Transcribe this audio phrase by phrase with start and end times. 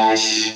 [0.00, 0.54] Brush.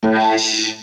[0.00, 0.76] Brush.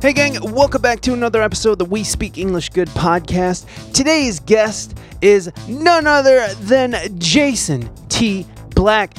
[0.00, 3.66] Hey, gang, welcome back to another episode of the We Speak English Good podcast.
[3.92, 8.46] Today's guest is none other than Jason T.
[8.74, 9.12] Black.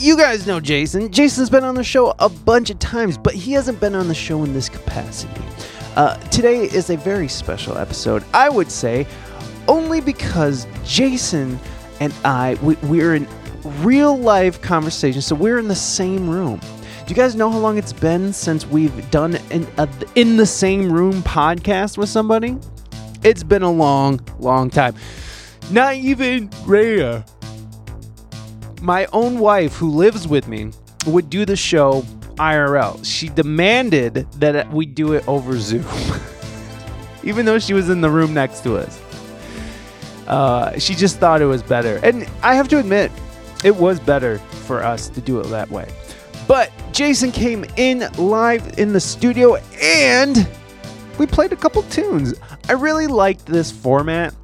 [0.00, 1.12] You guys know Jason.
[1.12, 4.14] Jason's been on the show a bunch of times, but he hasn't been on the
[4.14, 5.40] show in this capacity.
[5.94, 9.06] Uh, today is a very special episode, I would say,
[9.68, 11.60] only because Jason
[12.00, 13.28] and I, we, we're in
[13.82, 16.58] real life conversation, so we're in the same room.
[16.58, 19.66] Do you guys know how long it's been since we've done an
[20.16, 22.58] in the same room podcast with somebody?
[23.22, 24.96] It's been a long, long time.
[25.70, 27.24] Not even Rhea,
[28.84, 30.70] my own wife who lives with me,
[31.06, 32.02] would do the show
[32.36, 33.04] IRL.
[33.04, 35.84] She demanded that we do it over Zoom,
[37.24, 39.00] even though she was in the room next to us.
[40.26, 42.00] Uh, she just thought it was better.
[42.02, 43.10] And I have to admit,
[43.62, 45.90] it was better for us to do it that way.
[46.46, 50.48] But Jason came in live in the studio and
[51.18, 52.34] we played a couple tunes.
[52.68, 54.34] I really liked this format.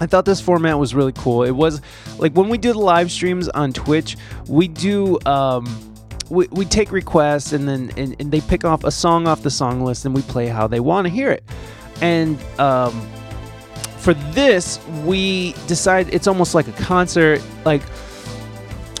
[0.00, 1.42] I thought this format was really cool.
[1.42, 1.80] It was
[2.18, 4.16] like when we do the live streams on Twitch,
[4.48, 5.66] we do um
[6.28, 9.50] we, we take requests and then and, and they pick off a song off the
[9.50, 11.44] song list and we play how they want to hear it.
[12.00, 13.08] And um
[14.06, 17.82] for this, we decide it's almost like a concert, like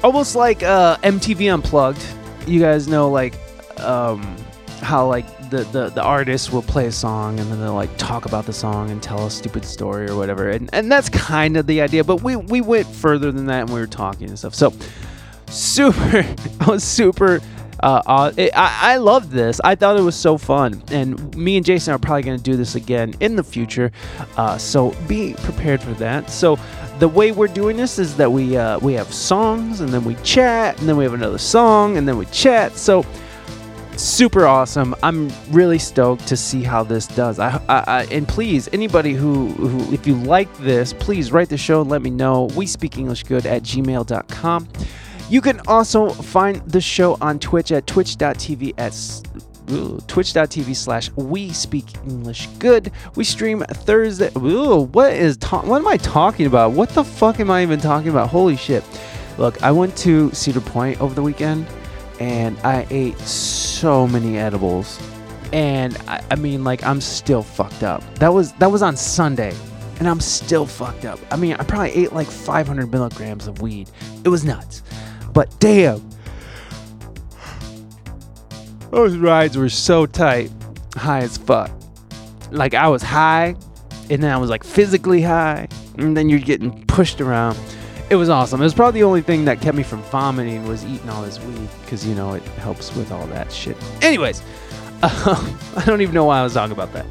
[0.02, 2.04] almost like uh, MTV Unplugged.
[2.44, 3.38] You guys know like
[3.78, 4.36] um,
[4.82, 8.26] how like the, the the artist will play a song and then they'll like talk
[8.26, 11.66] about the song and tell a stupid story or whatever, and and that's kind of
[11.66, 12.04] the idea.
[12.04, 14.54] But we we went further than that and we were talking and stuff.
[14.54, 14.72] So
[15.48, 16.24] super,
[16.60, 17.40] I was super.
[17.80, 19.60] Uh, it, I, I loved this.
[19.62, 20.82] I thought it was so fun.
[20.90, 23.92] And me and Jason are probably going to do this again in the future.
[24.36, 26.30] Uh, so be prepared for that.
[26.30, 26.58] So
[26.98, 30.14] the way we're doing this is that we uh, we have songs and then we
[30.16, 32.76] chat and then we have another song and then we chat.
[32.76, 33.04] So
[33.96, 34.94] super awesome.
[35.02, 37.38] I'm really stoked to see how this does.
[37.38, 41.56] I, I, I and please anybody who, who if you like this, please write the
[41.56, 42.44] show and let me know.
[42.56, 44.68] We speak English good at gmail.com.
[45.28, 48.92] You can also find the show on Twitch at twitch.tv at
[50.06, 52.92] twitch.tv slash we speak English good.
[53.16, 54.30] We stream Thursday.
[54.36, 56.72] Ooh, what is ta- what am I talking about?
[56.72, 58.28] What the fuck am I even talking about?
[58.28, 58.84] Holy shit.
[59.38, 61.66] Look, I went to Cedar Point over the weekend
[62.20, 65.00] and I ate so many edibles.
[65.52, 68.02] And I, I mean like I'm still fucked up.
[68.16, 69.54] That was that was on Sunday
[69.98, 71.18] and I'm still fucked up.
[71.30, 73.90] I mean, I probably ate like 500 milligrams of weed.
[74.24, 74.82] It was nuts.
[75.32, 76.06] But damn,
[78.90, 80.50] those rides were so tight,
[80.94, 81.70] high as fuck.
[82.50, 83.56] Like I was high,
[84.10, 87.58] and then I was like physically high, and then you're getting pushed around.
[88.08, 88.60] It was awesome.
[88.60, 91.40] It was probably the only thing that kept me from vomiting was eating all this
[91.40, 93.76] weed, because you know it helps with all that shit.
[94.00, 94.40] Anyways,
[95.02, 97.06] um, I don't even know why I was talking about that.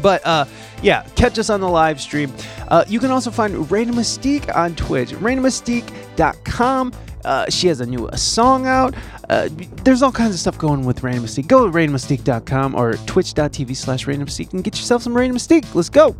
[0.00, 0.44] But uh,
[0.82, 2.32] yeah, catch us on the live stream.
[2.68, 6.92] Uh, you can also find Raina Mystique on Twitch, RainaMystique.com.
[7.26, 8.94] Uh, she has a new song out.
[9.28, 9.48] Uh,
[9.82, 11.48] there's all kinds of stuff going with Raina Mystique.
[11.48, 15.74] Go to RainaMystique.com or twitch.tv slash Mystique and get yourself some Raina Mystique.
[15.74, 16.14] Let's go.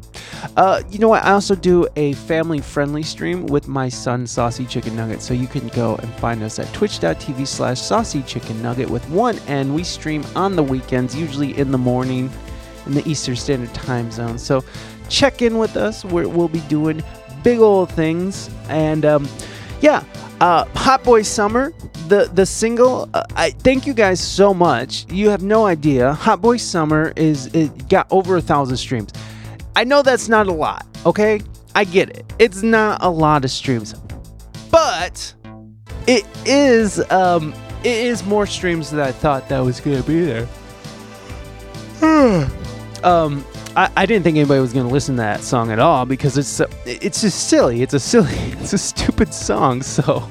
[0.56, 1.24] Uh, you know what?
[1.24, 5.22] I also do a family friendly stream with my son, Saucy Chicken Nugget.
[5.22, 9.38] So you can go and find us at twitch.tv slash Saucy Chicken Nugget with one
[9.46, 9.74] N.
[9.74, 12.30] We stream on the weekends, usually in the morning
[12.86, 14.38] in the Eastern Standard Time Zone.
[14.38, 14.64] So
[15.08, 16.04] check in with us.
[16.04, 17.02] We're, we'll be doing
[17.42, 18.50] big old things.
[18.68, 19.28] And um,
[19.80, 20.04] yeah,
[20.40, 21.72] uh, Hot Boy Summer,
[22.08, 23.08] the the single.
[23.14, 25.10] Uh, I thank you guys so much.
[25.10, 26.12] You have no idea.
[26.14, 29.12] Hot Boy Summer is it got over a thousand streams.
[29.74, 30.86] I know that's not a lot.
[31.04, 31.40] Okay,
[31.74, 32.24] I get it.
[32.38, 33.94] It's not a lot of streams,
[34.70, 35.34] but
[36.06, 40.48] it is um it is more streams than I thought that was gonna be there.
[43.04, 43.44] um
[43.76, 46.38] I, I didn't think anybody was going to listen to that song at all because
[46.38, 47.82] it's it's just silly.
[47.82, 49.82] It's a silly, it's a stupid song.
[49.82, 50.26] So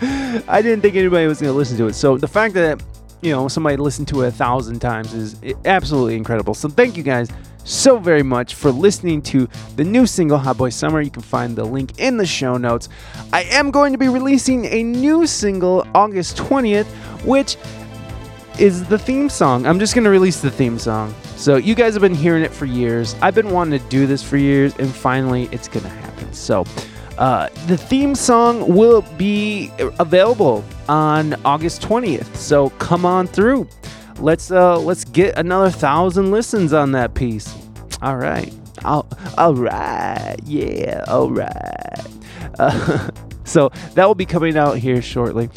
[0.48, 1.94] I didn't think anybody was going to listen to it.
[1.94, 2.82] So the fact that
[3.20, 6.54] you know somebody listened to it a thousand times is absolutely incredible.
[6.54, 7.28] So thank you guys
[7.64, 11.02] so very much for listening to the new single Hot Boy Summer.
[11.02, 12.88] You can find the link in the show notes.
[13.32, 16.86] I am going to be releasing a new single August 20th,
[17.24, 17.58] which
[18.58, 19.66] is the theme song.
[19.66, 21.14] I'm just going to release the theme song.
[21.44, 23.14] So you guys have been hearing it for years.
[23.20, 26.32] I've been wanting to do this for years, and finally it's to happen.
[26.32, 26.64] So
[27.18, 29.70] Uh, the theme song will be
[30.00, 33.68] available on August 20th, so come on through.
[34.20, 37.54] Let's uh, let's get another thousand listens on that piece.
[38.00, 38.50] All right,
[38.82, 39.06] all,
[39.36, 42.06] all right, yeah, all right.
[42.58, 43.10] Uh,
[43.44, 45.50] so that will be coming out here shortly.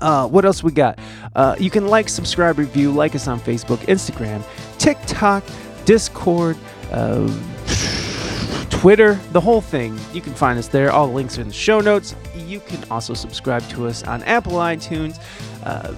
[0.00, 0.98] Uh, what else we got?
[1.34, 4.42] Uh, you can like, subscribe, review, like us on Facebook, Instagram,
[4.86, 5.42] TikTok,
[5.84, 6.56] Discord,
[6.92, 7.26] uh,
[8.70, 9.98] Twitter, the whole thing.
[10.12, 10.92] You can find us there.
[10.92, 12.14] All the links are in the show notes.
[12.36, 15.20] You can also subscribe to us on Apple iTunes,
[15.64, 15.92] uh,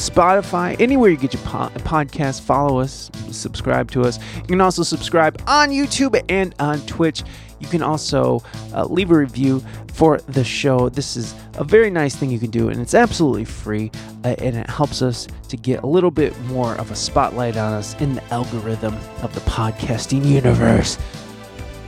[0.00, 2.40] Spotify, anywhere you get your po- podcast.
[2.40, 4.18] Follow us, subscribe to us.
[4.36, 7.22] You can also subscribe on YouTube and on Twitch.
[7.60, 8.42] You can also
[8.74, 9.62] uh, leave a review
[9.92, 10.88] for the show.
[10.88, 13.90] This is a very nice thing you can do, and it's absolutely free,
[14.24, 17.74] uh, and it helps us to get a little bit more of a spotlight on
[17.74, 20.96] us in the algorithm of the podcasting universe.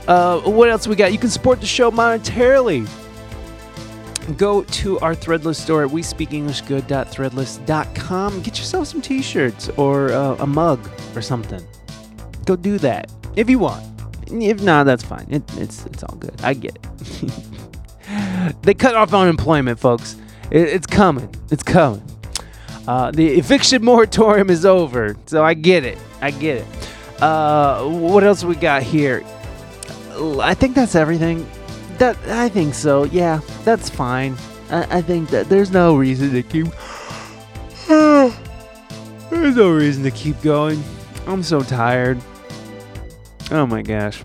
[0.07, 1.11] Uh, what else we got?
[1.11, 2.87] You can support the show monetarily.
[4.37, 8.41] Go to our Threadless store at WeSpeakEnglishGood.threadless.com.
[8.41, 11.61] Get yourself some t-shirts or uh, a mug or something.
[12.45, 13.85] Go do that if you want.
[14.27, 15.27] If not, that's fine.
[15.29, 16.33] It, it's it's all good.
[16.41, 16.83] I get it.
[18.61, 20.15] they cut off unemployment, folks.
[20.49, 21.29] It, it's coming.
[21.51, 22.01] It's coming.
[22.87, 25.97] Uh, the eviction moratorium is over, so I get it.
[26.21, 26.65] I get it.
[27.21, 29.23] Uh, what else we got here?
[30.41, 31.47] I think that's everything.
[31.97, 33.03] That I think so.
[33.05, 34.35] Yeah, that's fine.
[34.69, 36.67] I, I think that there's no reason to keep.
[39.29, 40.83] there's no reason to keep going.
[41.27, 42.19] I'm so tired.
[43.51, 44.23] Oh my gosh.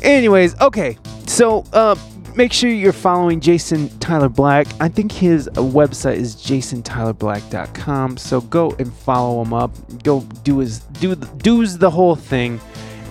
[0.00, 0.96] Anyways, okay.
[1.26, 1.96] So, uh,
[2.34, 4.66] make sure you're following Jason Tyler Black.
[4.80, 8.16] I think his website is jasontylerblack.com.
[8.16, 9.72] So go and follow him up.
[10.02, 12.60] Go do his do the, do's the whole thing,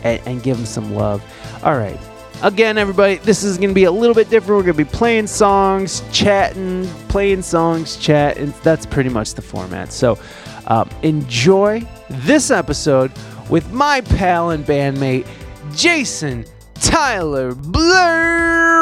[0.03, 1.21] and, and give him some love.
[1.63, 2.00] All right.
[2.44, 4.57] Again, everybody, this is going to be a little bit different.
[4.57, 9.42] We're going to be playing songs, chatting, playing songs, chat, and that's pretty much the
[9.42, 9.92] format.
[9.92, 10.19] So,
[10.68, 13.12] um, enjoy this episode
[13.50, 15.25] with my pal and bandmate,
[15.75, 16.45] Jason
[16.75, 18.78] Tyler Black.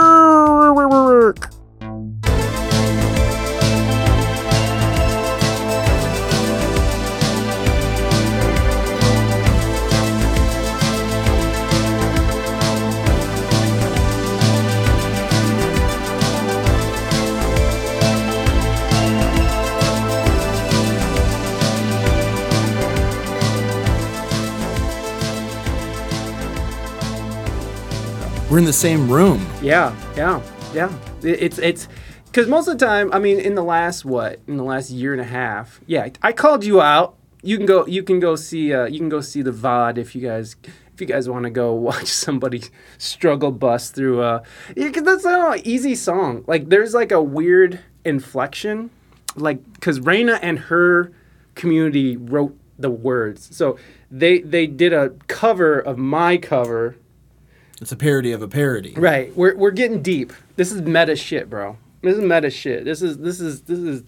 [28.50, 29.44] We're in the same room.
[29.60, 30.40] Yeah, yeah,
[30.72, 30.96] yeah.
[31.24, 31.88] It's it's
[32.26, 35.14] because most of the time, I mean, in the last what, in the last year
[35.14, 37.16] and a half, yeah, I called you out.
[37.42, 40.14] You can go, you can go see, uh, you can go see the VOD if
[40.14, 40.56] you guys,
[40.94, 42.62] if you guys want to go watch somebody
[43.00, 44.22] struggle bust through.
[44.22, 44.44] Uh,
[44.76, 46.44] because that's not an easy song.
[46.46, 48.92] Like, there's like a weird inflection,
[49.36, 51.12] like because Raina and her
[51.56, 53.80] community wrote the words, so
[54.12, 56.96] they they did a cover of my cover
[57.82, 58.94] It's a parody of a parody.
[58.96, 59.36] Right.
[59.36, 60.32] We're we're getting deep.
[60.56, 61.78] This is meta shit, bro.
[62.02, 62.86] This is meta shit.
[62.86, 64.04] This is this is this is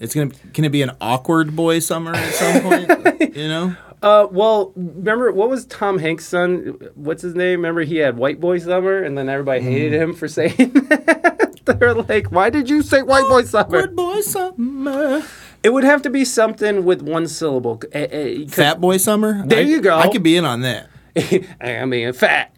[0.00, 3.36] It's gonna can it be an awkward boy summer at some point?
[3.36, 3.76] you know?
[4.02, 6.78] uh well, remember what was Tom Hanks' son?
[6.94, 7.60] What's his name?
[7.60, 10.54] Remember he had White Boy Summer and then everybody hated him for saying
[10.88, 11.60] that.
[11.64, 15.22] They're like, "Why did you say White Boy Summer?" Awkward boy summer.
[15.62, 17.82] It would have to be something with one syllable.
[17.92, 19.44] Eh, eh, Fat boy summer.
[19.46, 19.96] There I- you go.
[19.98, 20.88] I could be in on that.
[21.60, 22.52] I mean, fat.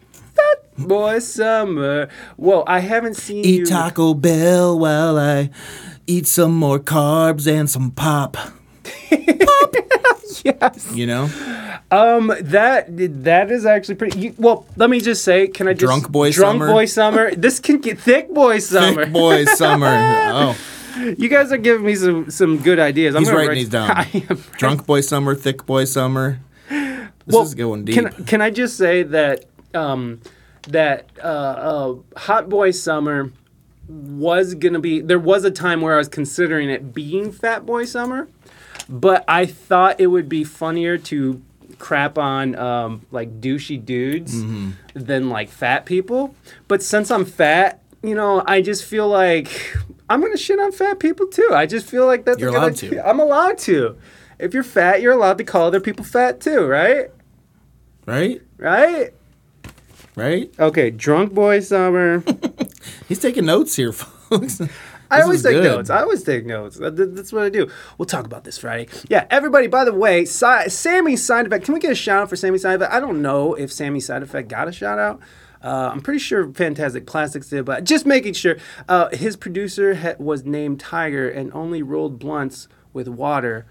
[0.77, 2.09] Fat boy summer.
[2.37, 3.63] Whoa, I haven't seen you.
[3.63, 5.51] Eat Taco Bell while I
[6.07, 8.35] eat some more carbs and some pop.
[8.35, 8.53] pop.
[10.43, 10.91] Yes.
[10.95, 11.25] You know?
[11.91, 12.87] Um, that
[13.25, 14.19] that is actually pretty.
[14.19, 16.73] You, well, let me just say, can I just Drunk boy drunk summer?
[16.73, 17.35] boy summer?
[17.35, 19.05] this can get thick boy summer.
[19.05, 19.87] Thick boy summer.
[20.97, 23.15] Oh, You guys are giving me some some good ideas.
[23.15, 24.39] I'm he's writing write- these down.
[24.57, 26.41] Drunk boy summer, thick boy summer.
[26.71, 27.97] This Well, is going deep.
[27.97, 30.21] Can can I just say that um
[30.69, 33.31] that uh, uh hot boy summer
[33.89, 37.85] was gonna be there was a time where I was considering it being fat boy
[37.85, 38.29] summer,
[38.89, 41.43] but I thought it would be funnier to
[41.79, 44.71] crap on um like douchey dudes Mm-hmm.
[44.95, 46.35] than like fat people.
[46.69, 49.77] But since I'm fat, you know, I just feel like
[50.09, 51.49] I'm gonna shit on fat people too.
[51.53, 52.91] I just feel like that's You're allowed idea.
[52.91, 53.09] to.
[53.09, 53.97] I'm allowed to.
[54.39, 57.11] If you're fat, you're allowed to call other people fat too, right?
[58.07, 58.41] right?
[58.57, 59.13] Right?
[60.17, 60.53] Right?
[60.59, 62.23] Okay, drunk boy summer.
[63.09, 64.61] He's taking notes here, folks.
[65.11, 65.65] I always take good.
[65.65, 65.91] notes.
[65.91, 66.77] I always take notes.
[66.77, 67.69] That- that- That's what I do.
[67.99, 68.89] We'll talk about this Friday.
[69.09, 71.65] Yeah, everybody, by the way, si- Sammy Side Effect.
[71.65, 72.93] Can we get a shout out for Sammy Side Effect?
[72.93, 75.21] I don't know if Sammy Side Effect got a shout out.
[75.63, 78.57] Uh, I'm pretty sure Fantastic Plastics did, but just making sure.
[78.89, 83.67] Uh, his producer ha- was named Tiger and only rolled blunts with water.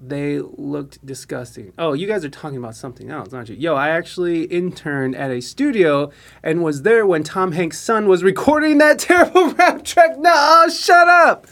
[0.00, 1.72] They looked disgusting.
[1.76, 3.56] Oh, you guys are talking about something else, aren't you?
[3.56, 6.10] Yo, I actually interned at a studio
[6.42, 10.18] and was there when Tom Hanks' son was recording that terrible rap track.
[10.18, 11.46] No, oh, shut up.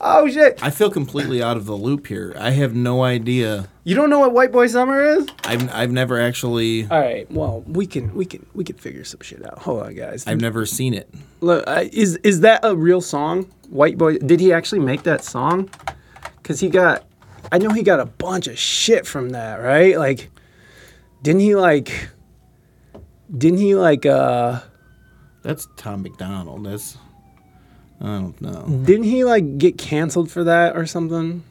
[0.00, 0.58] Oh shit.
[0.62, 2.34] I feel completely out of the loop here.
[2.38, 3.68] I have no idea.
[3.84, 5.28] You don't know what White Boy Summer is?
[5.44, 6.86] I've I've never actually.
[6.90, 7.30] All right.
[7.30, 9.60] Well, we can we can we can figure some shit out.
[9.60, 10.26] Hold on, guys.
[10.26, 11.08] I've never seen it.
[11.40, 13.44] Look, uh, is is that a real song?
[13.70, 14.18] White Boy?
[14.18, 15.70] Did he actually make that song?
[16.42, 17.06] Cause he got,
[17.52, 19.98] I know he got a bunch of shit from that, right?
[19.98, 20.30] Like,
[21.22, 22.08] didn't he like?
[23.36, 24.06] Didn't he like?
[24.06, 24.60] uh
[25.42, 26.66] That's Tom MacDonald.
[26.66, 26.96] That's.
[28.00, 28.66] I don't know.
[28.84, 31.44] Didn't he like get canceled for that or something?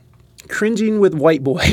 [0.50, 1.64] Cringing with White Boy.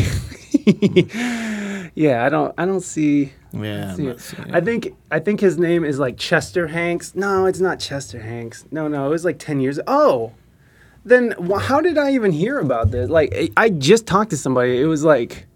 [1.95, 2.55] yeah, I don't.
[2.57, 3.33] I don't see.
[3.53, 3.91] Yeah.
[3.91, 4.55] I'm see not it.
[4.55, 7.15] I think I think his name is like Chester Hanks.
[7.15, 8.65] No, it's not Chester Hanks.
[8.71, 9.81] No, no, it was like ten years.
[9.87, 10.33] Oh,
[11.04, 13.09] then wh- how did I even hear about this?
[13.11, 14.80] Like I- I just talked to somebody.
[14.80, 15.47] It was like,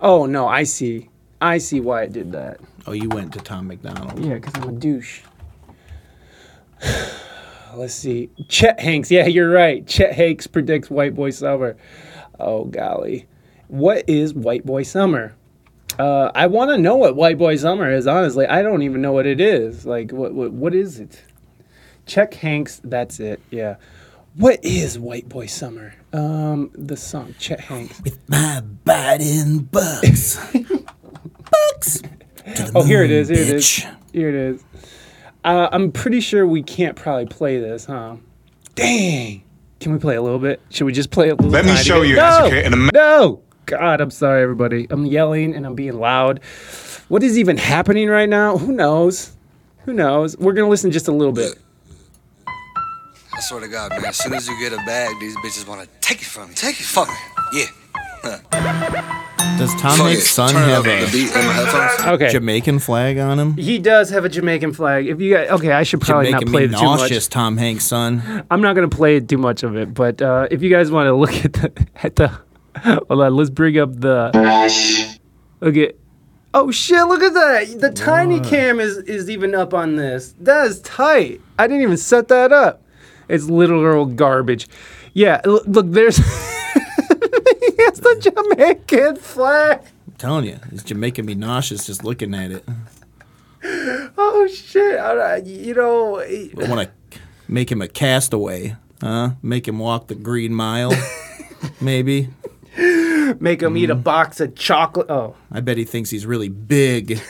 [0.00, 1.08] oh no, I see.
[1.40, 2.60] I see why it did that.
[2.86, 4.24] Oh, you went to Tom MacDonald.
[4.24, 5.22] Yeah, because I'm a douche.
[7.74, 8.28] Let's see.
[8.48, 9.10] Chet Hanks.
[9.10, 9.86] Yeah, you're right.
[9.86, 11.76] Chet Hanks predicts White Boy Summer.
[12.38, 13.26] Oh, golly.
[13.68, 15.34] What is White Boy Summer?
[15.98, 18.46] Uh, I want to know what White Boy Summer is, honestly.
[18.46, 19.86] I don't even know what it is.
[19.86, 21.22] Like, what, what, what is it?
[22.06, 22.80] Chet Hanks.
[22.84, 23.40] That's it.
[23.50, 23.76] Yeah.
[24.36, 25.94] What is White Boy Summer?
[26.12, 28.00] Um, the song, Chet Hanks.
[28.02, 30.36] With my Biden bucks.
[31.50, 32.00] bucks.
[32.00, 33.26] to Oh, here it moon.
[33.26, 33.64] Here it is.
[33.64, 33.96] bitch.
[34.12, 34.64] Here it is.
[35.44, 38.16] Uh, I'm pretty sure we can't probably play this, huh?
[38.74, 39.42] Dang.
[39.80, 40.60] Can we play a little bit?
[40.70, 41.50] Should we just play a little?
[41.50, 42.10] Let me show bit?
[42.10, 42.38] you, No!
[42.46, 43.42] educated Amer- No.
[43.66, 44.86] God, I'm sorry, everybody.
[44.90, 46.40] I'm yelling and I'm being loud.
[47.08, 48.56] What is even happening right now?
[48.58, 49.36] Who knows?
[49.84, 50.36] Who knows?
[50.38, 51.58] We're gonna listen just a little bit.
[53.42, 55.80] I swear to God, man, as soon as you get a bag, these bitches want
[55.82, 56.54] to take it from you.
[56.54, 56.84] Take it.
[56.84, 57.14] Fuck me.
[57.52, 58.38] Yeah.
[59.58, 60.26] Does Tom Fuck Hanks' it.
[60.28, 62.08] son Turn have up the a beat in my headphones.
[62.14, 62.30] Okay.
[62.30, 63.56] Jamaican flag on him?
[63.56, 65.08] he does have a Jamaican flag.
[65.08, 67.00] If you guys, okay, I should probably Jamaican not play me it too much.
[67.00, 68.44] nauseous, Tom Hanks' son.
[68.48, 71.14] I'm not gonna play too much of it, but uh, if you guys want to
[71.16, 72.28] look at the at the,
[72.78, 75.18] hold on, let's bring up the
[75.60, 75.94] Okay.
[76.54, 77.04] Oh shit!
[77.08, 77.80] Look at that.
[77.80, 80.32] The tiny cam is is even up on this.
[80.38, 81.40] That is tight.
[81.58, 82.81] I didn't even set that up.
[83.32, 84.68] It's literal garbage.
[85.14, 85.40] Yeah.
[85.46, 86.18] Look, there's.
[87.78, 89.80] it's the Jamaican flag.
[90.06, 92.64] I'm telling you, it's Jamaican me nauseous just looking at it.
[93.64, 94.98] Oh shit!
[94.98, 96.20] Right, You know.
[96.20, 99.30] I want to make him a castaway, huh?
[99.42, 100.92] Make him walk the green mile,
[101.80, 102.28] maybe.
[102.76, 104.02] Make him eat a mm-hmm.
[104.02, 105.08] box of chocolate.
[105.08, 107.20] Oh, I bet he thinks he's really big.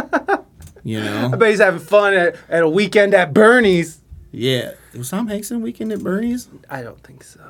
[0.84, 1.30] you know?
[1.32, 4.01] I bet he's having fun at, at a weekend at Bernie's.
[4.32, 4.72] Yeah.
[4.96, 6.48] Was Tom Hanks in Weekend at Bernie's?
[6.70, 7.40] I don't think so.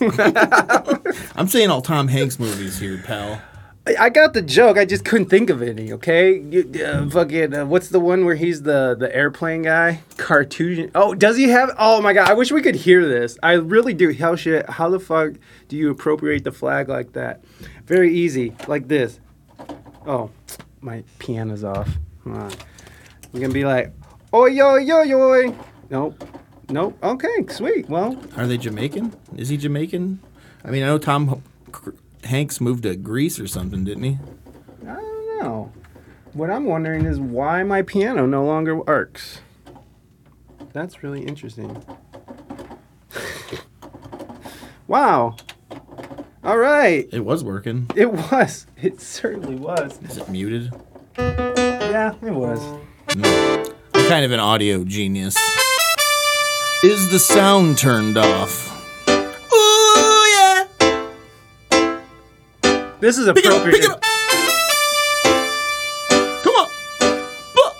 [1.36, 3.40] I'm saying all Tom Hanks movies here, pal.
[3.86, 4.78] I- I got the joke.
[4.78, 5.92] I just couldn't think of any.
[5.92, 7.52] Okay, you, uh, fucking.
[7.52, 10.02] Uh, what's the one where he's the the airplane guy?
[10.16, 10.92] Cartesian.
[10.94, 11.70] Oh, does he have?
[11.78, 12.28] Oh my god!
[12.30, 13.38] I wish we could hear this.
[13.42, 14.10] I really do.
[14.10, 14.70] Hell shit?
[14.70, 15.32] How the fuck
[15.66, 17.42] do you appropriate the flag like that?
[17.86, 19.18] Very easy, like this.
[20.06, 20.30] Oh,
[20.80, 21.88] my piano's off.
[22.22, 22.52] Hold on.
[23.34, 23.92] I'm gonna be like,
[24.32, 25.56] oi yo yo yo.
[25.92, 26.24] Nope.
[26.70, 26.96] Nope.
[27.04, 27.86] Okay, sweet.
[27.86, 29.14] Well, Are they Jamaican?
[29.36, 30.20] Is he Jamaican?
[30.64, 31.94] I mean, I know Tom H-
[32.24, 34.18] Hanks moved to Greece or something, didn't he?
[34.88, 35.70] I don't know.
[36.32, 39.40] What I'm wondering is why my piano no longer works.
[40.72, 41.84] That's really interesting.
[44.86, 45.36] wow.
[46.42, 47.06] All right.
[47.12, 47.90] It was working.
[47.94, 48.66] It was.
[48.80, 50.00] It certainly was.
[50.04, 50.72] Is it muted?
[51.18, 52.60] Yeah, it was.
[53.10, 55.36] I'm kind of an audio genius.
[56.84, 58.68] Is the sound turned off?
[59.08, 60.64] Ooh, yeah.
[62.98, 63.84] This is Pick it up, pick appropriate.
[63.84, 64.02] it up.
[66.42, 66.68] Come on.
[67.54, 67.72] Buh.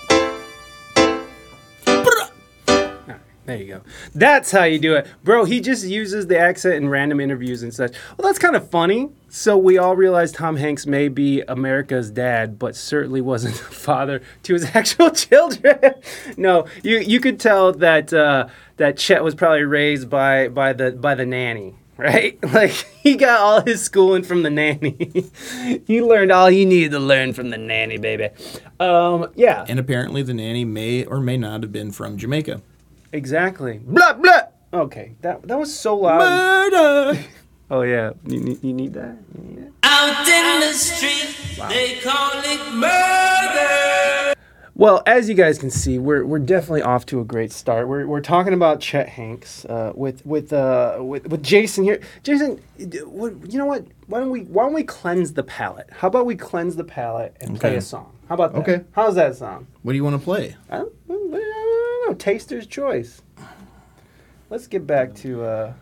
[2.03, 3.19] Put it.
[3.45, 3.81] There you go.
[4.15, 5.05] That's how you do it.
[5.21, 7.93] Bro, he just uses the accent in random interviews and such.
[8.17, 9.09] Well, that's kind of funny.
[9.27, 14.21] So we all realize Tom Hanks may be America's dad, but certainly wasn't the father
[14.43, 15.77] to his actual children.
[16.37, 20.91] no, you you could tell that uh, that Chet was probably raised by by the
[20.91, 21.75] by the nanny.
[21.95, 22.43] Right?
[22.51, 25.31] Like he got all his schooling from the nanny.
[25.85, 28.29] he learned all he needed to learn from the nanny, baby.
[28.79, 29.63] Um, yeah.
[29.69, 32.61] And apparently, the nanny may or may not have been from Jamaica.
[33.11, 33.77] Exactly.
[33.77, 34.41] Blah blah.
[34.73, 36.19] Okay, that that was so loud.
[36.19, 37.19] Murder.
[37.71, 39.17] Oh yeah, you need, you need that.
[39.33, 39.71] You need it?
[39.81, 44.32] Out in the street, they call it murder.
[44.75, 47.87] Well, as you guys can see, we're, we're definitely off to a great start.
[47.87, 52.01] We're, we're talking about Chet Hanks uh, with with, uh, with with Jason here.
[52.23, 52.59] Jason,
[53.05, 53.85] what, you know what?
[54.07, 55.89] Why don't we why don't we cleanse the palate?
[55.91, 58.11] How about we cleanse the palate and play a song?
[58.27, 58.59] How about that?
[58.61, 58.83] Okay.
[58.93, 59.67] How's that sound?
[59.83, 60.55] What do you want to play?
[60.71, 62.15] I don't, I don't know.
[62.15, 63.21] Taster's choice.
[64.49, 65.43] Let's get back to.
[65.43, 65.73] Uh...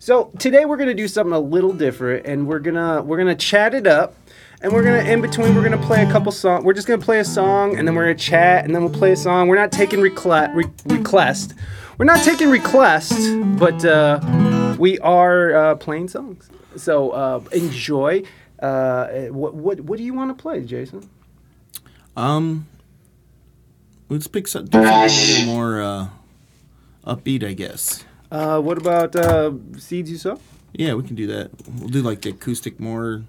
[0.00, 3.72] So today we're gonna do something a little different, and we're gonna we're gonna chat
[3.72, 4.16] it up,
[4.62, 6.64] and we're gonna in between we're gonna play a couple songs.
[6.64, 9.12] We're just gonna play a song, and then we're gonna chat, and then we'll play
[9.12, 9.48] a song.
[9.48, 11.54] We're not taking recla- re- request.
[11.98, 13.28] We're not taking requests,
[13.58, 16.48] but uh, we are uh, playing songs.
[16.76, 18.22] So uh, enjoy.
[18.60, 21.10] Uh, what what what do you want to play, Jason?
[22.16, 22.66] Um,
[24.08, 26.08] let's pick something a little more uh,
[27.04, 28.04] upbeat, I guess.
[28.30, 30.40] Uh, what about uh, seeds you sow?
[30.72, 31.50] Yeah, we can do that.
[31.78, 33.24] We'll do like the acoustic more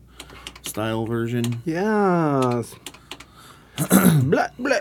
[0.63, 1.61] style version.
[1.65, 2.75] Yes.
[4.23, 4.79] blah, blah.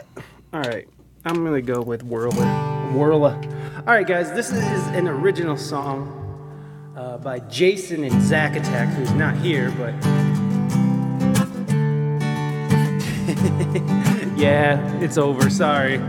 [0.52, 0.88] All right.
[1.24, 2.92] I'm going to go with Whirla.
[2.92, 3.34] Whirla.
[3.78, 4.32] All right, guys.
[4.32, 6.18] This is an original song
[6.96, 9.94] uh, by Jason and Zack Attack, who's not here, but.
[14.36, 15.48] yeah, it's over.
[15.48, 16.00] Sorry.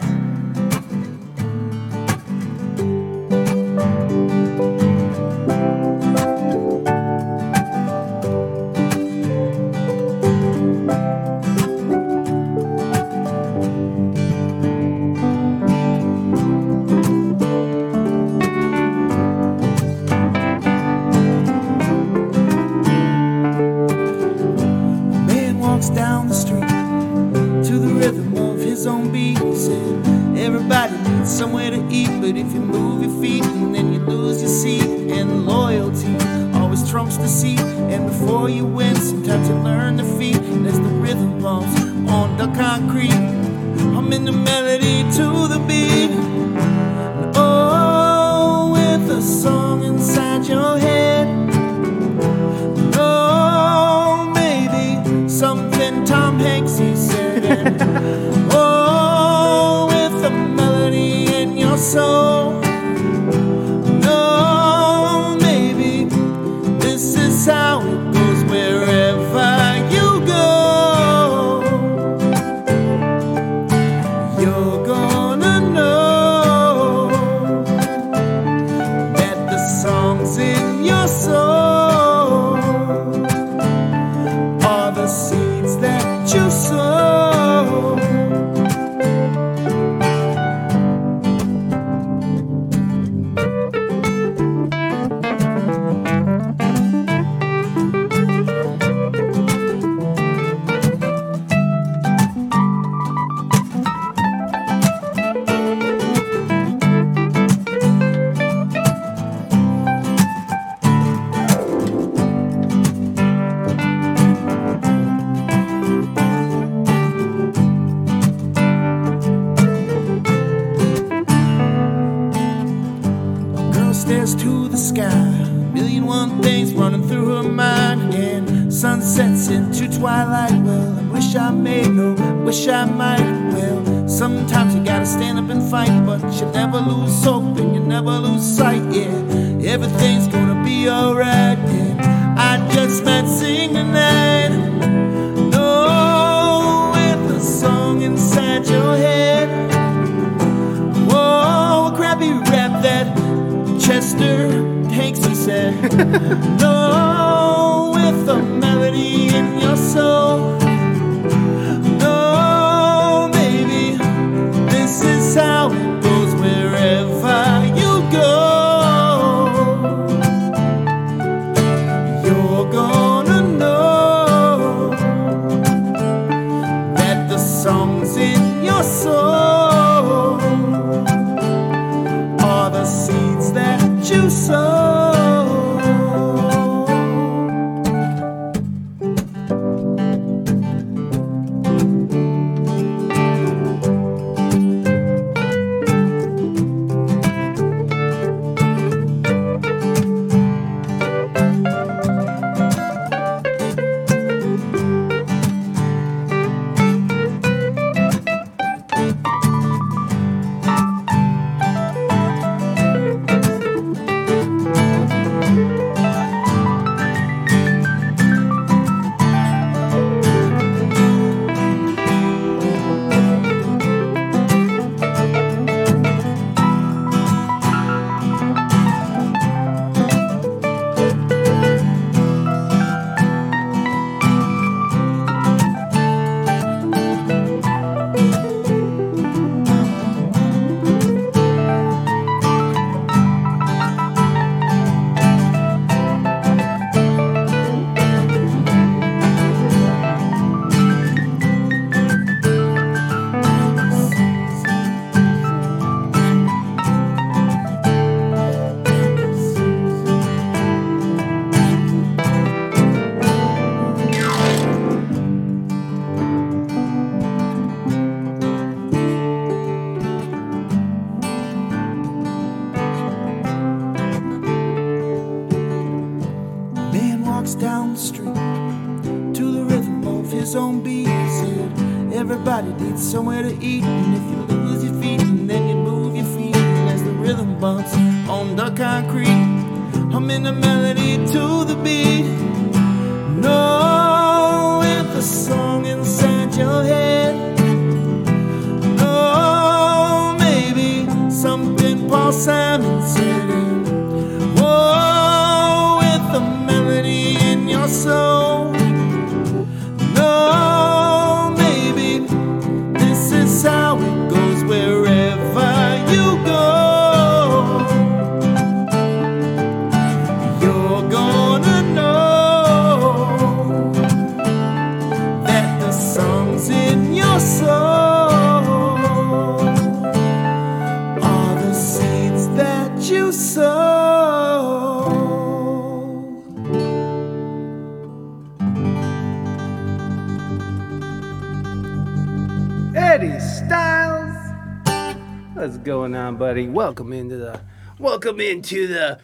[345.83, 346.67] Going on, buddy?
[346.67, 347.59] Welcome into the
[347.99, 349.19] welcome into the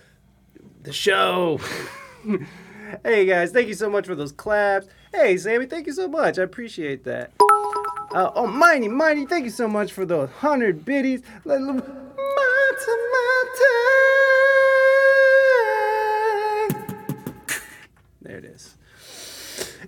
[0.82, 1.60] the show.
[3.04, 4.88] hey guys, thank you so much for those claps.
[5.14, 6.38] Hey Sammy, thank you so much.
[6.38, 7.32] I appreciate that.
[8.12, 11.22] Uh, oh, Mighty, Mighty, thank you so much for those hundred biddies.
[11.46, 11.82] There
[18.38, 18.76] it is.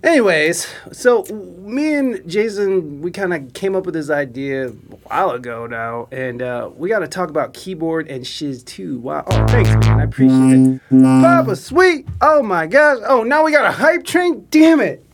[0.02, 5.30] Anyways, so me and Jason, we kind of came up with this idea a while
[5.30, 8.98] ago now, and uh, we got to talk about keyboard and shiz too.
[8.98, 9.22] Wow!
[9.28, 10.00] Oh, thanks, man.
[10.00, 11.02] I appreciate it.
[11.02, 12.08] Papa, sweet.
[12.20, 12.98] Oh my gosh.
[13.06, 14.44] Oh, now we got a hype train.
[14.50, 15.04] Damn it.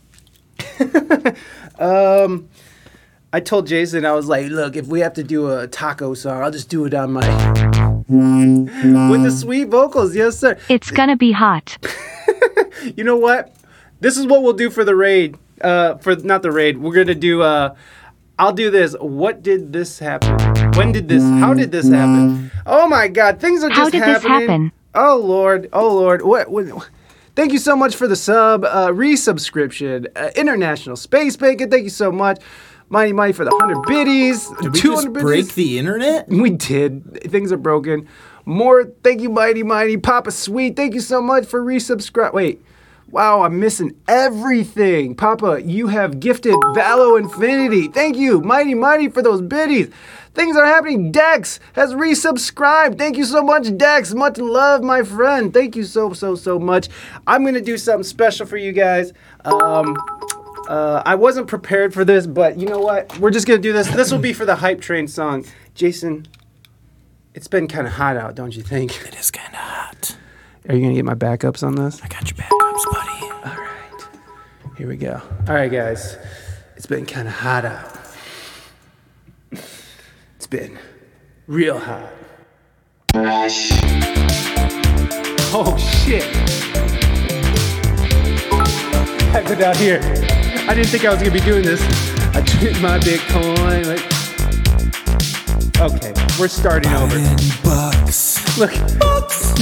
[1.79, 2.49] um,
[3.31, 6.41] I told Jason, I was like, look, if we have to do a taco song,
[6.41, 7.19] I'll just do it on my
[8.09, 10.15] with the sweet vocals.
[10.15, 10.57] Yes, sir.
[10.67, 11.77] It's gonna be hot.
[12.95, 13.53] You know what?
[13.99, 15.37] This is what we'll do for the raid.
[15.61, 16.77] Uh, for not the raid.
[16.77, 17.41] We're gonna do.
[17.41, 17.75] Uh,
[18.37, 18.95] I'll do this.
[18.99, 20.37] What did this happen?
[20.73, 21.23] When did this?
[21.23, 22.49] How did this happen?
[22.65, 23.41] Oh my God!
[23.41, 24.47] Things are just How did this happening.
[24.49, 24.71] happen?
[24.95, 25.69] Oh Lord!
[25.73, 26.21] Oh Lord!
[26.21, 26.49] What?
[26.49, 26.89] what
[27.35, 31.69] Thank you so much for the sub, uh, resubscription, uh, International Space Bacon.
[31.69, 32.41] Thank you so much,
[32.89, 35.55] Mighty Mighty for the hundred biddies, Did we two just break biddies.
[35.55, 36.27] the internet?
[36.27, 37.21] We did.
[37.31, 38.07] Things are broken.
[38.45, 38.85] More.
[39.03, 39.97] Thank you, Mighty Mighty.
[39.97, 40.75] Papa Sweet.
[40.75, 42.33] Thank you so much for resubscribe.
[42.33, 42.61] Wait.
[43.11, 45.15] Wow, I'm missing everything.
[45.15, 47.87] Papa, you have gifted Valo Infinity.
[47.87, 49.89] Thank you, Mighty Mighty, for those biddies.
[50.35, 51.11] Things are happening.
[51.11, 52.99] Dex has resubscribed.
[52.99, 54.13] Thank you so much, Dex.
[54.13, 55.51] Much love, my friend.
[55.51, 56.87] Thank you so, so, so much.
[57.25, 59.11] I'm going to do something special for you guys.
[59.43, 59.97] Um,
[60.69, 63.17] uh, I wasn't prepared for this, but you know what?
[63.17, 63.87] We're just gonna do this.
[63.89, 65.45] This will be for the hype train song.
[65.73, 66.27] Jason,
[67.33, 69.03] it's been kind of hot out, don't you think?
[69.03, 70.17] It is kind of hot.
[70.67, 71.99] Are you gonna get my backups on this?
[72.03, 73.31] I got your backups, buddy.
[73.31, 74.07] All right,
[74.77, 75.21] here we go.
[75.47, 76.17] All right, guys,
[76.75, 77.95] it's been kind of hot out.
[80.35, 80.77] It's been
[81.47, 82.09] real hot.
[85.51, 86.23] Oh shit!
[89.33, 89.99] I go down here.
[90.67, 91.81] I didn't think I was gonna be doing this.
[92.35, 93.87] I drink my Bitcoin.
[93.87, 94.05] Like,
[95.81, 97.19] okay, we're starting over.
[97.63, 98.38] bucks.
[98.59, 98.71] Look,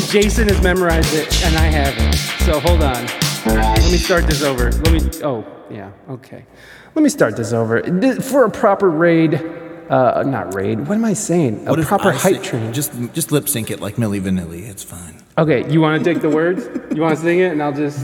[0.10, 2.16] Jason has memorized it and I haven't.
[2.46, 3.06] So hold on.
[3.46, 4.72] Let me start this over.
[4.72, 5.22] Let me.
[5.24, 5.92] Oh, yeah.
[6.10, 6.48] Okay.
[6.96, 7.84] Let me start this over
[8.22, 9.36] for a proper raid.
[9.36, 10.88] Uh, not raid.
[10.88, 11.68] What am I saying?
[11.68, 12.74] A What proper hype train.
[12.74, 14.68] Just, just lip sync it like Milli Vanilli.
[14.68, 15.22] It's fine.
[15.38, 16.68] Okay, you want to take the words?
[16.96, 18.04] You want to sing it, and I'll just.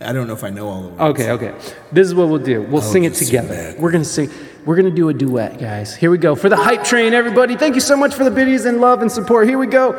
[0.00, 1.00] I don't know if I know all the words.
[1.00, 1.54] Okay, okay.
[1.90, 2.62] This is what we'll do.
[2.62, 3.74] We'll sing it just sing together.
[3.78, 4.30] We're gonna sing.
[4.64, 5.96] We're gonna do a duet, guys.
[5.96, 7.56] Here we go for the hype train, everybody.
[7.56, 9.48] Thank you so much for the biddies and love and support.
[9.48, 9.94] Here we go.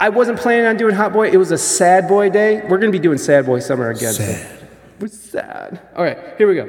[0.00, 1.30] I wasn't planning on doing Hot Boy.
[1.30, 2.62] It was a Sad Boy day.
[2.68, 4.12] We're gonna be doing Sad Boy Summer again.
[4.12, 4.68] Sad.
[4.98, 5.80] We're sad.
[5.94, 6.68] All right, here we go.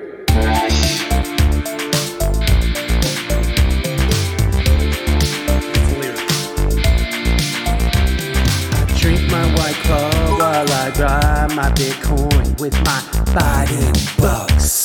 [8.76, 13.02] I drink my white claw while I drive my Bitcoin with my
[13.34, 14.83] Biden bucks.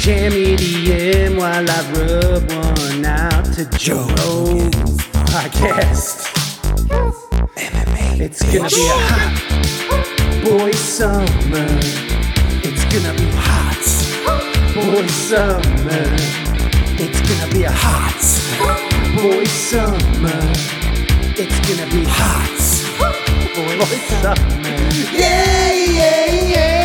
[0.00, 4.96] Jam EDM while I rub one out to Joe Rogan's
[5.28, 6.24] podcast.
[8.18, 11.68] It's gonna be a hot boy summer.
[12.64, 13.76] It's gonna be hot
[14.74, 15.60] boy summer.
[16.96, 18.20] It's gonna be a hot
[19.20, 20.40] boy summer.
[21.36, 22.58] It's gonna be hot
[23.54, 24.80] boy summer.
[25.12, 26.79] Yeah, yeah, yeah.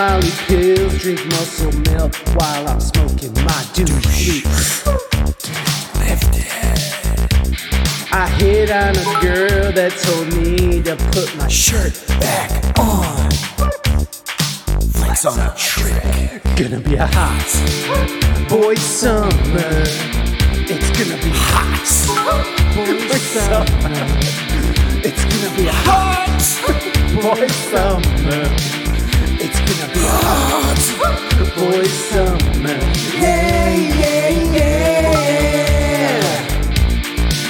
[0.00, 4.42] Molly pills, drink muscle milk while I'm smoking my douche.
[8.10, 13.30] I hit on a girl that told me to put my Shirt back on.
[14.94, 16.42] Flex on a trick.
[16.56, 19.28] gonna be a hot boy summer.
[20.64, 21.76] It's gonna be hot
[22.74, 23.66] boy summer.
[25.04, 26.40] It's gonna be a hot
[27.20, 28.89] boy summer.
[29.50, 30.80] It's gonna be hot
[31.56, 32.78] boy summer.
[33.18, 35.10] Yeah, yeah, yeah.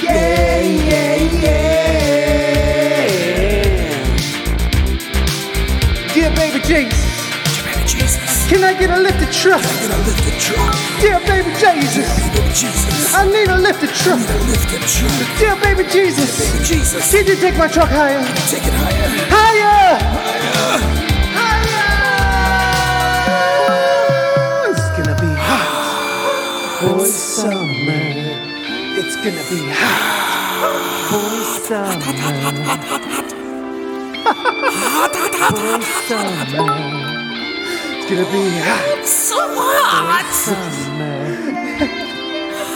[0.03, 1.61] Yeah, yeah, yeah.
[6.13, 7.01] Dear baby Jesus.
[7.45, 8.31] Dear baby Jesus.
[8.49, 9.61] Can I get a lifted truck?
[10.99, 12.09] Dear baby Jesus.
[12.33, 14.19] baby jesus I need a lifted truck.
[14.19, 15.39] I need a lifted truck.
[15.39, 17.11] Dear baby Jesus.
[17.11, 18.23] Can you take my truck higher?
[18.49, 19.07] Take it higher.
[19.29, 19.99] Higher!
[19.99, 21.10] Higher!
[27.41, 27.65] Summer.
[28.99, 31.09] It's gonna be hot.
[31.09, 32.13] Boy summer.
[35.49, 36.69] Boy summer.
[37.97, 39.05] It's gonna be hot.
[39.05, 40.27] So hot.
[40.31, 41.17] Summer.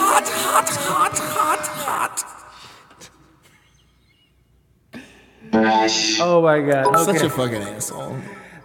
[0.01, 2.17] Hot, hot, hot, hot, hot.
[6.21, 7.05] Oh my god.
[7.05, 8.17] Such a fucking asshole.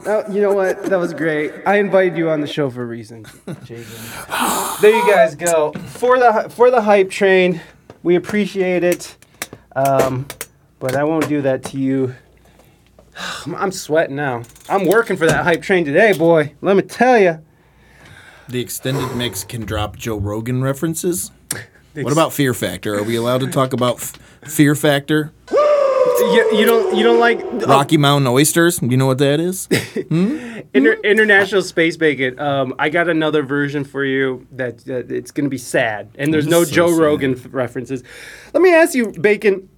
[0.06, 0.84] Oh, you know what?
[0.84, 1.52] That was great.
[1.66, 3.24] I invited you on the show for a reason,
[3.64, 4.22] Jason.
[4.80, 5.72] There you guys go.
[5.72, 7.60] For the for the hype train,
[8.02, 9.16] we appreciate it.
[9.76, 10.26] Um,
[10.78, 12.14] but I won't do that to you.
[13.46, 14.42] I'm- sweating now.
[14.68, 16.54] I'm working for that hype train today, boy.
[16.62, 17.38] Let me tell you.
[18.48, 21.30] The extended mix can drop Joe Rogan references.
[21.92, 22.94] What about Fear Factor?
[22.94, 24.12] Are we allowed to talk about f-
[24.44, 25.32] Fear Factor?
[26.20, 28.80] You, you don't you don't like Rocky Mountain oysters.
[28.82, 29.66] You know what that is?
[30.74, 32.38] Inter- International Space Bacon.
[32.38, 36.32] Um, I got another version for you that, that it's going to be sad, and
[36.32, 36.98] there's no so Joe sad.
[37.00, 38.04] Rogan f- references.
[38.52, 39.68] Let me ask you, Bacon.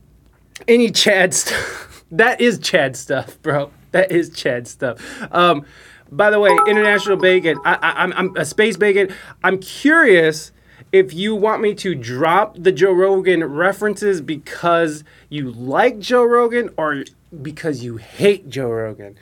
[0.68, 2.04] Any Chad stuff?
[2.10, 3.70] that is Chad stuff, bro.
[3.92, 5.00] That is Chad stuff.
[5.32, 5.64] Um,
[6.10, 7.58] by the way, International Bacon.
[7.64, 9.14] I, I, I'm, I'm a Space Bacon.
[9.42, 10.52] I'm curious
[10.92, 16.68] if you want me to drop the Joe Rogan references because you like Joe Rogan
[16.76, 17.04] or
[17.40, 19.16] because you hate Joe Rogan.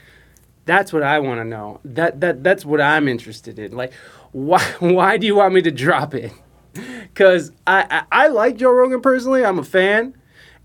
[0.65, 1.81] That's what I want to know.
[1.85, 3.77] That that that's what I'm interested in.
[3.77, 3.93] Like,
[4.33, 6.33] why why do you want me to drop it?
[7.13, 9.45] Because I, I I like Joe Rogan personally.
[9.45, 10.15] I'm a fan,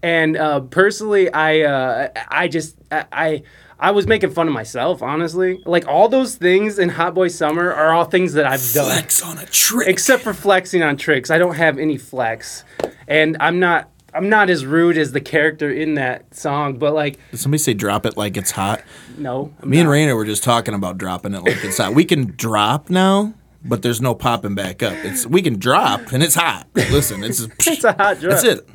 [0.04, 3.06] and uh, personally, I uh, I just I.
[3.12, 3.44] I
[3.78, 5.62] I was making fun of myself, honestly.
[5.66, 9.22] Like all those things in Hot Boy Summer are all things that I've done Flex
[9.22, 9.90] on a trick.
[9.90, 11.30] except for flexing on tricks.
[11.30, 12.64] I don't have any flex,
[13.08, 16.78] and I'm not I'm not as rude as the character in that song.
[16.78, 18.82] But like, Did somebody say drop it like it's hot?
[19.18, 19.94] no, I'm Me and not.
[19.96, 21.94] Raina were just talking about dropping it like it's hot.
[21.94, 24.94] We can drop now, but there's no popping back up.
[25.04, 26.68] It's we can drop and it's hot.
[26.76, 28.32] Listen, it's It's a hot drop.
[28.42, 28.70] That's it.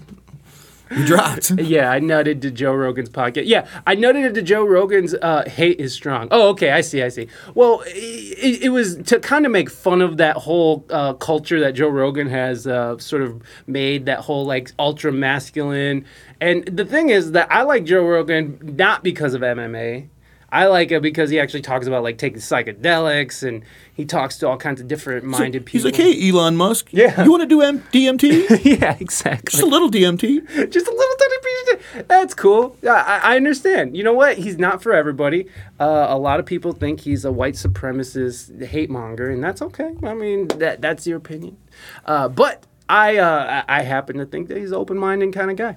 [0.91, 1.51] We dropped.
[1.71, 3.45] Yeah, I nutted to Joe Rogan's podcast.
[3.47, 6.29] Yeah, I nutted to Joe Rogan's uh, hate is strong.
[6.31, 7.29] Oh, okay, I see, I see.
[7.55, 11.73] Well, it, it was to kind of make fun of that whole uh, culture that
[11.73, 16.05] Joe Rogan has uh, sort of made, that whole like ultra masculine.
[16.41, 20.09] And the thing is that I like Joe Rogan not because of MMA.
[20.53, 23.63] I like it because he actually talks about like taking psychedelics and
[23.95, 25.91] he talks to all kinds of different minded He's people.
[25.91, 26.89] He's like, hey, Elon Musk.
[26.93, 27.23] Yeah.
[27.23, 28.65] You want to do M- DMT?
[28.81, 29.51] yeah, exactly.
[29.51, 30.47] Just a little DMT.
[30.71, 31.75] just a little tiny piece.
[31.75, 32.77] Of, that's cool.
[32.85, 33.97] I, I understand.
[33.97, 34.39] You know what?
[34.39, 35.47] He's not for everybody.
[35.79, 39.95] Uh, a lot of people think he's a white supremacist hate monger, and that's okay.
[40.03, 41.57] I mean, that that's your opinion.
[42.05, 45.51] Uh, but I uh, I I happen to think that he's an open minded kind
[45.51, 45.77] of guy.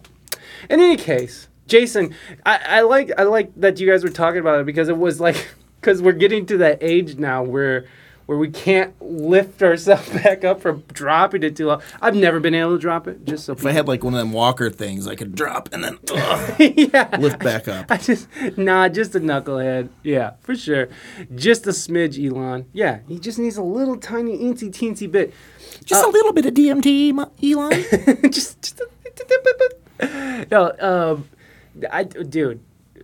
[0.70, 2.14] In any case, Jason,
[2.46, 5.20] I, I like I like that you guys were talking about it because it was
[5.20, 5.50] like
[5.82, 7.86] because we're getting to that age now where
[8.26, 11.82] where we can't lift ourselves back up from dropping it too low.
[12.02, 13.26] I've never been able to drop it.
[13.26, 15.84] Just so If I had like one of them walker things, I could drop and
[15.84, 17.18] then ugh, yeah.
[17.20, 17.92] lift back up.
[17.92, 19.90] I just nah, just a knucklehead.
[20.04, 20.88] Yeah, for sure.
[21.36, 22.66] Just a smidge, Elon.
[22.74, 25.34] Yeah, he just needs a little tiny eensy teensy bit.
[25.84, 27.12] Just a little bit of DMT,
[27.44, 28.32] Elon.
[28.32, 28.88] just, just a,
[30.50, 30.74] no.
[30.80, 31.30] Um,
[31.92, 32.60] I dude,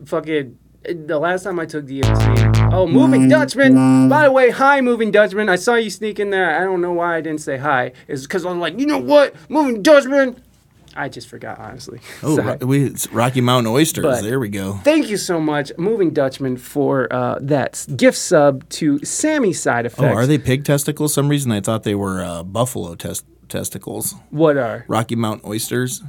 [0.06, 0.58] fucking.
[0.86, 4.08] The last time I took DMT, oh, Moving Dutchman.
[4.08, 5.50] By the way, hi, Moving Dutchman.
[5.50, 6.58] I saw you sneak in there.
[6.60, 7.92] I don't know why I didn't say hi.
[8.08, 10.42] It's because I'm like, you know what, Moving Dutchman.
[10.96, 12.00] I just forgot, honestly.
[12.24, 12.58] Oh, Sorry.
[12.60, 14.04] We, it's Rocky Mountain oysters.
[14.04, 14.74] But- there we go.
[14.86, 20.02] Thank you so much, Moving Dutchman, for uh, that gift sub to Sammy Side Effects.
[20.02, 21.14] Oh, are they pig testicles?
[21.14, 24.16] Some reason I thought they were uh, buffalo tes- testicles.
[24.30, 24.86] What are?
[24.88, 26.02] Rocky Mountain oysters.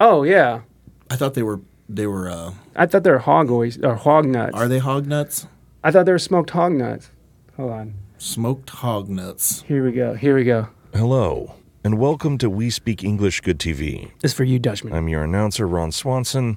[0.00, 0.62] Oh yeah,
[1.10, 2.28] I thought they were they were.
[2.30, 4.54] Uh, I thought they were hog oys- or hog nuts.
[4.56, 5.46] are they hog nuts?
[5.84, 7.10] I thought they were smoked hog nuts.
[7.56, 7.94] Hold on.
[8.18, 9.62] Smoked hog nuts.
[9.62, 10.14] Here we go.
[10.14, 10.68] Here we go.
[10.94, 14.10] Hello, and welcome to We Speak English Good TV.
[14.22, 14.92] It's for you, Dutchman.
[14.94, 16.56] I'm your announcer, Ron Swanson,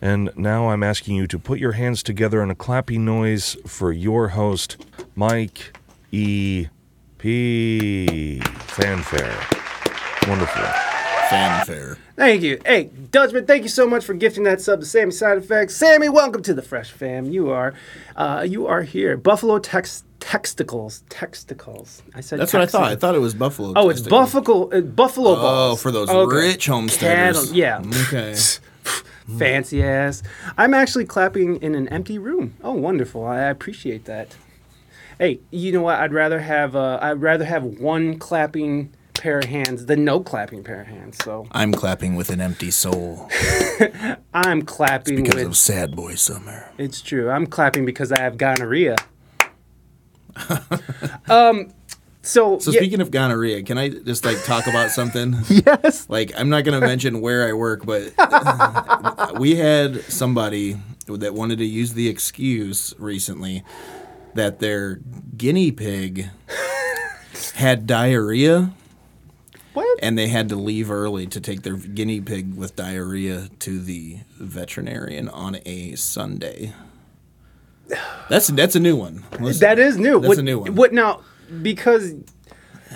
[0.00, 3.92] and now I'm asking you to put your hands together in a clappy noise for
[3.92, 4.76] your host,
[5.14, 5.76] Mike
[6.12, 6.66] E.
[7.18, 8.40] P.
[8.40, 9.38] Fanfare.
[10.28, 10.62] Wonderful.
[11.30, 11.98] Fanfare.
[12.18, 12.58] Thank you.
[12.66, 15.76] Hey, Dutchman, thank you so much for gifting that sub to Sammy Side Effects.
[15.76, 17.26] Sammy, welcome to the Fresh Fam.
[17.26, 17.74] You are,
[18.16, 19.16] uh, you are here.
[19.16, 21.04] Buffalo Tex Texticles.
[21.04, 22.02] Texticles.
[22.16, 22.40] I said.
[22.40, 22.90] That's what I thought.
[22.90, 23.72] I thought it was buffalo.
[23.76, 24.32] Oh, it's testicles.
[24.32, 24.68] buffalo.
[24.76, 25.80] Uh, buffalo Oh, balls.
[25.82, 26.34] for those Okay.
[26.36, 27.36] rich homesteaders.
[27.52, 27.82] Cattle, yeah.
[28.08, 28.34] Okay.
[29.38, 30.24] Fancy ass.
[30.56, 32.54] I'm actually clapping in an empty room.
[32.64, 33.24] Oh, wonderful.
[33.24, 34.34] I I appreciate that.
[35.20, 36.00] Hey, you know what?
[36.00, 40.64] I'd rather have uh, I'd rather have one clapping pair of hands the no clapping
[40.64, 41.18] pair of hands.
[41.22, 43.28] So I'm clapping with an empty soul
[44.34, 45.46] I'm clapping because with.
[45.46, 46.70] of Sad Boy Summer.
[46.78, 47.30] It's true.
[47.30, 48.96] I'm clapping because I have gonorrhea.
[51.28, 51.72] um.
[52.22, 55.34] So, So yeah- speaking of gonorrhea, can I just like talk about something?
[55.48, 56.06] yes.
[56.10, 58.12] Like I'm not gonna mention where I work, but
[59.38, 60.76] we had somebody
[61.06, 63.62] that wanted to use the excuse recently
[64.34, 64.96] that their
[65.36, 66.28] guinea pig
[67.54, 68.72] had diarrhea
[69.78, 69.98] What?
[70.02, 74.18] and they had to leave early to take their guinea pig with diarrhea to the
[74.38, 76.72] veterinarian on a Sunday.
[78.28, 79.24] That's that's a new one.
[79.40, 80.20] Listen, That is new.
[80.20, 80.74] That's what, a new one.
[80.74, 81.22] What now?
[81.62, 82.14] Because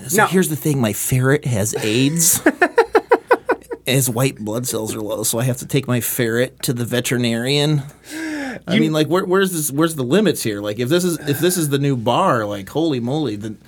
[0.08, 2.40] So Now- here's the thing: my ferret has AIDS.
[3.86, 6.84] His white blood cells are low, so I have to take my ferret to the
[6.84, 7.82] veterinarian.
[8.66, 9.72] I mean, like, where, where's this?
[9.72, 10.60] Where's the limits here?
[10.60, 13.58] Like, if this is if this is the new bar, like, holy moly, then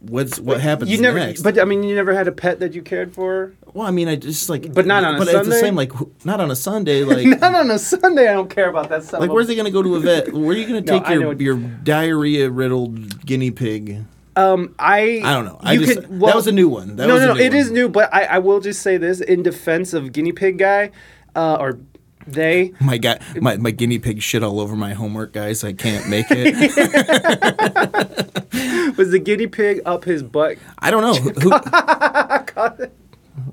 [0.00, 1.18] what's what happens you never.
[1.18, 1.42] next?
[1.42, 3.52] But I mean, you never had a pet that you cared for.
[3.74, 5.60] well, I mean, I just like, But not on a but it's the Sunday?
[5.60, 5.74] same.
[5.76, 5.92] Like,
[6.24, 7.02] not on a Sunday.
[7.04, 8.28] Like, Not on a Sunday.
[8.28, 9.20] I don't care about that stuff.
[9.20, 10.32] like, where's he gonna go to a vet?
[10.32, 14.04] Where are you gonna take know your your diarrhea riddled guinea pig?
[14.36, 15.58] Um, I I don't know.
[15.62, 16.96] I just could- that was a new one.
[16.96, 17.34] That no, was no, no.
[17.34, 17.56] new It one.
[17.58, 20.90] is new, but I, I will just say this in defense of guinea pig guy,
[21.34, 21.78] uh, or
[22.26, 22.72] they.
[22.80, 25.64] My guy, my, my guinea pig shit all over my homework, guys.
[25.64, 26.54] I can't make it.
[28.96, 30.58] Was the guinea pig up his butt?
[30.78, 31.14] I don't know.
[31.14, 31.50] Who,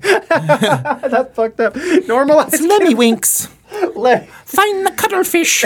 [0.00, 1.76] That's fucked up.
[2.06, 2.54] Normalized.
[2.54, 3.50] Lemmiwinks.
[3.96, 4.28] leg.
[4.44, 5.64] Find the cuttlefish.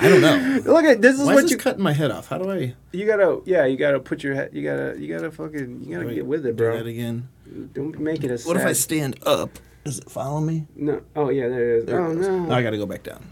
[0.00, 0.60] I don't know.
[0.64, 2.26] Look at this is Why what is you cutting my head off?
[2.28, 5.30] How do I you gotta yeah you gotta put your head you gotta you gotta
[5.30, 6.76] fucking you gotta get with it, do bro.
[6.78, 7.28] that again?
[7.72, 8.42] Don't make it a.
[8.46, 9.58] What if I stand up?
[9.84, 10.66] Does it follow me?
[10.76, 11.02] No.
[11.16, 11.84] Oh yeah, there it is.
[11.86, 12.28] There oh it goes.
[12.28, 12.50] no.
[12.54, 13.24] I got to go back down.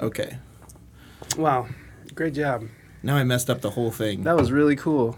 [0.00, 0.38] Okay.
[1.36, 1.68] Wow,
[2.14, 2.64] great job.
[3.02, 4.24] Now I messed up the whole thing.
[4.24, 5.16] That was really cool.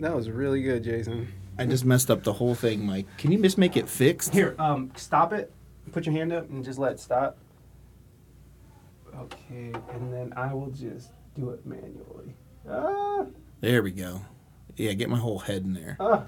[0.00, 1.28] That was really good, Jason.
[1.58, 3.06] I just messed up the whole thing, Mike.
[3.18, 4.32] Can you just make it fixed?
[4.32, 5.52] Here, um, stop it.
[5.92, 7.36] Put your hand up and just let it stop.
[9.16, 12.34] Okay, and then I will just do it manually.
[12.70, 13.26] Ah,
[13.60, 14.20] There we go.
[14.76, 15.96] Yeah, get my whole head in there.
[15.98, 16.24] ah,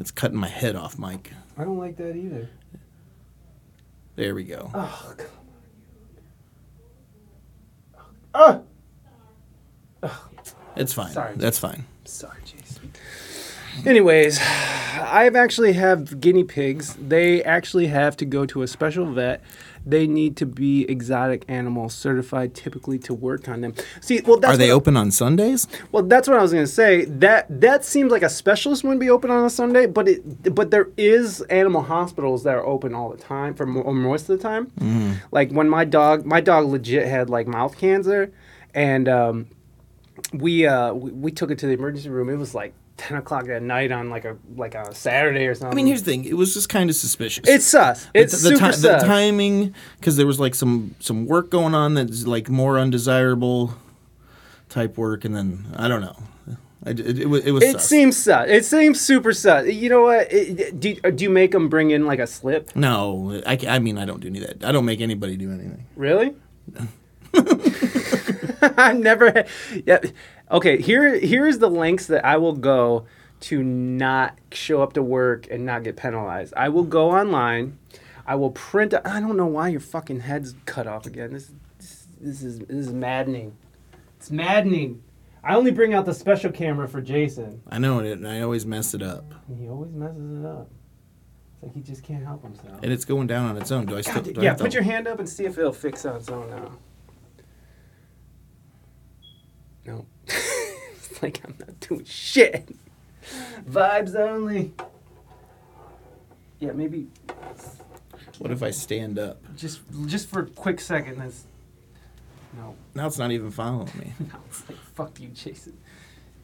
[0.00, 1.30] It's cutting my head off, Mike.
[1.56, 2.48] I don't like that either.
[4.16, 4.70] There we go.
[4.74, 5.26] Oh, come
[8.34, 8.64] on.
[10.02, 10.28] Ah,
[10.76, 11.12] It's fine.
[11.12, 11.34] Sorry.
[11.36, 11.84] That's fine.
[12.04, 12.92] sorry, Jason.
[13.86, 14.38] Anyways,
[15.00, 16.94] I've actually have guinea pigs.
[16.94, 19.42] They actually have to go to a special vet.
[19.84, 23.74] They need to be exotic animal certified, typically to work on them.
[24.00, 25.66] See, well, that's Are they what- open on Sundays?
[25.90, 27.04] Well, that's what I was gonna say.
[27.06, 30.70] That that seems like a specialist wouldn't be open on a Sunday, but it but
[30.70, 34.42] there is animal hospitals that are open all the time for mo- most of the
[34.42, 34.70] time.
[35.32, 38.30] Like when my dog, my dog legit had like mouth cancer,
[38.74, 39.46] and um,
[40.32, 42.28] we uh we, we took it to the emergency room.
[42.28, 42.72] It was like
[43.08, 45.72] ten o'clock at night on like a like a Saturday or something.
[45.72, 46.24] I mean, here's the thing.
[46.24, 47.48] It was just kind of suspicious.
[47.48, 48.04] it's sus.
[48.06, 51.74] The- It's the, super ti- the timing because there was like some some work going
[51.74, 53.74] on that's like more undesirable
[54.68, 56.16] type work, and then I don't know.
[56.84, 57.62] I, it, it, was- it was.
[57.62, 57.88] It sus.
[57.88, 58.48] seems sus.
[58.48, 59.66] It seems super sus.
[59.68, 60.32] You know what?
[60.32, 62.74] It, do, do you make them bring in like a slip?
[62.74, 64.64] No, I, I mean I don't do any of that.
[64.68, 65.86] I don't make anybody do anything.
[65.96, 66.34] Really?
[68.62, 69.48] I've never had.
[69.86, 69.98] Yeah.
[70.52, 70.80] Okay.
[70.80, 73.06] Here, here's the lengths that I will go
[73.40, 76.54] to not show up to work and not get penalized.
[76.56, 77.78] I will go online.
[78.26, 78.94] I will print.
[78.94, 81.32] I don't know why your fucking head's cut off again.
[81.32, 83.56] This, this, this is this is maddening.
[84.18, 85.02] It's maddening.
[85.42, 87.62] I only bring out the special camera for Jason.
[87.68, 88.12] I know it.
[88.12, 90.70] and I always mess it up, he always messes it up.
[91.54, 92.78] It's like he just can't help himself.
[92.80, 93.86] and it's going down on its own.
[93.86, 94.22] Do I still?
[94.22, 96.28] God, do yeah, to- put your hand up and see if it'll fix on its
[96.28, 96.70] own now.
[99.84, 100.06] No.
[100.26, 102.68] It's like I'm not doing shit.
[103.68, 104.72] Vibes only.
[106.58, 107.08] Yeah, maybe
[108.38, 109.38] What if I stand up?
[109.56, 111.18] just just for a quick second.
[111.18, 111.44] That's
[112.56, 112.74] no.
[112.94, 114.12] Now it's not even following me.
[114.20, 115.76] No, it's like fuck you, Jason.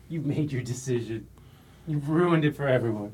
[0.09, 1.27] You made your decision.
[1.87, 3.13] You've ruined it for everyone.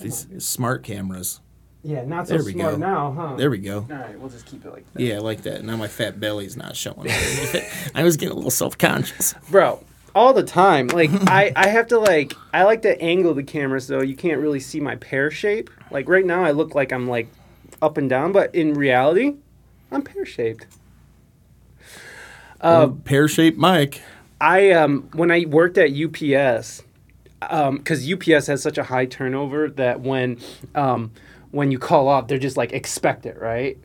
[0.00, 1.40] These smart cameras.
[1.84, 2.78] Yeah, not so There we smart go.
[2.78, 3.36] now, huh?
[3.36, 3.86] There we go.
[3.90, 5.00] All right, we'll just keep it like that.
[5.02, 5.64] Yeah, I like that.
[5.64, 7.08] Now my fat belly's not showing.
[7.94, 9.34] I was getting a little self conscious.
[9.50, 10.88] Bro, all the time.
[10.88, 14.40] Like I, I have to like I like to angle the camera so you can't
[14.40, 15.70] really see my pear shape.
[15.90, 17.28] Like right now I look like I'm like
[17.80, 19.36] up and down, but in reality,
[19.92, 20.66] I'm pear shaped.
[22.60, 24.02] Uh, Pear shaped mic.
[24.40, 26.82] I um when I worked at UPS,
[27.42, 30.38] um because UPS has such a high turnover that when
[30.74, 31.12] um
[31.50, 33.78] when you call off, they're just like expect it, right?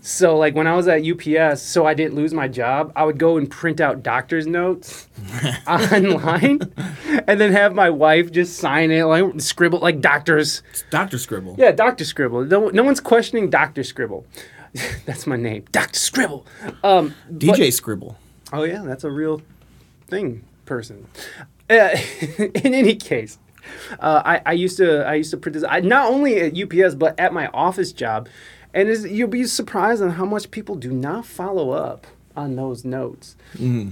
[0.00, 3.18] So like when I was at UPS, so I didn't lose my job, I would
[3.18, 5.08] go and print out doctor's notes
[5.66, 6.60] online,
[7.26, 10.62] and then have my wife just sign it, like scribble like doctors.
[10.90, 11.56] Doctor Scribble.
[11.58, 12.44] Yeah, Doctor Scribble.
[12.44, 14.26] No, no one's questioning Doctor Scribble.
[15.06, 16.46] That's my name, Doctor Scribble.
[16.82, 18.16] Um, DJ Scribble.
[18.52, 19.42] Oh yeah, that's a real
[20.06, 21.06] thing person.
[21.68, 21.96] Uh,
[22.38, 23.38] in any case,
[24.00, 26.94] uh, I, I used to I used to print this I, not only at UPS
[26.94, 28.28] but at my office job,
[28.72, 32.06] and you'll be surprised on how much people do not follow up
[32.36, 33.36] on those notes.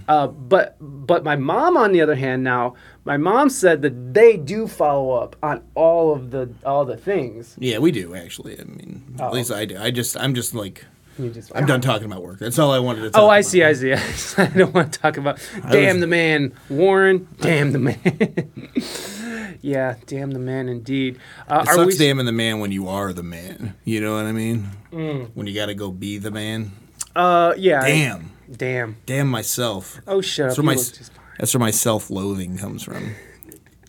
[0.08, 4.36] Uh, but but my mom, on the other hand, now my mom said that they
[4.36, 7.54] do follow up on all of the all the things.
[7.60, 8.58] Yeah, we do actually.
[8.58, 9.26] I mean, Oh.
[9.28, 9.76] at least I do.
[9.78, 10.84] I just, I'm just like,
[11.18, 12.38] You just I'm done talking about work.
[12.38, 13.10] That's all I wanted to.
[13.10, 13.44] talk Oh, I about.
[13.50, 13.92] see, I see.
[14.42, 15.38] I don't want to talk about.
[15.70, 17.28] Damn was- the man, Warren.
[17.40, 19.56] Damn the man.
[19.60, 21.18] yeah, damn the man, indeed.
[21.48, 22.06] Uh, It are sucks we?
[22.06, 23.74] damning the man when you are the man.
[23.84, 24.70] You know what I mean?
[24.92, 25.30] Mm.
[25.34, 26.72] When you got to go be the man.
[27.14, 27.82] uh, yeah.
[27.86, 28.30] Damn.
[28.50, 28.96] damn.
[29.06, 30.00] Damn myself.
[30.06, 30.64] Oh, shut That's up.
[30.64, 31.24] where You my look just fine.
[31.38, 33.14] that's where my self-loathing comes from.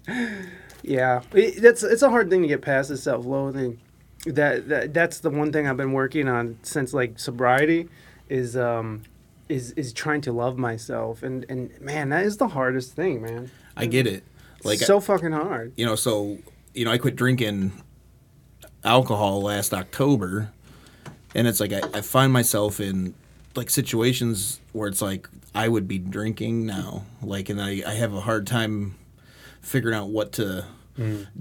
[0.86, 3.80] Yeah, it, that's it's a hard thing to get past is self-loathing.
[4.26, 7.90] That, that that's the one thing I've been working on since like sobriety,
[8.30, 9.04] is um,
[9.50, 13.52] is is trying to love myself and and man, that is the hardest thing, man.
[13.76, 14.24] I get it.
[14.64, 15.74] Like so fucking hard.
[15.76, 16.38] you know, so
[16.74, 17.74] you know, I quit drinking
[18.84, 20.52] alcohol last October,
[21.36, 23.14] and it's like I, I find myself in
[23.56, 28.14] like situations where it's like I would be drinking now, like, and I, I have
[28.14, 28.96] a hard time
[29.62, 30.66] figuring out what to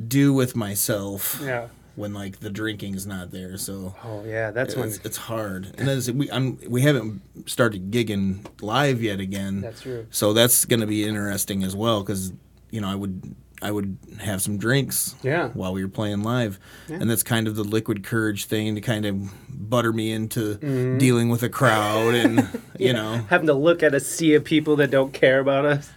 [0.09, 1.69] do with myself Yeah.
[1.97, 3.57] When like the drinking's not there.
[3.57, 4.89] So Oh yeah, that's when.
[4.89, 9.61] it's, it's hard, and it's, we I'm, we haven't started gigging live yet again.
[9.61, 10.07] That's true.
[10.11, 12.33] So that's going to be interesting as well because
[12.71, 15.51] you know I would I would have some drinks Yeah.
[15.51, 19.05] while we were playing live, and that's kind of the liquid courage thing to kind
[19.07, 20.99] of butter me into Mm-hmm.
[20.99, 24.77] dealing with a crowd and you know having to look at a sea of people
[24.77, 25.91] that don't care about us.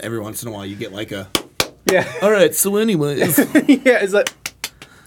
[0.00, 1.28] every once in a while you get like a
[1.90, 4.02] Yeah, all right so anyways yeah.
[4.02, 4.28] It's like,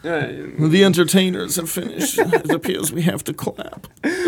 [0.04, 0.28] uh,
[0.60, 3.86] the entertainers have finished it appears we have to clap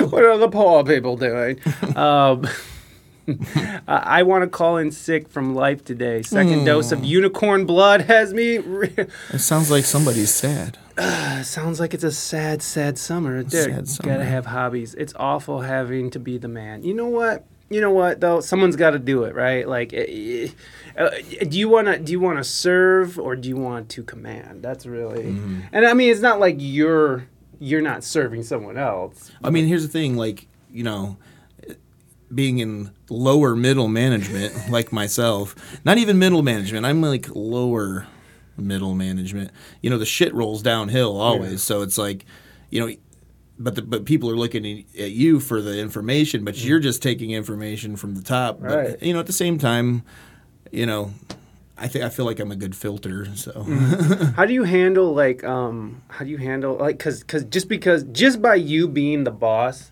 [0.10, 1.60] what are the poor people doing?
[1.95, 2.45] um,
[3.88, 6.24] I, I want to call in sick from life today.
[6.24, 8.58] Second dose of unicorn blood has me.
[8.58, 10.78] Re- it sounds like somebody's sad
[11.43, 13.43] Sounds like it's a sad, sad summer.
[13.43, 14.14] Derek, sad summer.
[14.14, 14.93] gotta have hobbies.
[14.95, 16.84] It's awful having to be the man.
[16.84, 17.45] You know what?
[17.72, 18.41] You know what though?
[18.41, 19.67] Someone's got to do it, right?
[19.67, 21.09] Like, uh,
[21.47, 24.61] do you wanna do you wanna serve or do you want to command?
[24.61, 25.59] That's really, Mm-hmm.
[25.72, 27.28] and I mean, it's not like you're
[27.59, 29.32] you're not serving someone else.
[29.43, 31.17] I mean here's the thing like you know
[32.34, 35.53] being in lower middle management like myself
[35.84, 38.07] not even middle management i'm like lower
[38.57, 39.51] middle management
[39.82, 42.26] you know the shit rolls downhill always so it's like
[42.69, 42.95] you know
[43.64, 47.32] but the, but people are looking at you for the information but you're just taking
[47.32, 48.64] information from the top Mm.
[48.64, 48.89] Right.
[48.99, 50.03] but you know at the same time
[50.72, 51.12] you know
[51.78, 54.34] i think i feel like i'm a good filter so Mm.
[54.38, 58.03] How do you handle like um how do you handle like cuz cuz just because
[58.12, 59.91] just by you being the boss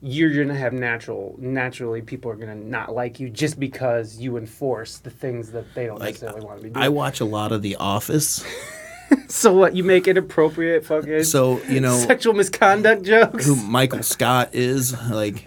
[0.00, 4.98] you're gonna have natural naturally people are gonna not like you just because you enforce
[4.98, 6.84] the things that they don't Like, necessarily want to be doing.
[6.84, 8.44] i watch a lot of the office
[9.28, 13.46] so what you make inappropriate fucking so you know sexual misconduct jokes?
[13.46, 14.94] who Michael Scott is.
[15.10, 15.46] Like,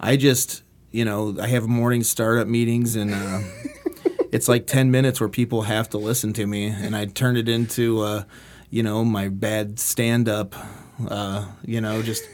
[0.00, 3.40] I just, you know, I have morning startup meetings and uh,
[4.32, 6.66] it's like 10 minutes where people have to listen to me.
[6.66, 8.24] And I turn it into, uh,
[8.70, 10.54] you know, my bad stand up,
[11.08, 12.24] uh, you know, just.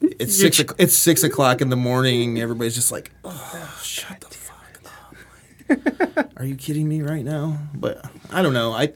[0.00, 0.58] It's six.
[0.60, 2.40] o'c- It's six o'clock in the morning.
[2.40, 7.58] Everybody's just like, "Oh, shut the fuck up!" Like, Are you kidding me right now?
[7.72, 8.72] But I don't know.
[8.72, 8.92] I,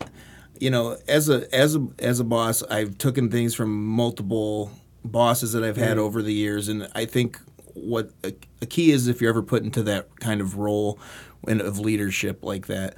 [0.60, 4.70] you know, as a as a as a boss, I've taken things from multiple
[5.04, 7.38] bosses that I've had over the years, and I think
[7.74, 8.32] what a,
[8.62, 10.98] a key is if you're ever put into that kind of role
[11.46, 12.94] and of leadership like that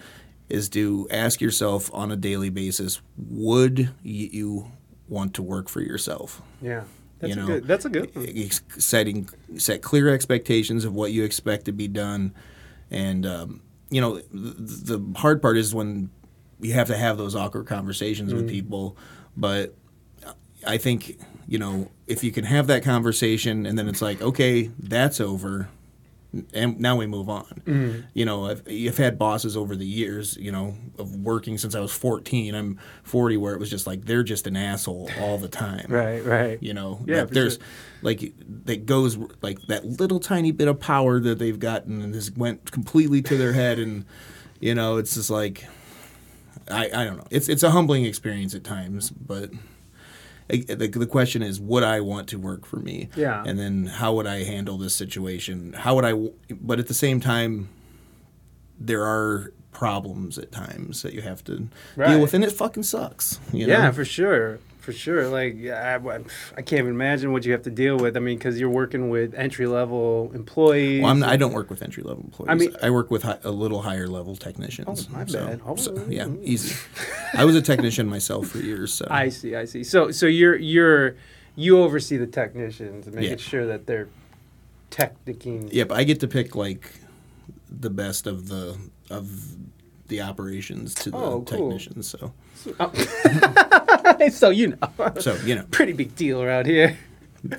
[0.48, 4.70] is to ask yourself on a daily basis would you
[5.08, 6.84] want to work for yourself yeah.
[7.18, 8.50] That's you a know, good that's a good one.
[8.78, 12.32] setting set clear expectations of what you expect to be done
[12.90, 16.10] and um, you know, the, the hard part is when
[16.60, 18.50] you have to have those awkward conversations with mm.
[18.50, 18.96] people.
[19.36, 19.74] But
[20.66, 24.70] I think you know if you can have that conversation and then it's like, okay,
[24.78, 25.68] that's over.
[26.52, 27.62] And now we move on.
[27.64, 28.04] Mm.
[28.12, 31.80] You know, I've, I've had bosses over the years, you know, of working since I
[31.80, 32.54] was 14.
[32.54, 35.86] I'm 40, where it was just like they're just an asshole all the time.
[35.88, 36.62] Right, right.
[36.62, 37.62] You know, Yeah, there's sure.
[38.02, 38.34] like
[38.64, 42.70] that goes like that little tiny bit of power that they've gotten and this went
[42.70, 44.04] completely to their head, and
[44.60, 45.64] you know, it's just like
[46.70, 47.26] I I don't know.
[47.30, 49.50] It's it's a humbling experience at times, but.
[50.50, 53.10] The, the question is, would I want to work for me?
[53.14, 53.44] Yeah.
[53.46, 55.74] And then how would I handle this situation?
[55.74, 56.14] How would i
[56.58, 57.68] But at the same time,
[58.80, 62.08] there are problems at times that you have to Right.
[62.12, 63.38] deal with, and it fucking sucks.
[63.52, 63.74] You know?
[63.74, 64.58] Yeah, for sure,
[64.88, 65.28] for sure.
[65.28, 65.96] Like I,
[66.56, 68.16] I can't even imagine what you have to deal with.
[68.16, 71.02] I mean, because you're working with entry level employees.
[71.02, 72.48] Well, I'm, I don't work with entry level employees.
[72.50, 75.06] I mean- I work with hi, a little higher level technicians.
[75.10, 75.60] Oh, my so, bad.
[75.66, 75.76] Oh.
[75.76, 76.42] so, yeah, mm-hmm.
[76.42, 76.74] easy.
[77.34, 78.94] I was a technician myself for years.
[78.94, 79.84] So I see, I see.
[79.84, 81.16] So so you're you're
[81.54, 83.36] you oversee the technicians and making Yeah.
[83.36, 84.08] sure that they're
[84.90, 85.70] technicing.
[85.70, 86.90] yep, I get to pick like
[87.68, 88.78] the best of the
[89.10, 89.54] of
[90.08, 91.70] the operations to the Oh, cool.
[91.70, 92.08] technicians.
[92.08, 92.32] So
[94.30, 96.96] so you know, so you know, pretty big deal around here.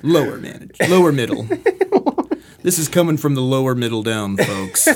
[0.02, 1.42] lower manage, lower middle.
[2.62, 4.86] this is coming from the lower middle down, folks.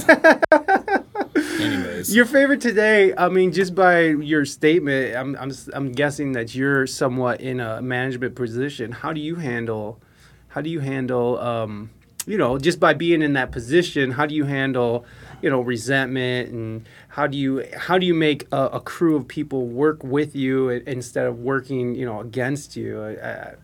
[1.61, 3.15] Anyways, Your favorite today?
[3.17, 7.81] I mean, just by your statement, I'm I'm I'm guessing that you're somewhat in a
[7.83, 8.93] management position.
[8.93, 10.01] How do you handle?
[10.49, 11.39] How do you handle?
[11.39, 11.91] Um,
[12.27, 15.05] you know, just by being in that position, how do you handle?
[15.43, 19.29] You know, resentment and how do you how do you make a, a crew of
[19.29, 23.01] people work with you instead of working you know against you?
[23.01, 23.55] I, I,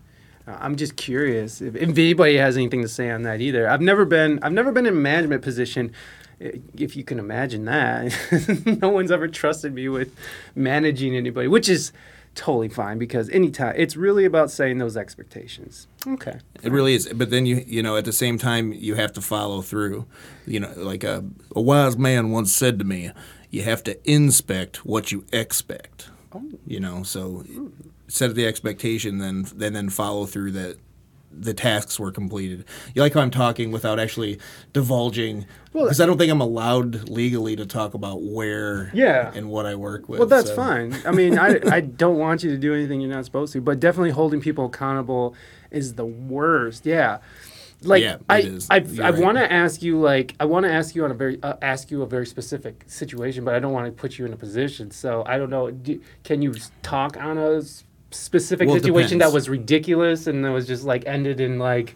[0.47, 3.67] I'm just curious if, if anybody has anything to say on that either.
[3.67, 5.91] I've never been I've never been in a management position,
[6.39, 8.15] if you can imagine that.
[8.81, 10.15] no one's ever trusted me with
[10.55, 11.91] managing anybody, which is
[12.35, 15.87] totally fine because anytime it's really about setting those expectations.
[16.07, 16.39] Okay.
[16.63, 17.11] It really is.
[17.13, 20.05] But then you you know at the same time you have to follow through.
[20.47, 23.11] You know, like a, a wise man once said to me,
[23.51, 26.09] you have to inspect what you expect.
[26.33, 26.41] Oh.
[26.65, 27.43] You know, so
[28.07, 30.77] set the expectation, then then then follow through that
[31.33, 32.65] the tasks were completed.
[32.93, 34.37] You like how I'm talking without actually
[34.73, 39.31] divulging, because I don't think I'm allowed legally to talk about where Yeah.
[39.33, 40.19] and what I work with.
[40.19, 40.93] Well, that's so- fine.
[41.05, 43.79] I mean, I, I don't want you to do anything you're not supposed to, but
[43.79, 45.33] definitely holding people accountable
[45.71, 46.85] is the worst.
[46.85, 47.19] Yeah.
[47.83, 48.59] Like Yeah, I.
[48.69, 49.19] I, You're I right.
[49.21, 51.89] want to ask you like I want to ask you on a very uh, ask
[51.91, 54.91] you a very specific situation, but I don't want to put you in a position.
[54.91, 55.71] So I don't know.
[55.71, 56.53] Do, can you
[56.83, 57.61] talk on a
[58.11, 61.95] specific Well, it situation that was ridiculous and that was just like ended in like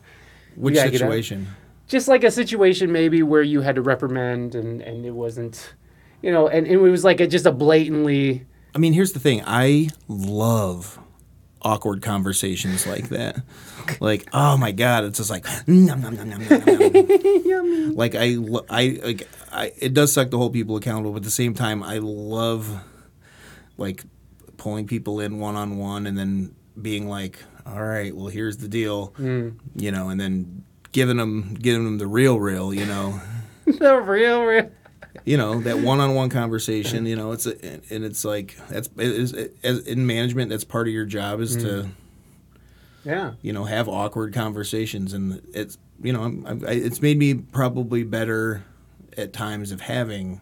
[0.55, 1.07] Which Yeah, get out.
[1.07, 1.47] situation?
[1.87, 5.75] just like a situation maybe where you had to reprimand and and it wasn't,
[6.21, 8.45] you know, and, and it was like a, just a blatantly.
[8.73, 9.43] I mean, here's the thing.
[9.45, 10.99] I love
[11.65, 13.37] awkward conversations like that.
[13.99, 17.95] Like, oh my god, it's just like mm, nom, nom, nom, nom, nom, nom.
[17.95, 18.35] like I,
[18.67, 19.73] I, like I.
[19.77, 22.81] It does suck to hold people accountable, but at the same time, I love
[23.77, 24.03] like
[24.57, 28.67] pulling people in one on one and then being like, all right, well, here's the
[28.67, 29.55] deal, mm.
[29.75, 33.21] you know, and then giving them giving them the real, real, you know.
[33.65, 34.71] the real, real.
[35.23, 39.33] You know that one-on-one conversation you know it's a, and it's like that's it is
[39.33, 41.89] it, as in management that's part of your job is to mm.
[43.05, 43.33] Yeah.
[43.41, 47.35] you know have awkward conversations and it's you know I'm, I'm, I, it's made me
[47.35, 48.63] probably better
[49.15, 50.41] at times of having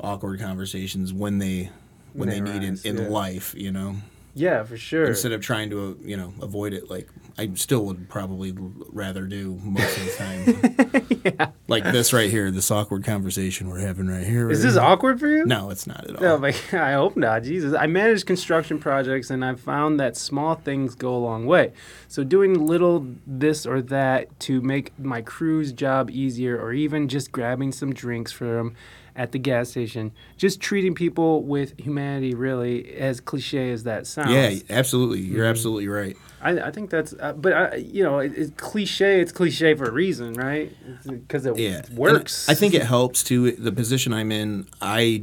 [0.00, 1.70] awkward conversations when they
[2.12, 3.08] when They they, need arise, in, in yeah.
[3.08, 3.96] life you know
[4.34, 5.04] Yeah, for sure.
[5.06, 7.08] instead of trying to you know avoid it like
[7.38, 11.50] i still would probably rather do most of the time yeah.
[11.68, 15.20] like this right here this awkward conversation we're having right here Is right this awkward
[15.20, 15.44] for you?
[15.44, 17.42] no it's not at oh all No, but I hope not.
[17.42, 21.72] Jesus, I manage construction projects, and I've found that small things go a long way.
[22.08, 27.32] So doing little this or that to make my crew's job easier, or even just
[27.32, 28.74] grabbing some drinks for them
[29.14, 32.34] at the gas station, just treating people with humanity.
[32.34, 34.30] Really, as cliche as that sounds.
[34.32, 35.20] Yeah, absolutely.
[35.20, 35.50] You're Mm-hmm.
[35.50, 36.16] absolutely right.
[36.40, 37.14] I, I think that's.
[37.20, 39.20] Uh, but I, you know, it, it's cliche.
[39.20, 40.72] It's cliche for a reason, right?
[41.06, 42.48] Because it Yeah, And works.
[42.48, 43.52] I think it helps too.
[43.52, 45.22] The position I'm in, I,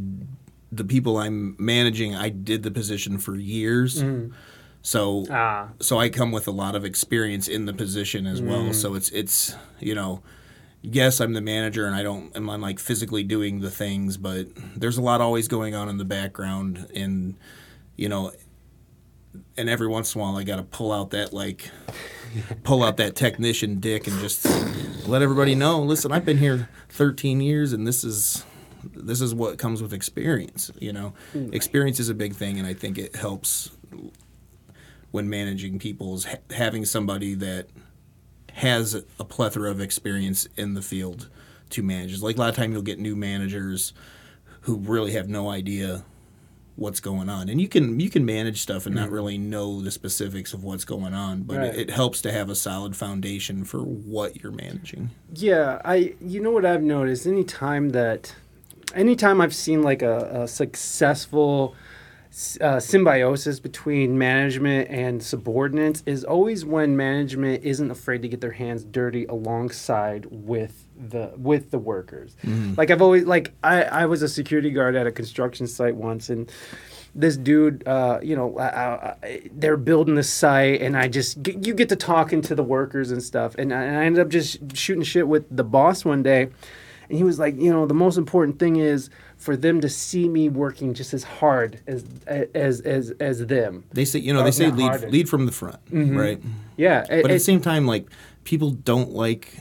[0.71, 4.03] the people I'm managing, I did the position for years.
[4.81, 5.69] So, Ah.
[5.81, 8.47] so I come with a lot of experience in the position as Mm.
[8.47, 8.73] well.
[8.73, 10.21] So it's it's you know,
[10.81, 14.47] yes, I'm the manager and I don't am I'm like physically doing the things, but
[14.75, 17.35] there's a lot always going on in the background, and
[17.95, 18.31] you know,
[19.57, 21.69] and every once in a while I got to pull out that like
[22.63, 24.45] pull out that technician dick and just
[25.07, 28.45] let everybody know listen i've been here 13 years and this is
[28.83, 30.71] this is what comes with experience.
[30.79, 33.71] You know, mm, experience is a big thing, and I think it helps
[35.11, 37.67] when managing people is ha- having somebody that
[38.59, 41.29] has a plethora of experience in the field
[41.69, 42.21] to manage.
[42.21, 43.93] Like a lot of time, you'll get new managers
[44.61, 46.03] who really have no idea
[46.75, 49.13] what's going on and you can you can manage stuff and not mm-hmm.
[49.13, 51.75] really know the specifics of what's going on but Right.
[51.75, 56.15] it, it helps to have a solid foundation for what you're managing Yeah, I.
[56.21, 57.27] You know what I've noticed?
[57.27, 58.33] Anytime that,
[58.95, 61.75] anytime I've seen like a, a successful
[62.61, 68.51] uh, symbiosis between management and subordinates is always when management isn't afraid to get their
[68.51, 72.35] hands dirty alongside with the with the workers.
[72.77, 76.29] Like I've always like I I was a security guard at a construction site once
[76.29, 76.51] and
[77.15, 81.65] this dude, uh, you know, I, I, they're building the site, and I just get,
[81.65, 84.29] you get to talking to the workers and stuff, and I, and I ended up
[84.29, 86.49] just shooting shit with the boss one day,
[87.09, 89.09] and he was like, you know, the most important thing is
[89.39, 93.83] for them to see me working just as hard as as as as them.
[93.93, 95.09] they say you know they say lead harder.
[95.09, 96.39] lead from the front right
[96.77, 98.05] Yeah, it- but at the same time like
[98.43, 99.55] people don't like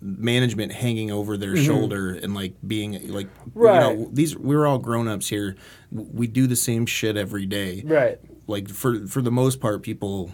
[0.00, 3.58] management hanging over their shoulder and like being like Mm-hmm.
[3.60, 3.90] Right.
[3.90, 5.56] you know these we're all grown-ups here
[5.90, 8.20] we do the same shit every day right.
[8.46, 10.30] like for for the most part people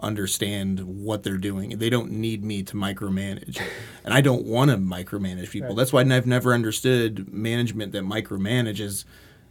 [0.00, 1.78] understand what they're doing.
[1.78, 3.60] They don't need me to micromanage.
[4.04, 5.74] And i don't want to micromanage people.
[5.74, 9.04] That's why i've never understood management that micromanages.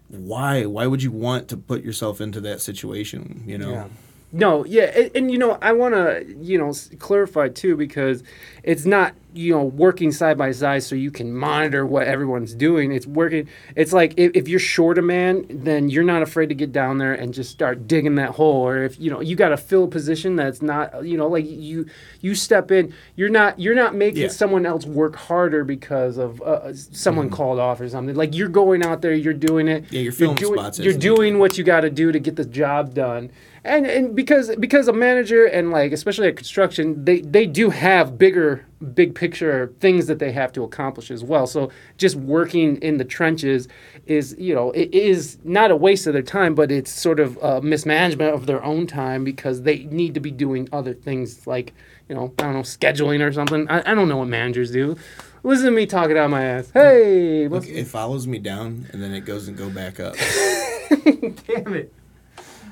[0.08, 0.66] Why?
[0.66, 3.72] Why would you want to put yourself into that situation you know?
[3.72, 3.88] Yeah.
[4.32, 8.21] No, yeah, and, and you know, I want to, you know, clarify too because
[8.63, 12.91] it's not, you know, working side by side so you can monitor what everyone's doing.
[12.91, 13.47] It's working.
[13.78, 16.97] It's like if, if you're short a man, then you're not afraid to get down
[16.97, 18.67] there and just start digging that hole.
[18.67, 21.45] Or if you know you got to fill a position that's not, you know, like
[21.47, 21.86] you
[22.19, 24.28] you step in, you're not you're not making Yeah.
[24.30, 28.15] someone else work harder because of uh, someone called off or something.
[28.15, 29.86] Like you're going out there, you're doing it.
[29.91, 32.93] Yeah, you're filling spots You're doing what you got to do to get the job
[32.93, 33.32] done.
[33.66, 38.16] And and because because a manager and like especially at construction, they they do have
[38.16, 38.63] bigger
[38.93, 41.47] big picture things that they have to accomplish as well.
[41.47, 43.68] So just working in the trenches
[44.05, 47.38] is you know it is not a waste of their time, but it's sort of
[47.38, 51.74] a mismanagement of their own time because they need to be doing other things like
[52.07, 53.68] you know I don't know scheduling or something.
[53.68, 54.95] I, I don't know what managers do.
[55.41, 56.70] Listen to me talking out my ass.
[56.72, 60.16] Hey, Look, it follows me down and then it goes and go back up
[60.89, 61.91] damn it.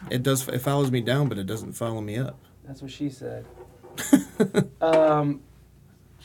[0.10, 3.10] It does it follows me down but it doesn't follow me up That's what she
[3.10, 3.46] said.
[4.82, 5.42] um,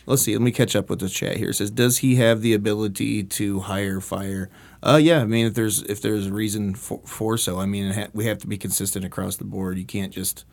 [0.08, 0.32] Let's see.
[0.32, 1.50] Let me catch up with the chat here.
[1.50, 4.48] It says, does he have the ability to hire, fire?
[4.82, 5.20] Uh, yeah.
[5.20, 8.10] I mean, if there's if there's a reason for, for so, I mean, it ha-
[8.14, 9.76] we have to be consistent across the board.
[9.76, 10.46] You can't just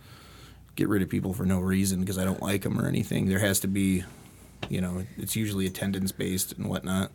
[0.76, 3.28] get rid of people for no reason because I don't like them or anything.
[3.28, 4.03] There has to be,
[4.67, 7.13] you know, it's usually attendance based and whatnot.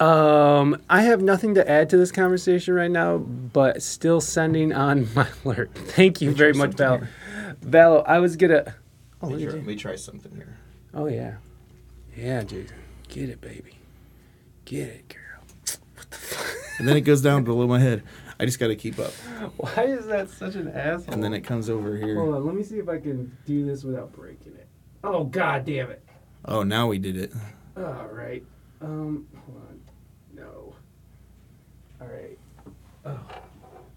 [0.00, 5.08] Um, I have nothing to add to this conversation right now, but still sending on
[5.14, 5.70] my alert.
[5.74, 7.02] Thank you very much, Val.
[7.60, 8.74] Val, I was gonna.
[9.22, 10.58] Oh, look at Let me try something here.
[10.92, 11.36] Oh yeah,
[12.16, 12.72] yeah, dude.
[13.08, 13.78] Get it, baby.
[14.64, 15.42] Get it, girl.
[15.96, 16.56] What the fuck?
[16.78, 18.02] And then it goes down below my head.
[18.40, 19.12] I just got to keep up.
[19.58, 21.14] Why is that such an asshole?
[21.14, 22.16] And then it comes over here.
[22.16, 24.66] Hold on, let me see if I can do this without breaking it.
[25.04, 26.02] Oh god damn it.
[26.46, 27.32] Oh, now we did it.
[27.76, 28.44] All right.
[28.80, 29.73] Um, hold on.
[32.04, 32.38] All right.
[33.06, 33.20] Oh.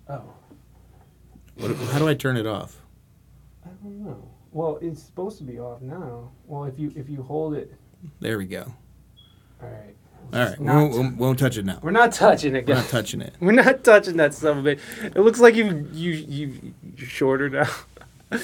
[0.09, 0.23] Oh.
[1.57, 2.81] What, how do I turn it off?
[3.65, 4.29] I don't know.
[4.51, 6.31] Well, it's supposed to be off now.
[6.45, 7.73] Well, if you if you hold it.
[8.19, 8.71] There we go.
[9.61, 9.95] All right.
[10.33, 10.59] All right.
[10.59, 11.79] We won't, won't, won't touch it now.
[11.81, 13.33] We're not touching it, We're not touching it.
[13.41, 14.65] We're not touching that stuff.
[14.65, 14.77] a.
[15.05, 17.69] It looks like you you you you're shorter now.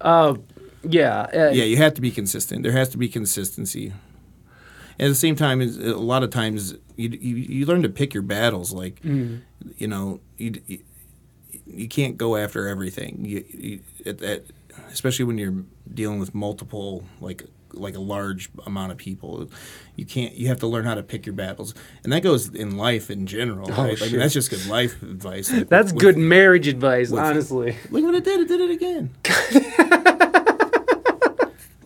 [0.00, 0.44] um,
[0.82, 1.22] yeah.
[1.22, 2.62] Uh, yeah, you have to be consistent.
[2.62, 3.92] There has to be consistency.
[4.98, 7.88] And at the same time, is a lot of times you, you you learn to
[7.88, 8.72] pick your battles.
[8.72, 9.42] Like, Mm.
[9.76, 10.78] you know, you, you
[11.66, 13.24] you can't go after everything.
[13.24, 14.44] You, you at, at,
[14.90, 17.44] especially when you're dealing with multiple like
[17.74, 19.48] like a large amount of people.
[19.94, 20.34] You can't.
[20.34, 23.26] You have to learn how to pick your battles, and that goes in life in
[23.26, 23.68] general.
[23.68, 24.00] right?
[24.02, 25.52] I Oh, mean, that's just good life advice.
[25.52, 27.76] Like, That's with- good marriage advice, with- honestly.
[27.90, 28.40] Look what it did.
[28.40, 29.10] It did it again.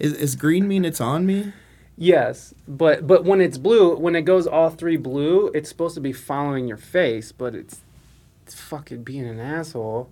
[0.01, 1.53] is, is green mean it's on me?
[1.97, 6.01] Yes, but but when it's blue, when it goes all three blue, it's supposed to
[6.01, 7.80] be following your face, but it's
[8.45, 10.11] it's fucking being an asshole.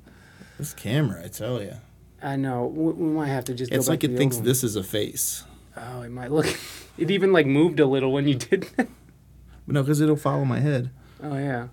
[0.58, 1.74] This camera, I tell you.
[2.22, 2.66] I know.
[2.66, 3.72] We, we might have to just.
[3.72, 4.44] It's like it thinks one.
[4.44, 5.44] this is a face.
[5.76, 6.46] Oh, it might look.
[6.98, 8.86] It even like moved a little when you did that.
[9.66, 10.90] No, because it'll follow my head
[11.22, 11.68] Oh yeah,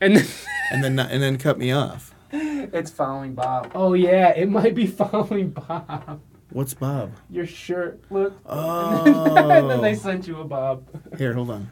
[0.00, 0.26] and then
[0.72, 2.14] and then not, and then cut me off.
[2.32, 3.70] it's following Bob.
[3.74, 6.20] Oh yeah, it might be following Bob.
[6.50, 7.12] What's Bob?
[7.28, 8.00] Your shirt.
[8.10, 8.34] Look.
[8.46, 9.34] Oh.
[9.36, 9.98] and then they oh.
[9.98, 10.84] sent you a bob.
[11.16, 11.70] Here, hold on.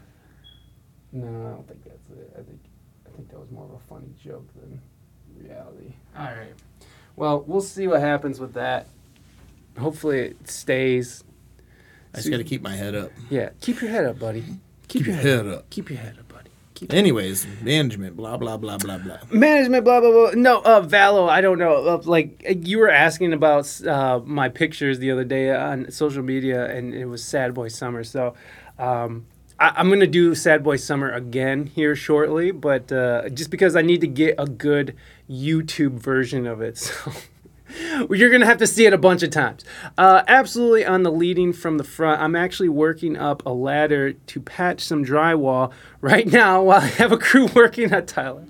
[1.11, 2.33] No, I don't think that's it.
[2.33, 2.59] I think
[3.05, 4.79] I think that was more of a funny joke than
[5.37, 5.93] reality.
[6.17, 6.53] All right.
[7.15, 8.87] Well, we'll see what happens with that.
[9.77, 11.23] Hopefully it stays.
[12.13, 13.11] I just got to keep my head up.
[13.29, 14.43] Yeah, keep your head up, buddy.
[14.87, 15.69] Keep, your head, up.
[15.69, 16.28] Keep your head up, buddy.
[16.79, 19.17] Keep Anyways, management, blah blah blah blah blah.
[19.31, 20.31] management blah blah blah.
[20.35, 21.75] No uh valo i don't know.
[21.75, 26.73] Uh, like you were asking about uh my pictures the other day on social media
[26.73, 28.05] and it was sad boy summer.
[28.05, 28.33] So
[28.77, 29.25] um
[29.59, 33.81] I, i'm gonna do sad boy summer again here shortly but uh just because i
[33.81, 34.95] need to get a good
[35.29, 36.77] youtube version of it.
[37.03, 37.11] So
[38.09, 39.63] you're gonna have to see it a bunch of times.
[39.97, 42.21] Uh, absolutely on the leading from the front.
[42.21, 47.11] I'm actually working up a ladder to patch some drywall right now while I have
[47.11, 48.45] a crew working at Tyler.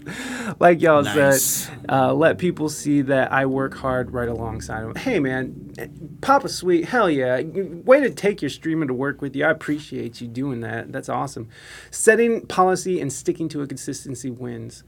[0.60, 1.44] Like y'all Nice.
[1.44, 4.96] said, uh, let people see that I work hard right alongside them.
[4.96, 5.74] Hey man,
[6.22, 7.42] Papa Sweet, hell yeah!
[7.42, 9.46] Way to take your streamer to work with you.
[9.46, 10.92] I appreciate you doing that.
[10.92, 11.50] That's awesome.
[11.92, 14.84] Setting policy and sticking to a consistency wins.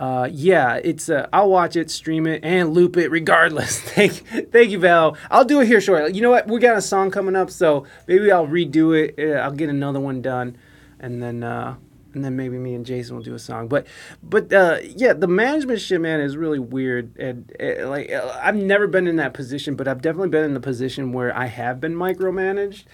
[0.00, 3.78] Uh, yeah, it's uh, I'll watch it, stream it, and loop it regardless.
[3.82, 4.12] thank,
[4.50, 5.14] thank you, Val.
[5.30, 6.14] I'll do it here shortly.
[6.14, 6.48] You know what?
[6.48, 9.14] We got a song coming up, so maybe I'll redo it.
[9.18, 10.56] Uh, I'll get another one done,
[10.98, 11.74] and then uh,
[12.14, 13.68] and then maybe me and Jason will do a song.
[13.68, 13.86] But
[14.22, 17.14] but uh, yeah, the management shit, man, is really weird.
[17.18, 20.54] And uh, like uh, I've never been in that position, but I've definitely been in
[20.54, 22.84] the position where I have been micromanaged.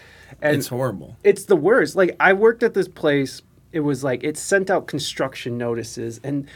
[0.43, 1.17] And It's horrible.
[1.23, 1.95] it's the worst.
[1.95, 3.43] Like I worked at this place.
[3.73, 6.49] It was like it sent out construction notices and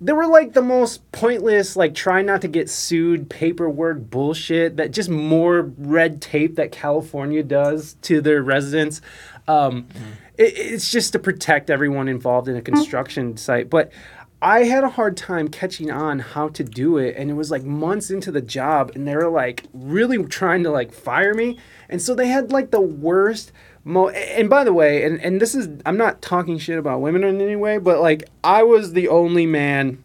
[0.00, 4.90] they were like the most pointless, like try not to get sued paperwork bullshit that
[4.90, 9.00] just more red tape that California does to their residents.
[9.46, 9.88] Um,
[10.36, 13.70] it, it's just to protect everyone involved in a construction site.
[13.70, 13.92] But
[14.40, 17.64] I had a hard time catching on how to do it, and it was like
[17.64, 21.58] months into the job, and they were like really trying to like fire me,
[21.88, 23.52] and so they had like the worst.
[23.88, 27.24] Mo- and by the way, and, and this is I'm not talking shit about women
[27.24, 30.04] in any way, but like I was the only man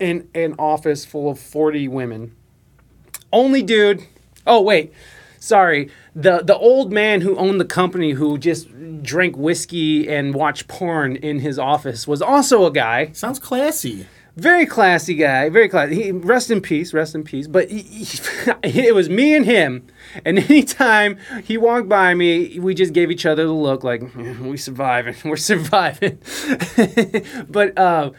[0.00, 2.34] in an office full of 40 women.
[3.30, 4.06] Only dude.
[4.46, 4.90] Oh wait,
[5.38, 5.90] sorry.
[6.16, 8.68] The the old man who owned the company who just
[9.02, 13.12] drank whiskey and watched porn in his office was also a guy.
[13.12, 14.06] Sounds classy.
[14.38, 15.94] Very classy guy, very classy.
[16.04, 17.48] He, rest in peace, rest in peace.
[17.48, 18.18] But he, he-
[18.88, 19.86] it was me and him,
[20.24, 24.40] and anytime he walked by me, we just gave each other the look like "Yeah,
[24.40, 26.18] we surviving, we're surviving.
[27.48, 28.10] but uh,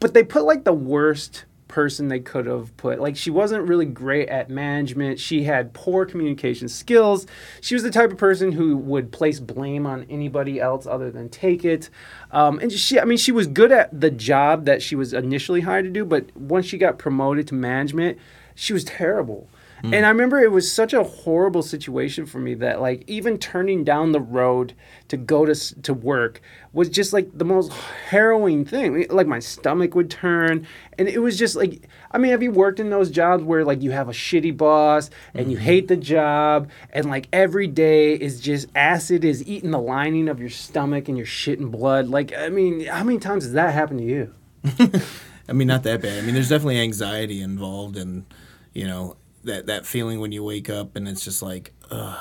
[0.00, 3.00] but they put like the worst person they could have put.
[3.00, 5.18] Like she wasn't really great at management.
[5.18, 7.26] She had poor communication skills.
[7.60, 11.28] She was the type of person who would place blame on anybody else other than
[11.28, 11.90] take it.
[12.30, 15.62] Um, and she, I mean, she was good at the job that she was initially
[15.62, 18.18] hired to do, but once she got promoted to management,
[18.54, 19.48] she was terrible.
[19.92, 23.84] And I remember it was such a horrible situation for me that like even turning
[23.84, 24.74] down the road
[25.08, 26.40] to go to to work
[26.76, 29.06] was just like the most harrowing thing.
[29.08, 30.66] Like my stomach would turn
[30.98, 33.82] and it was just like I mean, have you worked in those jobs where like
[33.82, 35.64] you have a shitty boss and you mm-hmm.
[35.64, 40.38] hate the job and like every day is just acid is eating the lining of
[40.38, 42.08] your stomach and you're shitting blood?
[42.08, 44.34] Like I mean, how many times has that happened to you?
[45.48, 46.18] I mean, not that bad.
[46.18, 48.26] I mean, there's definitely anxiety involved, and
[48.74, 52.18] you know that that feeling when you wake up and it's just like, ugh,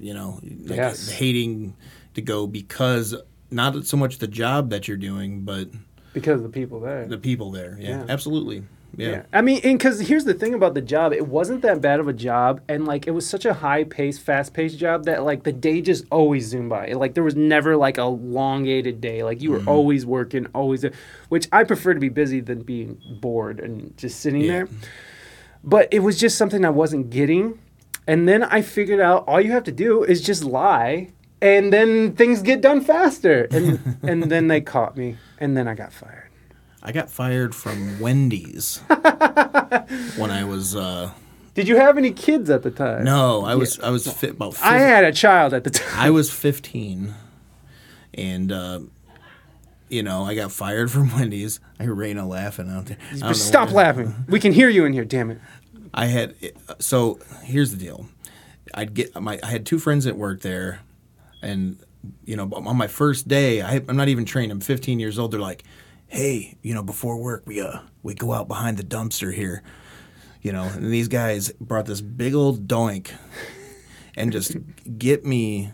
[0.00, 1.08] you know, like Yes.
[1.10, 1.76] hating
[2.14, 3.14] to go because
[3.50, 5.68] not so much the job that you're doing, but
[6.12, 7.06] Because of the people there.
[7.06, 7.76] the people there.
[7.80, 8.04] Yeah, Yeah.
[8.08, 8.64] absolutely.
[8.96, 9.08] Yeah.
[9.10, 9.22] Yeah.
[9.32, 12.06] I mean, and because here's the thing about the job, it wasn't that bad of
[12.06, 15.42] a job, and like it was such a high paced, fast paced job that like
[15.42, 16.92] the day just always zoomed by.
[16.92, 19.24] Like there was never like a elongated day.
[19.24, 19.68] Like you were mm-hmm.
[19.68, 20.84] always working, always,
[21.28, 24.52] which I prefer to be busy than being bored and just sitting Yeah.
[24.52, 24.68] there.
[25.64, 27.58] But it was just something I wasn't getting,
[28.06, 31.08] and then I figured out all you have to do is just lie,
[31.44, 33.46] and then things get done faster.
[33.50, 36.30] And and then they caught me, and then I got fired.
[36.82, 40.74] I got fired from Wendy's when I was.
[40.74, 41.12] Uh,
[41.54, 43.04] Did you have any kids at the time?
[43.04, 44.60] no, I was I was fit about.
[44.62, 46.00] I had a child at the time.
[46.00, 47.14] I was 15,
[48.14, 48.80] and uh,
[49.88, 51.60] you know I got fired from Wendy's.
[51.78, 53.34] I hear Raina laughing out there.
[53.34, 54.24] Stop laughing.
[54.28, 55.38] We can hear you in here, damn it.
[55.92, 56.34] I had
[56.78, 58.08] so here's the deal.
[58.72, 60.80] I'd get my I had two friends that worked there,
[61.44, 61.78] and
[62.24, 64.52] you know on my first day I, I'm not even trained.
[64.52, 65.32] I'm 15 years old.
[65.32, 65.64] They're like,
[66.06, 69.62] hey, you know before work we uh we go out behind the dumpster here,
[70.42, 70.64] you know.
[70.64, 73.12] And these guys brought this big old doink,
[74.16, 74.56] and just
[74.98, 75.70] get me.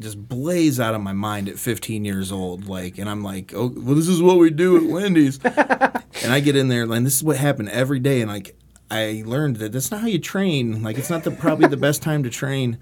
[0.00, 3.66] Just blaze out of my mind at 15 years old, like, and I'm like, oh,
[3.66, 7.16] well, this is what we do at Wendy's, and I get in there, and this
[7.16, 8.56] is what happened every day, and like,
[8.90, 10.82] I learned that that's not how you train.
[10.82, 12.78] Like it's not the probably the best time to train.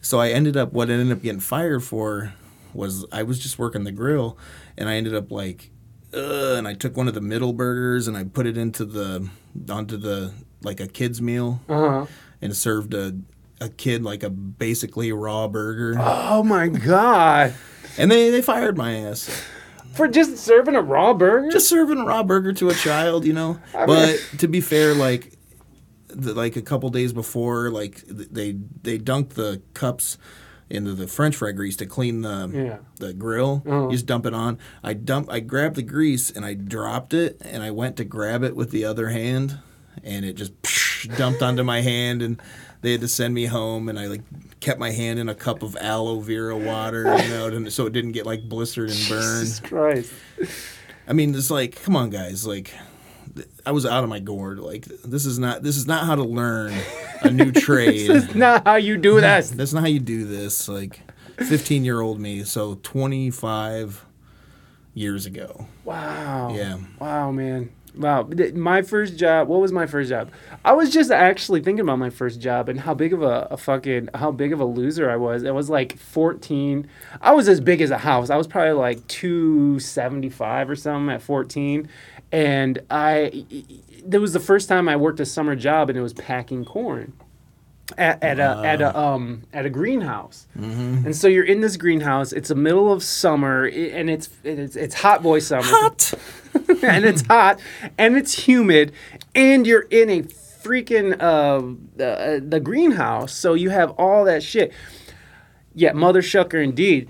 [0.00, 2.32] So I ended up what I ended up getting fired for
[2.74, 4.38] was I was just working the grill,
[4.76, 5.70] and I ended up like,
[6.14, 9.28] uh, and I took one of the middle burgers and I put it into the
[9.68, 10.32] onto the
[10.62, 12.06] like a kid's meal Uh-huh.
[12.42, 13.16] and served a
[13.60, 17.54] a kid like a basically raw burger, Oh my god.
[17.98, 19.28] and they they fired my ass.
[19.94, 21.50] For just serving a raw burger?
[21.50, 23.58] just serving a raw burger to a child, you know.
[23.72, 25.32] but to be fair, like,
[26.08, 28.52] the, like a couple days before, like they
[28.82, 30.18] they dunked the cups
[30.70, 32.78] into the French fry grease to clean the Yeah.
[32.96, 33.62] the grill.
[33.66, 33.86] Uh-huh.
[33.86, 34.58] You just dump it on.
[34.84, 35.30] I dump.
[35.30, 38.70] I grabbed the grease and I dropped it, and I went to grab it with
[38.70, 39.58] the other hand,
[40.04, 40.52] and it just
[41.16, 42.40] dumped onto my hand, and
[42.82, 44.22] they had to send me home, and I like
[44.60, 47.92] kept my hand in a cup of aloe vera water, you know, and so it
[47.92, 49.40] didn't get like blistered and burned.
[49.46, 50.12] Jesus Christ.
[51.06, 52.46] I mean, it's like, come on, guys.
[52.46, 52.72] Like,
[53.68, 54.60] I was out of my gourd.
[54.60, 56.72] Like, this is not this is not how to learn
[57.20, 58.08] a new trade.
[58.08, 59.50] This is not how you do this.
[59.54, 60.70] That's not how you do this.
[60.70, 61.00] Like,
[61.36, 62.44] fifteen year old me.
[62.44, 64.06] So twenty five
[64.94, 65.66] years ago.
[65.84, 66.54] Wow.
[66.54, 66.78] Yeah.
[66.98, 67.68] Wow, man.
[67.94, 68.30] Wow.
[68.54, 70.30] My first job, what was my first job?
[70.64, 73.56] I was just actually thinking about my first job and how big of a, a
[73.58, 75.44] fucking, how big of a loser I was.
[75.44, 76.88] I was like 14.
[77.20, 78.30] I was as big as a house.
[78.30, 81.88] I was probably like 275 or something at 14.
[82.30, 83.44] And I,
[84.04, 87.14] that was the first time I worked a summer job and it was packing corn
[87.96, 92.32] at, at a at a um at a greenhouse, and so you're in this greenhouse.
[92.32, 95.62] It's the middle of summer, and it's it's it's hot boy summer.
[95.64, 96.12] Hot,
[96.82, 97.60] and it's hot,
[97.96, 98.92] and it's humid,
[99.34, 103.32] and you're in a freaking uh the, the greenhouse.
[103.32, 104.72] So you have all that shit.
[105.74, 107.08] Yeah, mother shucker indeed.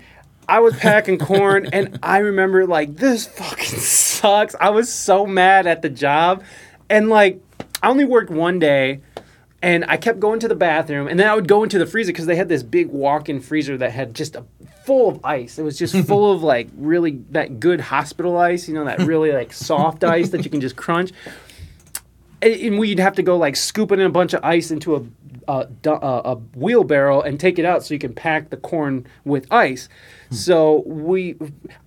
[0.49, 4.55] I was packing corn and I remember like this fucking sucks.
[4.59, 6.43] I was so mad at the job.
[6.89, 7.39] And like
[7.83, 9.01] I only worked one day
[9.61, 12.11] and I kept going to the bathroom and then I would go into the freezer
[12.11, 14.43] because they had this big walk-in freezer that had just a
[14.85, 15.59] full of ice.
[15.59, 19.31] It was just full of like really that good hospital ice, you know, that really
[19.31, 21.11] like soft ice that you can just crunch
[22.41, 25.03] and- and we'd have to go like scooping in a bunch of ice into a
[25.47, 29.45] a, a a wheelbarrow and take it out so you can pack the corn with
[29.51, 29.89] ice.
[30.31, 31.35] So we,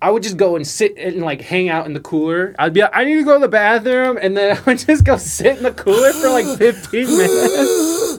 [0.00, 2.54] I would just go and sit and like hang out in the cooler.
[2.58, 5.04] I'd be like, I need to go to the bathroom, and then I would just
[5.04, 8.18] go sit in the cooler for like 15 minutes.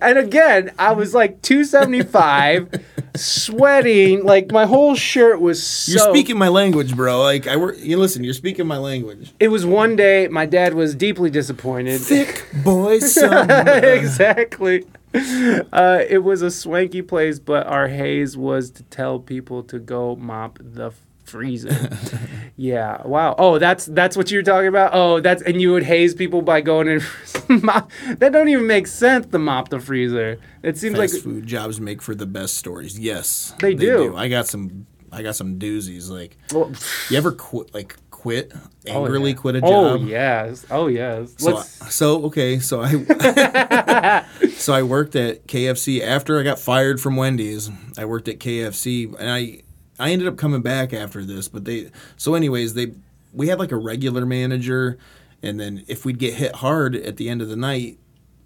[0.00, 2.70] And again, I was like 275,
[3.16, 5.92] sweating, like my whole shirt was so.
[5.92, 7.20] You're speaking my language, bro.
[7.22, 7.76] Like I work.
[7.78, 8.24] You listen.
[8.24, 9.34] You're speaking my language.
[9.40, 10.28] It was one day.
[10.28, 12.00] My dad was deeply disappointed.
[12.00, 13.46] Thick boy summer.
[13.82, 14.84] exactly.
[15.72, 20.16] Uh, it was a swanky place, but our haze was to tell people to go
[20.16, 20.92] mop the
[21.24, 21.90] freezer.
[22.56, 23.00] yeah.
[23.06, 23.34] Wow.
[23.38, 24.90] Oh, that's that's what you're talking about.
[24.92, 27.02] Oh, that's and you would haze people by going and
[27.62, 27.90] mop.
[28.18, 30.38] That don't even make sense to mop the freezer.
[30.62, 32.98] It seems Fast like food jobs make for the best stories.
[32.98, 34.16] Yes, They do.
[34.16, 34.86] I got some.
[35.12, 36.08] I got some doozies.
[36.08, 36.70] Like, Well,
[37.08, 37.74] you ever quit?
[37.74, 39.36] Like, quit oh, angrily yeah.
[39.36, 40.00] quit a oh, job.
[40.02, 40.66] Oh yes.
[40.70, 41.34] Oh yes.
[41.38, 47.00] So, Let's- so okay, so I so I worked at KFC after I got fired
[47.00, 47.70] from Wendy's.
[47.96, 49.62] I worked at KFC and I
[49.98, 52.92] I ended up coming back after this, but they so anyways, they
[53.32, 54.98] we had like a regular manager
[55.42, 57.99] and then if we'd get hit hard at the end of the night,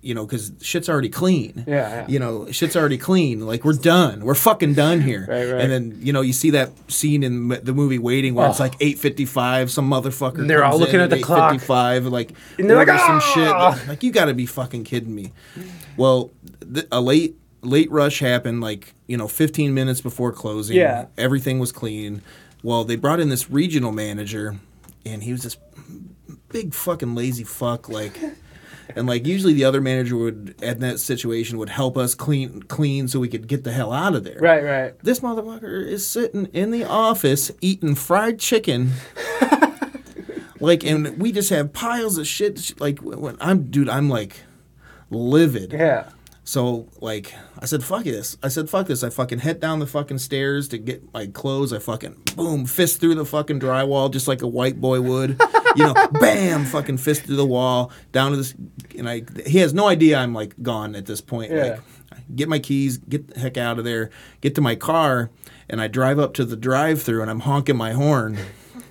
[0.04, 1.64] you know, cuz shit's already clean.
[1.66, 2.06] Yeah, yeah.
[2.08, 3.46] You know, shit's already clean.
[3.46, 4.24] Like we're done.
[4.24, 5.26] We're fucking done here.
[5.34, 5.60] Right, right.
[5.62, 8.64] And then, you know, you see that scene in the movie Waiting where it's Oh.
[8.64, 11.54] like 8:55, some motherfucker And they're all looking in at the clock.
[11.54, 13.88] 8:55 like And they're like, order some "Ah!" shit.
[13.88, 15.32] Like you got to be fucking kidding me.
[15.96, 16.30] Well,
[16.72, 20.76] th- a late late rush happened like, you know, 15 minutes before closing.
[20.76, 21.06] Yeah.
[21.16, 22.20] Everything was clean.
[22.62, 24.56] Well, they brought in this regional manager
[25.06, 25.56] and he was this
[26.50, 28.18] big fucking lazy fuck like
[28.96, 33.08] and like usually the other manager would in that situation would help us clean clean
[33.08, 34.38] so we could get the hell out of there.
[34.40, 34.62] right.
[34.62, 34.98] Right.
[35.00, 38.92] This motherfucker is sitting in the office eating fried chicken.
[40.60, 42.80] like, and we just have piles of shit.
[42.80, 44.42] Like, when I'm, dude, I'm like
[45.10, 45.72] livid.
[45.72, 46.10] Yeah.
[46.46, 48.36] So, like, I said, fuck this.
[48.42, 49.02] I said, fuck this.
[49.02, 51.72] I fucking head down the fucking stairs to get my clothes.
[51.72, 55.40] I fucking, boom, fist through the fucking drywall just like a white boy would.
[55.74, 58.54] you know, bam, fucking fist through the wall, down to this.
[58.98, 61.50] And I, he has no idea I'm like gone at this point.
[61.50, 61.62] Yeah.
[61.62, 61.80] Like,
[62.36, 64.10] get my keys, get the heck out of there,
[64.42, 65.30] get to my car,
[65.70, 68.38] and I drive up to the drive through and I'm honking my horn.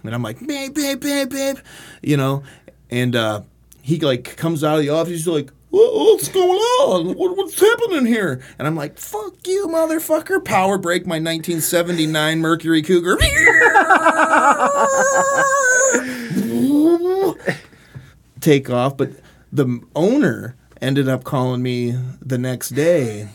[0.06, 1.58] And I'm like, babe, babe, babe, babe,
[2.02, 2.44] you know,
[2.90, 3.44] and uh,
[3.82, 5.12] he like comes out of the office.
[5.12, 7.16] He's like, "What- what's going on?
[7.16, 8.40] What, what's happening here?
[8.60, 10.46] And I'm like, fuck you, motherfucker.
[10.46, 13.18] Power break my 1979 Mercury Cougar.
[18.40, 18.98] Take off.
[18.98, 19.12] But
[19.52, 23.30] the owner ended up calling me the next day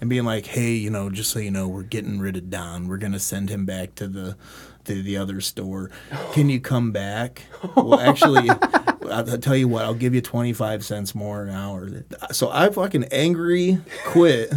[0.00, 2.88] and being like, "Hey, you know, just so you know, we're getting rid of Don.
[2.88, 4.36] We're gonna send him back to the
[4.84, 5.90] to the other store.
[6.32, 7.42] Can you come back?
[7.76, 8.48] well, actually,
[9.10, 9.84] I'll, tell you what.
[9.84, 11.88] I'll give you twenty five cents more an hour.
[12.32, 14.52] So I fucking angry quit,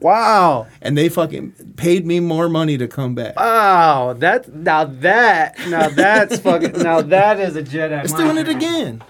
[0.00, 0.66] Wow.
[0.82, 3.36] and they fucking paid me more money to come back.
[3.36, 4.14] Wow.
[4.14, 8.04] That now that now that's fucking now that is a Jedi.
[8.04, 9.02] It's doing it again.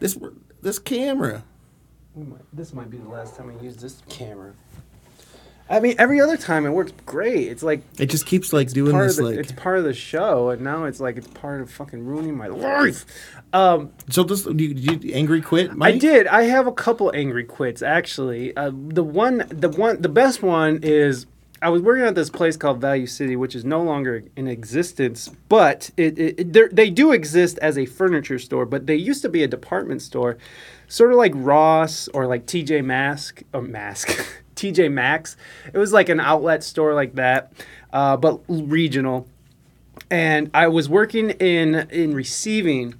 [0.00, 0.18] This
[0.62, 1.44] this camera.
[2.14, 4.52] We might- This might be the last time I use this camera.
[5.70, 7.48] I mean, every other time it works great.
[7.48, 9.38] It's like It just keeps like doing this the, like.
[9.38, 12.48] it's part of the show, and now it's like it's part of fucking ruining my
[12.48, 13.06] life.
[13.52, 15.70] Um, so this you, you angry quit?
[15.80, 16.26] I did.
[16.26, 18.56] I have a couple angry quits actually.
[18.56, 21.26] Uh, the one, the one, the best one is
[21.62, 25.28] I was working at this place called Value City, which is no longer in existence,
[25.48, 28.66] but it, it, it they do exist as a furniture store.
[28.66, 30.38] But they used to be a department store,
[30.88, 34.26] sort of like Ross or like TJ Mask or Mask,
[34.56, 35.36] TJ Maxx.
[35.72, 37.52] It was like an outlet store like that,
[37.92, 39.26] uh, but regional
[40.10, 42.94] and I was working in in receiving,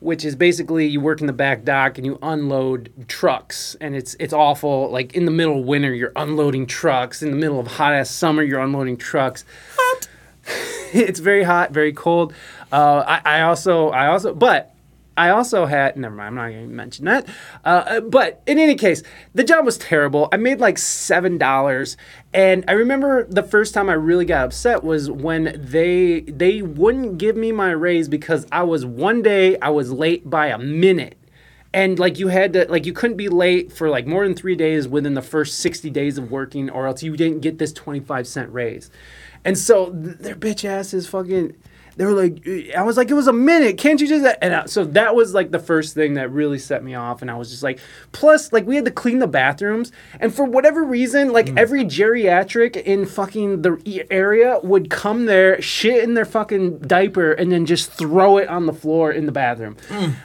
[0.00, 4.14] which is basically you work in the back dock and you unload trucks, and it's
[4.18, 4.90] it's awful.
[4.90, 7.22] Like in the middle of winter, you're unloading trucks.
[7.22, 9.44] In the middle of hot ass summer, you're unloading trucks.
[9.76, 10.08] Hot.
[10.92, 12.32] it's very hot, very cold.
[12.72, 14.72] Uh, I, I also I also but.
[15.16, 17.26] I also had, never mind, I'm not going to mention that.
[17.64, 19.02] Uh, but in any case,
[19.34, 20.28] the job was terrible.
[20.30, 21.96] I made like $7.
[22.34, 27.16] And I remember the first time I really got upset was when they they wouldn't
[27.16, 31.16] give me my raise because I was one day I was late by a minute.
[31.72, 34.54] And like you had to like you couldn't be late for like more than 3
[34.54, 38.26] days within the first 60 days of working or else you didn't get this 25
[38.26, 38.90] cent raise.
[39.44, 41.54] And so th- their bitch asses fucking
[41.96, 43.78] they were like, I was like, it was a minute.
[43.78, 44.36] Can't you just?
[44.42, 47.22] And I, so that was like the first thing that really set me off.
[47.22, 47.78] And I was just like,
[48.12, 49.92] plus, like, we had to clean the bathrooms.
[50.20, 56.04] And for whatever reason, like, every geriatric in fucking the area would come there, shit
[56.04, 59.76] in their fucking diaper, and then just throw it on the floor in the bathroom.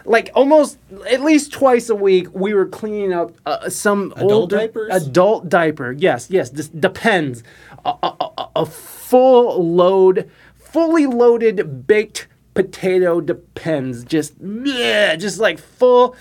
[0.04, 0.78] Like, almost
[1.10, 5.08] at least twice a week, we were cleaning up uh, some Adult older, diapers?
[5.08, 5.94] adult diaper.
[5.94, 6.50] Yes, yes.
[6.50, 7.44] This depends.
[7.86, 10.30] A, a, a, a full load,
[10.72, 14.04] fully loaded baked potato depends.
[14.04, 16.16] Just, bleh, just like full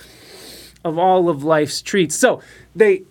[0.84, 2.16] of all of life's treats.
[2.16, 2.40] So
[2.74, 3.02] they,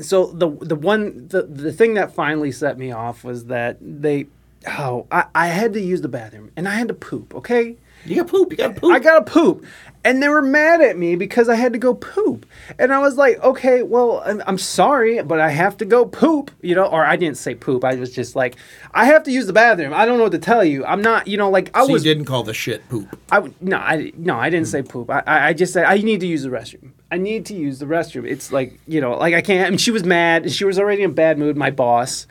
[0.00, 4.26] so the the one the the thing that finally set me off was that they,
[4.66, 7.34] oh, I, I had to use the bathroom and I had to poop.
[7.34, 7.76] Okay.
[8.06, 8.50] You got poop.
[8.52, 8.92] You got poop.
[8.92, 9.64] I gotta poop.
[10.04, 12.46] And they were mad at me because I had to go poop.
[12.78, 16.52] And I was like, okay, well, I'm, I'm sorry, but I have to go poop,
[16.62, 16.84] you know?
[16.84, 17.82] Or I didn't say poop.
[17.82, 18.54] I was just like,
[18.94, 19.92] I have to use the bathroom.
[19.92, 20.84] I don't know what to tell you.
[20.84, 22.04] I'm not, you know, like I so was.
[22.04, 23.18] you didn't call the shit poop.
[23.32, 25.10] I w- no, I no, I didn't say poop.
[25.10, 26.92] I, I I just said I need to use the restroom.
[27.10, 28.30] I need to use the restroom.
[28.30, 29.70] It's like you know, like I can't.
[29.72, 30.52] And she was mad.
[30.52, 31.56] She was already in a bad mood.
[31.56, 32.28] My boss,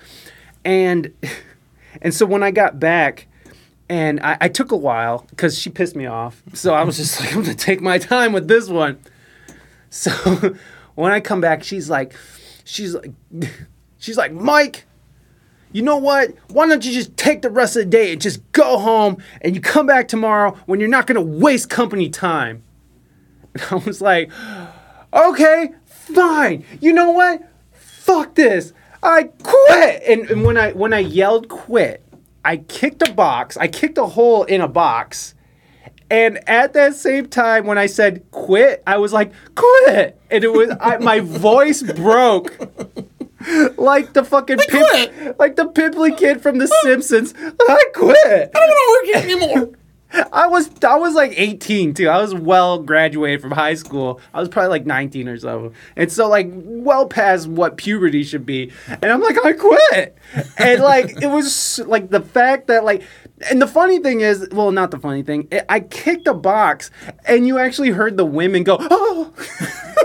[0.63, 1.13] and
[2.01, 3.27] and so when I got back,
[3.89, 6.41] and I, I took a while because she pissed me off.
[6.53, 8.99] So I was just like, I'm gonna take my time with this one.
[9.89, 10.11] So
[10.95, 12.15] when I come back, she's like,
[12.63, 13.11] she's like,
[13.97, 14.85] she's like, Mike
[15.75, 16.33] you know what?
[16.51, 19.53] Why don't you just take the rest of the day and just go home and
[19.53, 22.63] you come back tomorrow when you're not going to waste company time?
[23.53, 24.31] And I was like,
[25.13, 26.63] okay, fine.
[26.79, 27.41] You know what?
[27.73, 28.71] Fuck this.
[29.03, 30.03] I quit.
[30.07, 32.04] And, and when I when I yelled quit,
[32.45, 33.57] I kicked a box.
[33.57, 35.33] I kicked a hole in a box.
[36.11, 40.21] And at that same time, when I said quit, I was like, quit.
[40.29, 42.55] And it was, I, my voice broke
[43.77, 47.33] like the fucking pimp, like the pimply kid from The Simpsons.
[47.35, 48.51] I quit.
[48.55, 49.77] I don't want to work here anymore.
[50.33, 52.07] I was I was like 18 too.
[52.07, 54.19] I was well graduated from high school.
[54.33, 55.73] I was probably like 19 or so.
[55.95, 58.71] And so like well past what puberty should be.
[58.87, 60.17] And I'm like I quit.
[60.57, 63.03] And like it was like the fact that like
[63.49, 65.49] and the funny thing is, well not the funny thing.
[65.67, 66.91] I kicked a box
[67.25, 69.33] and you actually heard the women go, "Oh."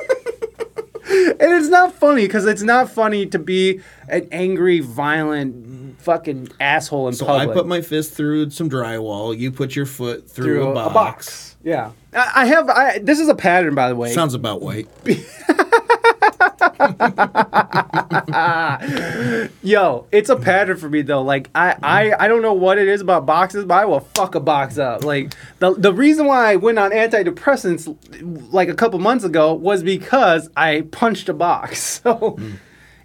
[1.11, 5.55] and it's not funny because it's not funny to be an angry, violent,
[6.01, 7.51] fucking asshole in So public.
[7.51, 9.37] I put my fist through some drywall.
[9.37, 11.57] You put your foot through, through a, box.
[11.63, 12.69] Yeah, I, I have.
[12.69, 14.13] I this is a pattern, by the way.
[14.13, 14.89] Sounds about white.
[19.63, 21.23] Yo, it's a pattern for me though.
[21.23, 24.35] Like I, I, I don't know what it is about boxes, but I will fuck
[24.35, 25.05] a box up.
[25.05, 29.83] Like the the reason why I went on antidepressants like a couple months ago was
[29.83, 32.01] because I punched a box.
[32.11, 32.53] So, hmm.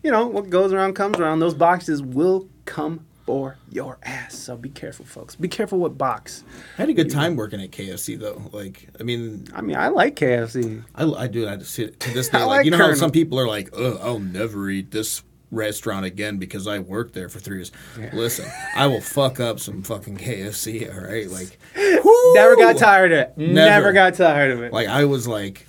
[0.03, 1.39] you know, what goes around comes around.
[1.39, 4.35] Those boxes will come for your ass.
[4.35, 5.35] So be careful, folks.
[5.35, 6.43] Be careful with box.
[6.77, 8.41] I had a good time working at KFC though.
[8.51, 10.83] Like, I mean, I mean, I like KFC.
[10.93, 11.47] I, I do.
[11.47, 13.97] I just to this day, like, like you know how some people are like, "Oh,
[14.01, 17.71] I'll never eat this restaurant again because I worked there for three years."
[18.13, 18.45] Listen,
[18.75, 20.93] I will fuck up some fucking KFC.
[20.93, 21.57] All right, like,
[22.35, 23.37] Never got tired of it.
[23.37, 23.93] Never, Never.
[23.93, 24.71] got tired of it.
[24.71, 25.65] Like I was like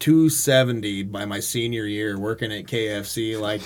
[0.00, 3.40] 270 by my senior year working at KFC.
[3.40, 3.62] Like,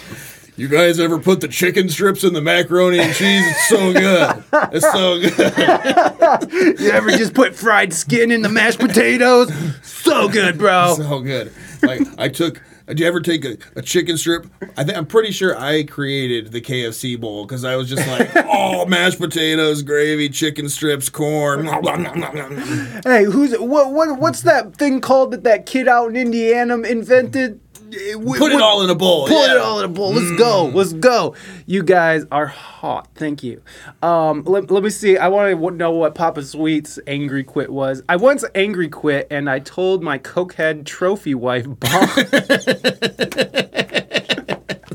[0.60, 3.42] you guys ever put the chicken strips in the macaroni and cheese?
[3.46, 4.44] It's so good.
[4.72, 5.18] It's so
[6.50, 6.78] good.
[6.80, 9.50] you ever just put fried skin in the mashed potatoes?
[9.82, 10.94] So good, bro.
[10.98, 11.50] so good.
[11.82, 12.60] Like I took.
[12.86, 14.48] Did you ever take a, a chicken strip?
[14.76, 18.28] I think I'm pretty sure I created the KFC bowl because I was just like,
[18.36, 21.66] oh, mashed potatoes, gravy, chicken strips, corn.
[21.66, 23.92] Hey, who's what?
[23.92, 24.18] What?
[24.18, 27.60] What's that thing called that that kid out in Indiana invented?
[27.90, 29.26] Put it all in a bowl.
[29.26, 30.12] Put it all in a bowl.
[30.12, 30.66] Let's go.
[30.66, 31.34] Let's go.
[31.66, 33.08] You guys are hot.
[33.14, 33.62] Thank you.
[34.02, 35.16] Um, let, let me see.
[35.16, 38.02] I want to know what Papa Sweet's angry quit was.
[38.08, 42.08] I once angry quit, and I told my cokehead trophy wife, Bob.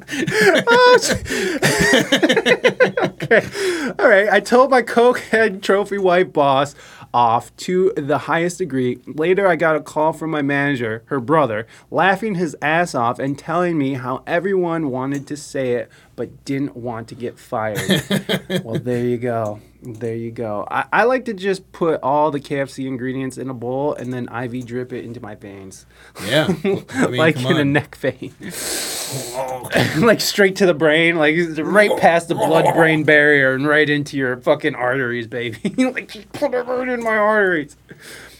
[0.16, 0.32] okay.
[4.00, 4.30] All right.
[4.30, 6.74] I told my cokehead trophy wife boss
[7.16, 9.00] off to the highest degree.
[9.08, 13.40] Later, I got a call from my manager, her brother, laughing his ass off and
[13.40, 18.04] telling me how everyone wanted to say it but didn't want to get fired.
[18.66, 19.62] well, there you go.
[19.82, 20.68] There you go.
[20.70, 24.28] I, I like to just put all the KFC ingredients in a bowl and then
[24.28, 25.86] IV drip it into my veins,
[26.26, 26.48] Yeah.
[26.90, 28.34] I mean, like in a neck vein.
[29.98, 34.38] Like straight to the brain, like right past the blood-brain barrier and right into your
[34.38, 35.58] fucking arteries, baby.
[35.92, 37.76] like just put it right in my arteries.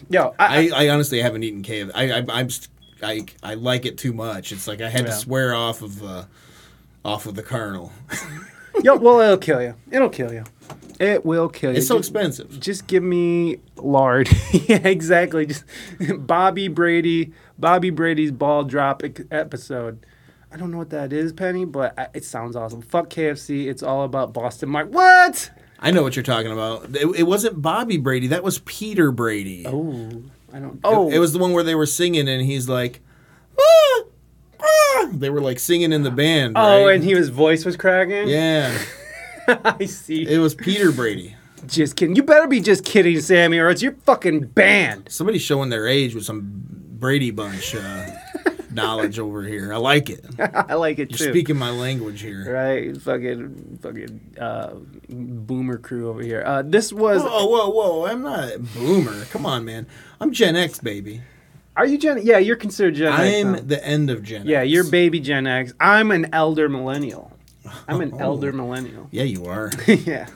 [0.10, 1.92] Yo, I, I, I honestly haven't eaten KFC.
[1.96, 2.50] I, I I'm
[3.02, 4.52] I I like it too much.
[4.52, 5.12] It's like I had Yeah.
[5.12, 6.24] to swear off of uh,
[7.04, 7.92] off of the Colonel.
[8.84, 9.76] yo, well, it'll kill you.
[9.92, 10.44] It'll kill you.
[11.00, 11.78] It will kill you.
[11.78, 12.60] It's so Just- expensive.
[12.60, 14.30] Just give me lard.
[14.52, 15.46] yeah, exactly.
[15.48, 15.66] Just
[16.20, 20.06] Bobby Brady, Bobby Brady's ball drop episode.
[20.56, 22.82] I don't know what that is, Penny, but I, it sounds awesome.
[22.82, 23.68] Fuck KFC.
[23.68, 24.94] It's all about Boston Market.
[24.94, 25.52] What?
[25.82, 26.96] I know what you're talking about.
[26.96, 28.28] It, it wasn't Bobby Brady.
[28.28, 29.66] That was Peter Brady.
[29.68, 30.76] Oh, I don't.
[30.76, 33.02] It- Oh, It, was the one where they were singing and he's like,
[33.60, 34.04] "Ah,
[34.62, 36.54] ah." they were like singing in the band.
[36.56, 36.96] Oh, right?
[36.96, 38.30] and he his voice was cracking.
[38.30, 38.78] yeah,
[39.48, 40.26] I see.
[40.26, 41.36] it was Peter Brady.
[41.68, 42.16] just kidding.
[42.16, 45.10] You better be just kidding, Sammy, or it's your fucking band.
[45.12, 46.50] Somebody's showing their age with some
[46.98, 48.06] Brady Bunch uh,
[48.76, 49.74] knowledge over here.
[49.74, 50.24] I like it.
[50.40, 51.32] I like it You're too.
[51.32, 52.54] speaking my language here.
[52.54, 54.76] Right, fucking, fucking, uh,
[55.10, 56.44] boomer crew over here.
[56.46, 57.22] Uh, this was.
[57.24, 58.06] Whoa, whoa, whoa!
[58.06, 59.26] I'm not a boomer.
[59.26, 59.88] Come on, man.
[60.22, 61.22] I'm Gen X, baby.
[61.78, 62.20] Are you Gen?
[62.24, 63.20] Yeah, you're considered Gen X.
[63.22, 64.70] I'm the end of Gen Yeah, X.
[64.70, 65.74] you're baby Gen X.
[65.80, 67.32] I'm an elder millennial.
[67.88, 68.20] I'm an Oh.
[68.20, 69.08] elder millennial.
[69.12, 69.72] Yeah, you are.
[69.88, 70.28] yeah.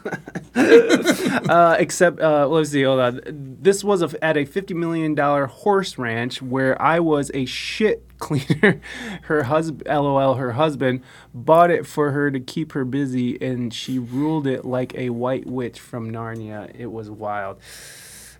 [0.55, 3.21] uh, except, uh, let's see, hold on.
[3.25, 8.81] This was a, at a $50 million horse ranch where I was a shit cleaner.
[9.23, 11.01] Her husband, lol, her husband
[11.33, 15.45] bought it for her to keep her busy and she ruled it like a white
[15.45, 16.71] witch from Narnia.
[16.77, 17.57] It was wild.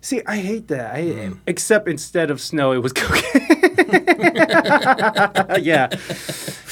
[0.02, 0.94] See, I hate that.
[0.94, 1.32] I, Hmm.
[1.46, 3.46] Except instead of snow, it was cocaine.
[5.62, 5.88] yeah.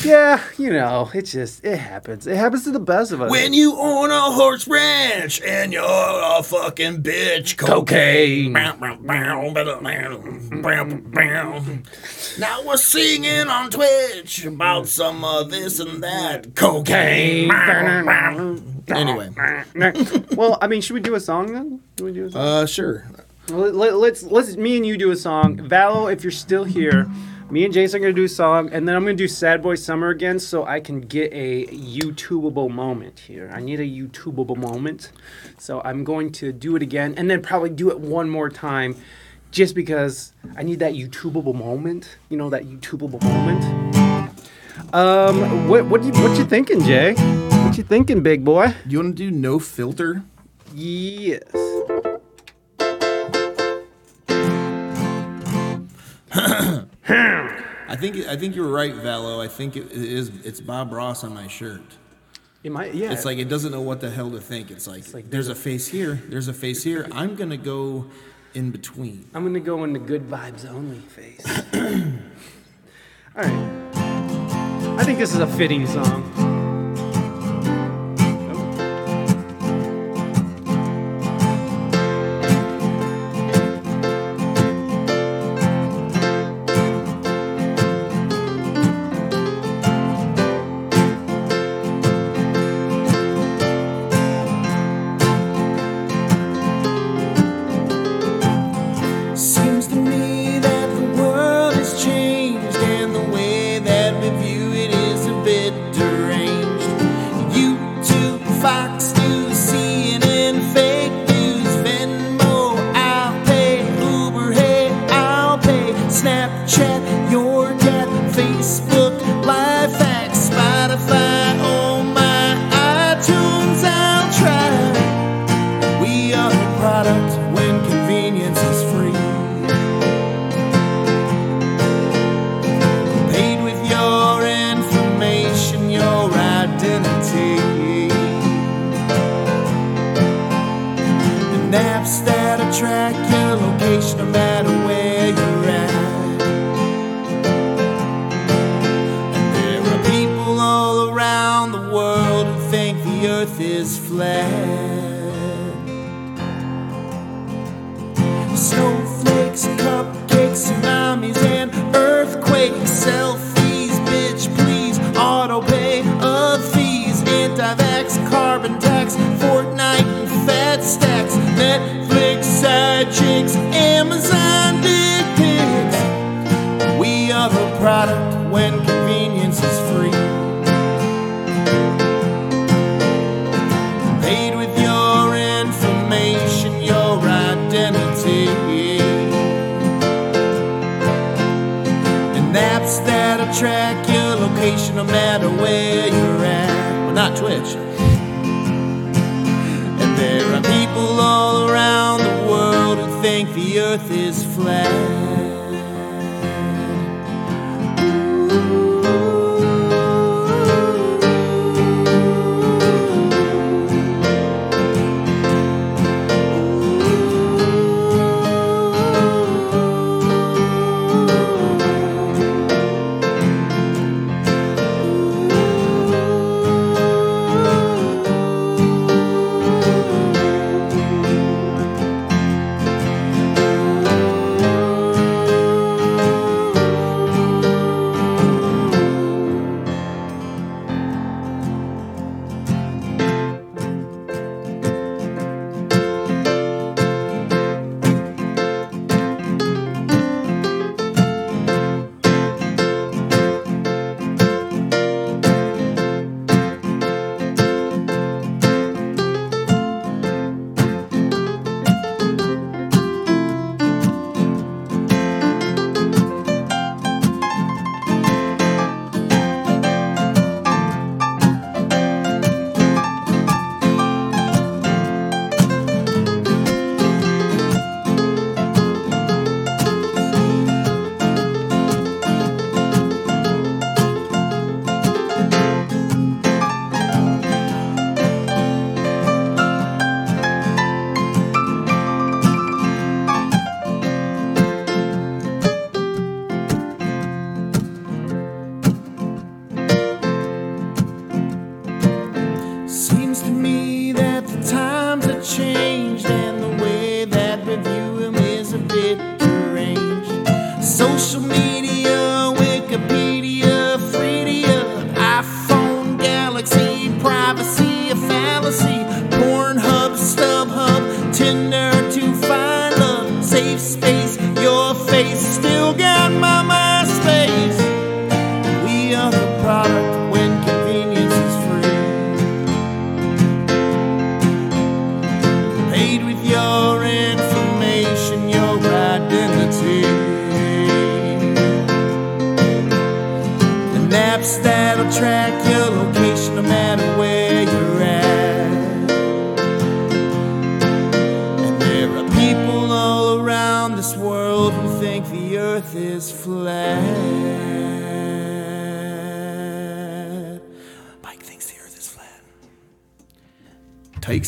[0.05, 2.29] Yeah, you know, it just, it happens.
[2.29, 3.33] It happens to the best of us.
[3.33, 8.53] when you own a horse ranch and you're a fucking bitch, Cocaine.
[12.39, 17.49] Now we're singing on Twitch about some of this and that cocaine.
[18.91, 19.31] Anyway,
[20.37, 21.81] well, I mean, should we do a song then?
[21.99, 22.41] Should we do a song?
[22.41, 23.05] uh, sure.
[23.51, 25.57] Well, let, let's let's me and you do a song.
[25.57, 27.09] Valo, if you're still here,
[27.51, 29.75] me and Jason are gonna do a song, and then I'm gonna do Sad Boy
[29.75, 33.51] Summer again, so I can get a YouTubeable moment here.
[33.55, 35.13] I need a YouTubeable moment,
[35.57, 38.97] so I'm going to do it again, and then probably do it one more time,
[39.51, 42.19] just because I need that YouTubeable moment.
[42.29, 43.65] You know that YouTubeable moment.
[44.93, 47.15] Um, what what you what you thinking, Jay?
[47.69, 48.69] What you thinking, big boy?
[48.69, 50.23] Do you want to do no filter?
[50.75, 51.43] Yes.
[56.33, 59.45] I think I think you were right, Valo.
[59.45, 60.31] I think it is.
[60.45, 61.83] It's Bob Ross on my shirt.
[62.65, 63.13] It might, yeah.
[63.13, 64.71] It's like it doesn't know what the hell to think.
[64.71, 67.07] It's like, like there's a face here, there's a face here.
[67.13, 68.07] I'm gonna go
[68.55, 69.29] in between.
[69.35, 71.45] I'm gonna go in the good vibes only face.
[73.37, 73.89] All right.
[74.99, 76.48] I think this is a fitting song.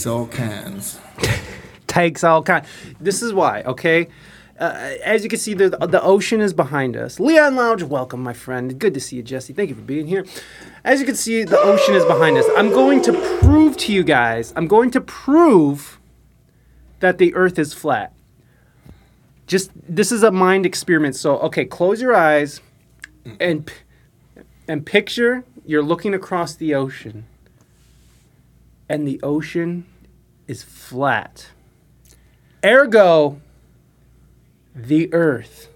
[0.00, 0.98] Takes all kinds.
[1.86, 2.64] takes all kind.
[2.98, 4.08] This is why, okay?
[4.58, 7.20] Uh, as you can see, the, the ocean is behind us.
[7.20, 8.78] Leon Lounge, welcome, my friend.
[8.78, 9.52] Good to see you, Jesse.
[9.52, 10.24] Thank you for being here.
[10.84, 12.46] As you can see, the ocean is behind us.
[12.56, 16.00] I'm going to prove to you guys, I'm going to prove
[17.00, 18.14] that the earth is flat.
[19.46, 21.14] Just, this is a mind experiment.
[21.14, 22.62] So, okay, close your eyes
[23.38, 23.70] and,
[24.66, 27.26] and picture you're looking across the ocean,
[28.88, 29.86] and the ocean
[30.50, 31.46] is flat.
[32.64, 33.40] Ergo,
[34.74, 35.68] the earth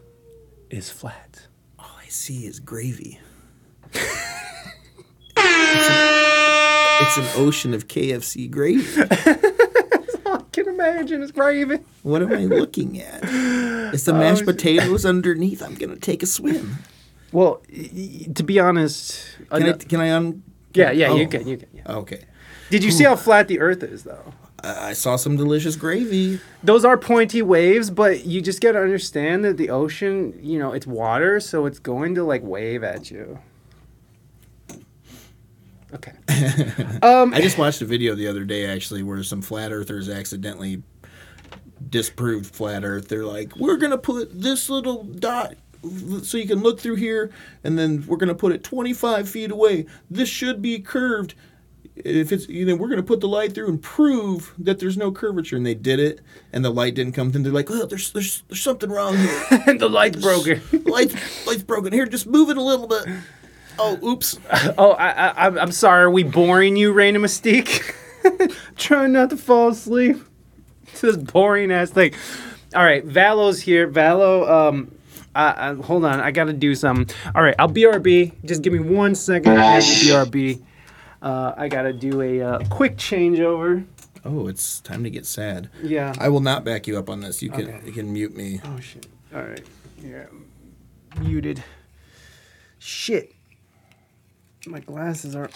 [0.68, 1.46] is flat.
[1.78, 3.20] All I see is gravy.
[3.92, 4.02] it's,
[5.36, 8.84] an, it's an ocean of KFC gravy.
[10.26, 11.78] I can imagine it's gravy.
[12.02, 13.20] What am I looking at?
[13.94, 15.62] It's the oh, mashed potatoes underneath.
[15.62, 16.78] I'm gonna take a swim.
[17.30, 17.62] Well,
[18.34, 19.72] to be honest, Can I?
[19.72, 20.42] Can I un?
[20.72, 21.28] yeah, yeah, you Oh.
[21.28, 21.68] can, you can.
[21.72, 21.82] Yeah.
[21.98, 22.24] Okay.
[22.70, 24.32] Did you see how flat the Earth is, though?
[24.65, 26.41] I, saw some delicious gravy.
[26.62, 30.86] Those are pointy waves, but you just gotta understand that the ocean, you know, it's
[30.86, 33.39] water, so it's going to like wave at you.
[35.93, 36.12] Okay.
[37.03, 40.82] um, I just watched a video the other day actually where some flat earthers accidentally
[41.89, 43.09] disproved flat earth.
[43.09, 45.55] They're like, "We're going to put this little dot
[46.23, 47.31] so you can look through here
[47.62, 49.86] and then we're going to put it 25 feet away.
[50.11, 51.35] This should be curved."
[51.97, 55.12] If it's you know we're gonna put the light through and prove that there's no
[55.12, 56.21] curvature, and they did it,
[56.53, 57.43] and the light didn't come through.
[57.43, 59.45] They're like, "Oh, there's there's there's something wrong here.
[59.69, 60.61] And the light's broken.
[60.85, 61.93] lights lights broken.
[61.93, 63.07] Here, just move it a little bit."
[63.79, 64.39] Oh, oops.
[64.79, 66.05] oh, I, I, I'm- I'm sorry.
[66.05, 67.95] Are we boring you, Raina Mystique?
[68.77, 70.16] Trying not to fall asleep
[70.97, 72.15] to this boring ass thing.
[72.75, 73.89] All right, Valo's here.
[73.89, 74.91] Valo, um,
[75.35, 76.21] I, I, hold on.
[76.21, 77.15] I got to do something.
[77.35, 78.33] All right, I'll BRB.
[78.45, 79.57] Just give me one second.
[79.57, 80.61] BRB.
[81.24, 83.86] Uh, I got to do a uh, quick changeover.
[84.26, 85.70] Oh, it's time to get sad.
[85.82, 86.12] Yeah.
[86.18, 87.42] I will not back you up on this.
[87.42, 87.80] You can Okay.
[87.86, 88.60] you can mute me.
[88.62, 89.06] Oh shit.
[89.34, 89.64] All right.
[90.02, 90.26] Yeah.
[91.18, 91.64] Muted.
[92.78, 93.32] Shit.
[94.66, 95.48] My glasses are.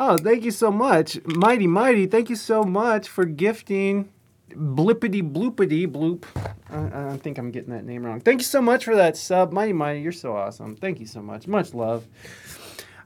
[0.00, 2.06] Oh, thank you so much, mighty mighty.
[2.06, 4.10] Thank you so much for gifting
[4.58, 6.24] blippity bloopity bloop.
[6.70, 8.20] I, I think I'm getting that name wrong.
[8.20, 10.00] Thank you so much for that sub, mighty mighty.
[10.00, 10.76] You're so awesome.
[10.76, 11.46] Thank you so much.
[11.46, 12.06] Much love.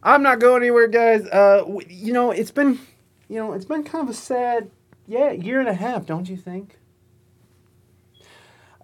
[0.03, 1.27] I'm not going anywhere, guys.
[1.27, 2.81] Uh, you know, it's been,
[3.29, 4.71] you know, it's been kind of a sad,
[5.07, 6.79] yeah, year and a half, don't you think?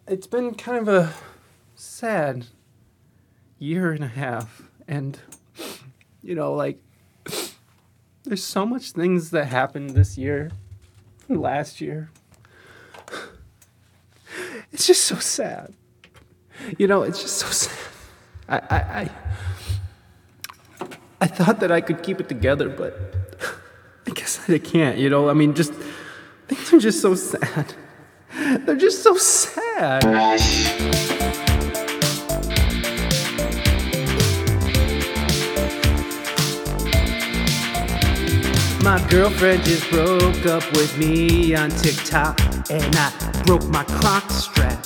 [0.07, 1.13] It's been kind of a
[1.75, 2.47] sad
[3.59, 5.19] year and a half, and
[6.23, 6.81] you know, like,
[8.23, 10.51] there's so much things that happened this year,
[11.29, 12.11] last year.
[14.73, 15.75] It's just so sad.
[16.77, 17.79] You know, it's just so sad.
[18.49, 19.11] I, I, I
[21.21, 22.95] I thought that I could keep it together, but
[24.07, 25.29] I guess I can't, you know?
[25.29, 25.73] I mean, just
[26.47, 27.75] things are just so sad.
[28.61, 30.05] They're just so sad.
[38.81, 42.39] My girlfriend just broke up with me on TikTok,
[42.71, 44.85] and I broke my clock strap.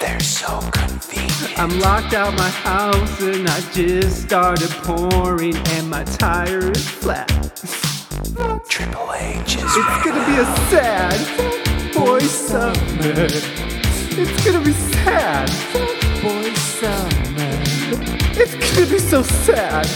[0.00, 1.58] They're so convenient.
[1.58, 7.28] I'm locked out my house and I just started pouring and my tire is flat.
[8.68, 13.26] Triple H is It's gonna be a sad boy summer.
[14.20, 15.48] It's gonna be sad
[16.22, 17.52] boy summer.
[18.40, 19.86] It's gonna be so sad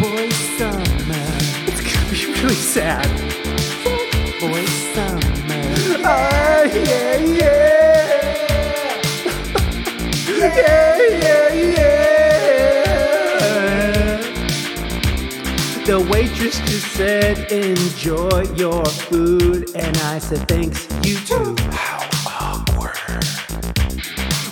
[0.00, 1.26] boy summer.
[1.66, 3.25] It's gonna be really sad
[6.06, 6.28] summer.
[6.32, 7.62] Ah, yeah, yeah.
[10.38, 11.86] Yeah, yeah, yeah.
[15.86, 19.70] The waitress just said, enjoy your food.
[19.74, 21.56] And I said, thanks, you too.
[21.72, 23.24] how awkward.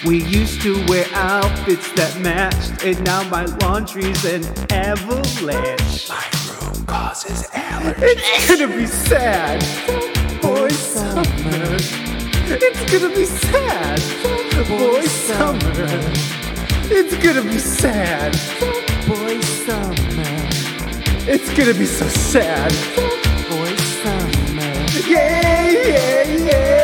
[0.04, 6.08] We used to wear outfits that matched, and now my laundry's an avalanche.
[6.08, 8.16] My room causes allergies.
[8.16, 10.13] It's gonna be sad.
[10.44, 11.24] Boy summer.
[12.52, 13.98] It's gonna be sad.
[14.68, 15.88] Boy summer.
[16.92, 18.32] It's gonna be sad.
[19.08, 19.96] Boy summer.
[21.26, 22.72] It's gonna be so sad.
[23.48, 24.74] Boy summer.
[25.08, 26.74] Yeah, yeah, yeah.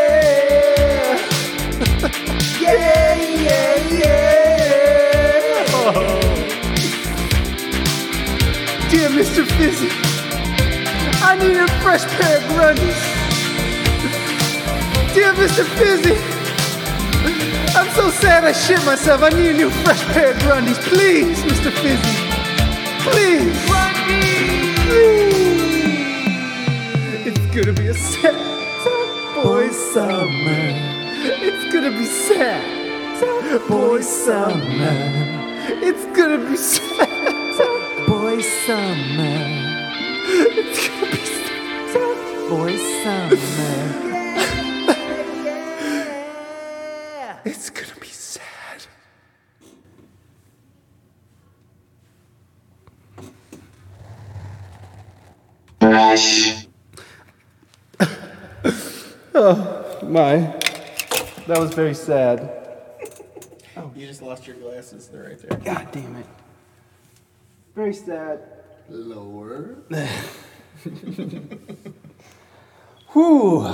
[2.65, 3.15] yeah,
[3.45, 5.77] yeah, yeah.
[5.77, 5.93] Oh.
[8.89, 9.45] Dear Mr.
[9.45, 9.91] Fizzy.
[11.23, 13.20] I need a fresh pair of grundies.
[15.13, 15.65] Dear Mr.
[15.77, 16.15] Fizzy,
[17.77, 19.23] I'm so sad I shit myself.
[19.23, 20.79] I need a new fresh pair of grundies.
[20.89, 21.73] Please, Mr.
[21.73, 22.17] Fizzy.
[23.03, 23.59] Please.
[24.87, 25.51] Please.
[27.27, 28.37] It's gonna be a sad
[28.85, 30.75] sad boy summer.
[31.43, 32.81] It's gonna be sad
[33.19, 34.97] sad boy summer.
[35.89, 37.09] It's gonna be sad
[37.57, 39.39] sad boy summer.
[40.61, 44.10] It's gonna be sad, sad boy summer.
[47.45, 48.87] It's gonna be sad.
[59.33, 60.37] Oh my.
[61.47, 62.41] That was very sad.
[63.77, 63.91] Oh.
[63.97, 65.09] You just lost your glasses.
[65.09, 65.59] They're right there.
[65.59, 66.27] God damn it.
[67.75, 68.41] Very sad.
[68.89, 69.77] Lower.
[73.13, 73.65] Whew.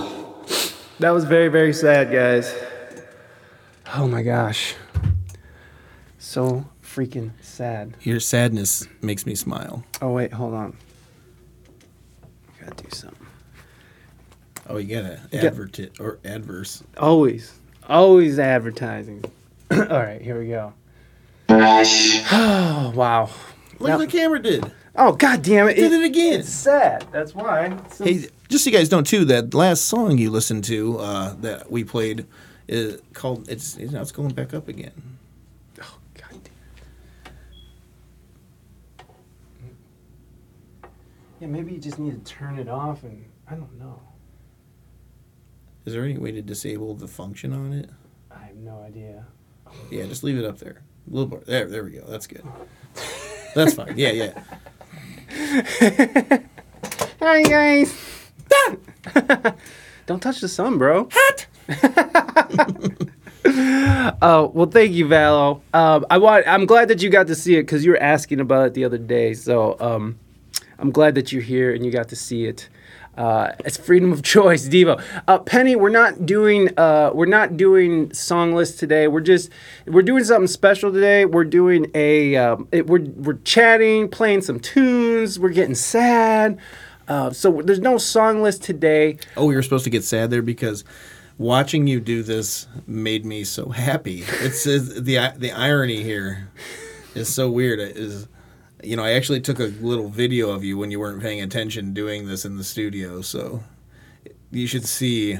[1.01, 2.55] That was very, very sad, guys.
[3.95, 4.75] Oh my gosh.
[6.19, 7.95] So freaking sad.
[8.03, 9.85] Your sadness makes me smile.
[10.03, 10.77] Oh, wait, hold on.
[12.61, 13.27] Gotta do something.
[14.69, 16.83] Oh, you gotta got- advert or adverse.
[16.99, 17.53] Always,
[17.89, 19.25] always advertising.
[19.71, 20.73] All right, here we go.
[21.49, 23.31] Oh, wow.
[23.79, 24.73] Look Now- what the camera did.
[24.99, 25.75] Oh, god damn it.
[25.75, 26.41] Did it again.
[26.41, 27.05] It's sad.
[27.13, 27.77] That's why.
[27.99, 31.35] Hey, just so you guys don't know too, that last song you listened to uh,
[31.43, 32.25] that we played
[32.69, 35.19] is called it's you know, it's going back up again.
[35.81, 36.53] Oh, god damn.
[41.41, 44.01] Yeah, maybe you just need to turn it off and I don't know.
[45.85, 47.91] Is there any way to disable the function on it?
[48.31, 49.25] I have no idea.
[49.91, 50.83] Yeah, just leave it up there.
[51.09, 51.43] A little more.
[51.47, 52.05] There, there we go.
[52.09, 52.43] That's good.
[53.55, 53.95] That's fine.
[53.97, 54.43] Yeah, yeah.
[57.21, 57.95] Hi guys.
[60.07, 61.09] Don't touch the sun, bro.
[61.13, 61.47] Hot.
[64.23, 65.61] oh well, thank you, Valo.
[65.75, 66.47] Um, I want.
[66.47, 68.85] I'm glad that you got to see it because you were asking about it the
[68.85, 69.35] other day.
[69.35, 70.19] So um,
[70.79, 72.69] I'm glad that you're here and you got to see it.
[73.17, 75.03] Uh, it's freedom of choice, Devo.
[75.27, 79.09] Uh, Penny, we're not doing uh, we're not doing song list today.
[79.09, 79.51] We're just
[79.87, 81.25] we're doing something special today.
[81.25, 85.39] We're doing a um, it, we're we're chatting, playing some tunes.
[85.39, 86.59] We're getting sad.
[87.09, 89.19] Uh, so there's no song list today.
[89.37, 90.85] Oh, were supposed to get sad there because
[91.39, 94.25] watching you do this made me so happy.
[94.41, 96.51] It's, it's the the irony here
[97.15, 97.79] is so weird.
[97.81, 98.29] It is
[98.83, 101.93] you know, I actually took a little video of you when you weren't paying attention
[101.93, 103.63] doing this in the studio, so
[104.51, 105.39] you should see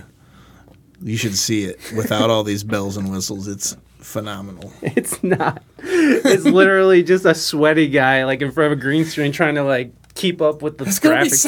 [1.03, 3.47] you should see it without all these bells and whistles.
[3.49, 4.73] It's phenomenal.
[4.83, 5.63] It's not.
[5.79, 9.63] It's literally just a sweaty guy like in front of a green screen trying to
[9.63, 11.43] like keep up with the It's gonna be graphics.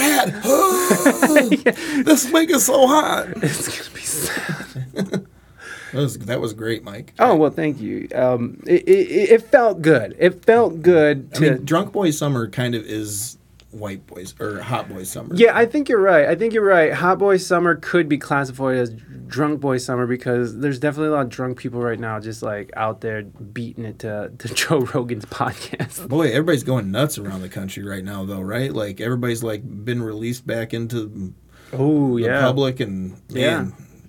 [1.64, 2.04] sad.
[2.04, 3.26] this make it so hot.
[3.42, 5.26] It's gonna be sad.
[5.92, 7.14] That was that was great, Mike.
[7.18, 8.08] Oh well, thank you.
[8.14, 10.14] Um, it, it, it felt good.
[10.18, 11.40] It felt good I to.
[11.40, 13.37] mean, Drunk Boy Summer kind of is
[13.70, 15.34] white boys or hot boy summer.
[15.34, 16.26] yeah, I think you're right.
[16.26, 16.92] I think you're right.
[16.92, 18.94] Hot Boy Summer could be classified as
[19.26, 22.70] Drunk Boy Summer because there's definitely a lot of drunk people right now just like
[22.76, 26.08] out there beating it to, to Joe Rogan's podcast.
[26.08, 28.72] Boy, everybody's going nuts around the country right now, though, right?
[28.72, 31.34] Like everybody's like been released back into
[31.74, 32.40] Oh the yeah.
[32.40, 33.66] public, and Yeah.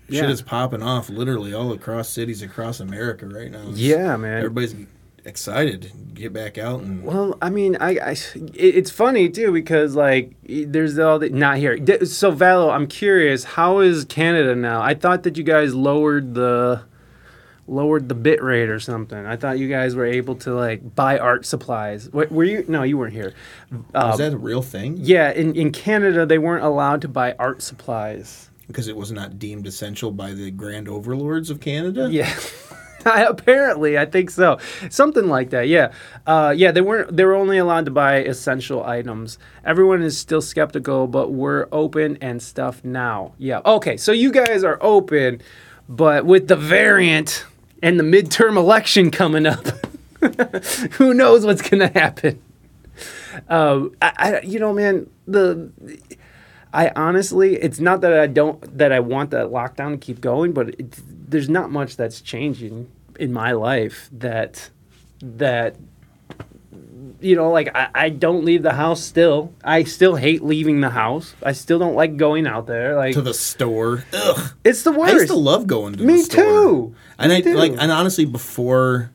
[0.08, 0.30] shit Yeah.
[0.30, 3.60] is popping off literally all across cities across America right now.
[3.64, 4.38] It's- Yeah, man.
[4.38, 4.76] everybody's
[5.26, 9.52] excited to get back out and Well, I mean, I, I it, it's funny too
[9.52, 11.78] because like there's all the not here.
[11.78, 14.82] D- So Valo, I'm curious, how is Canada now?
[14.82, 16.84] I thought that you guys lowered the
[17.68, 19.26] lowered the bit rate or something.
[19.28, 22.10] I thought you guys were able to like buy art supplies.
[22.10, 22.66] Were, were you?
[22.68, 23.34] No, you weren't here
[23.72, 23.80] here.
[23.80, 24.98] is uh, that a real thing?
[25.00, 28.50] Yeah, in in Canada they weren't allowed to buy art supplies.
[28.68, 32.08] Because it was not deemed essential by the grand overlords of Canada.
[32.12, 32.32] Yeah.
[33.06, 34.58] Apparently, I think so.
[34.90, 35.68] Something like that.
[35.68, 35.94] Yeah.
[36.28, 39.38] Uh, yeah, they weren't they were only allowed to buy essential items.
[39.64, 43.34] Everyone is still skeptical, but we're open and stuff now.
[43.38, 43.62] Yeah.
[43.66, 45.42] Okay, so you guys are open,
[45.88, 47.46] but with the variant
[47.82, 49.66] and the midterm election coming up,
[50.94, 52.42] who knows what's to happen?
[53.48, 55.72] Um, I, I, you know, man, the
[56.74, 60.52] I honestly, it's not that I don't that I want that lockdown to keep going,
[60.54, 62.90] but it's, there's not much that's changing
[63.20, 64.70] in my life that
[65.22, 65.76] that
[67.22, 69.54] you know, like I, I don't leave the house still.
[69.64, 71.34] I still hate leaving the house.
[71.44, 72.96] I still don't like going out there.
[72.96, 74.06] Like To the store.
[74.14, 74.52] Ugh.
[74.64, 75.14] it's the I worst.
[75.14, 76.44] used to love going to Me the store.
[76.44, 76.96] too.
[77.18, 77.56] And Me I too.
[77.56, 79.12] like and honestly before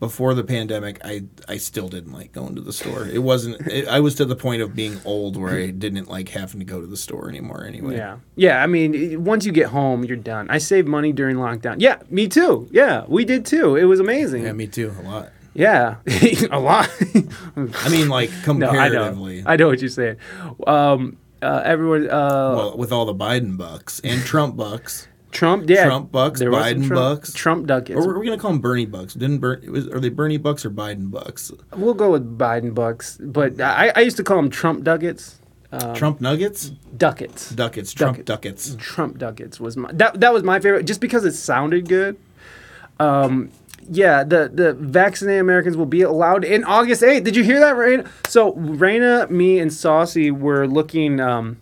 [0.00, 3.06] before the pandemic, I I still didn't like going to the store.
[3.06, 6.30] It wasn't it, I was to the point of being old where I didn't like
[6.30, 7.96] having to go to the store anymore anyway.
[7.96, 8.16] Yeah.
[8.34, 8.62] Yeah.
[8.62, 10.48] I mean, once you get home, you're done.
[10.48, 11.76] I saved money during lockdown.
[11.78, 11.98] Yeah.
[12.08, 12.66] Me too.
[12.72, 13.04] Yeah.
[13.08, 13.76] We did too.
[13.76, 14.44] It was amazing.
[14.44, 15.32] Yeah, me too, a lot.
[15.52, 15.96] Yeah.
[16.50, 16.88] a lot.
[17.56, 19.42] I mean like no, I know.
[19.44, 20.16] I know what you're saying.
[20.66, 25.08] Um, uh, everyone, uh, well, with all the Biden bucks and Trump bucks.
[25.30, 25.84] Trump, yeah.
[25.86, 27.32] Trump bucks, There Biden Trump, bucks.
[27.32, 27.98] Trump ducats.
[27.98, 29.14] Or we're gonna call them Bernie bucks.
[29.14, 31.52] Didn't Ber- was are they Bernie bucks or Biden bucks?
[31.76, 35.36] we'll go with Biden bucks, but I, I used to call them Trump ducats.
[35.72, 36.70] Um, Trump nuggets?
[36.96, 37.50] Ducats.
[37.50, 37.92] Ducats.
[37.92, 38.70] Trump Ducats.
[38.70, 38.76] ducats.
[38.84, 42.16] Trump ducats was my that that was my favorite just because it sounded good.
[42.98, 43.50] Um
[43.88, 47.24] yeah, the the vaccinated Americans will be allowed in August 8th.
[47.24, 48.08] Did you hear that, Raina?
[48.28, 51.56] So Raina, me, and Saucy were looking um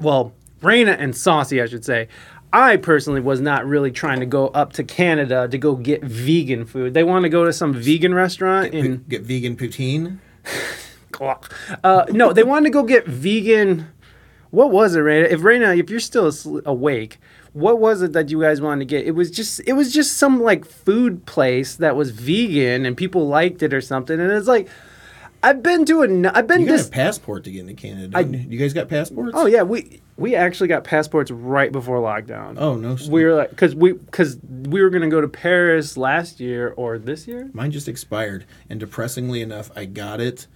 [0.00, 2.08] well, Raina and Saucy, I should say.
[2.52, 6.64] I personally was not really trying to go up to Canada to go get vegan
[6.64, 6.94] food.
[6.94, 10.18] They want to go to some vegan restaurant and Get vegan poutine.
[11.84, 13.88] uh, no, they wanted to go get vegan.
[14.50, 15.30] What was it, Raina?
[15.30, 16.32] If Raina, if you're still
[16.64, 17.18] awake,
[17.52, 19.06] what was it that you guys wanted to get?
[19.06, 23.26] It was just it was just some like food place that was vegan and people
[23.26, 24.18] liked it or something.
[24.18, 24.68] And it's like
[25.42, 28.16] I've been to a I've been You got to a passport to get into Canada.
[28.16, 28.58] I- you?
[28.58, 29.32] guys got passports?
[29.34, 32.56] Oh yeah, we we actually got passports right before lockdown.
[32.58, 32.94] Oh no.
[32.94, 36.74] s- We were like, cause we, cause we were gonna go to Paris last year
[36.76, 37.50] or this year.
[37.52, 40.46] Mine just expired, and depressingly enough, I got it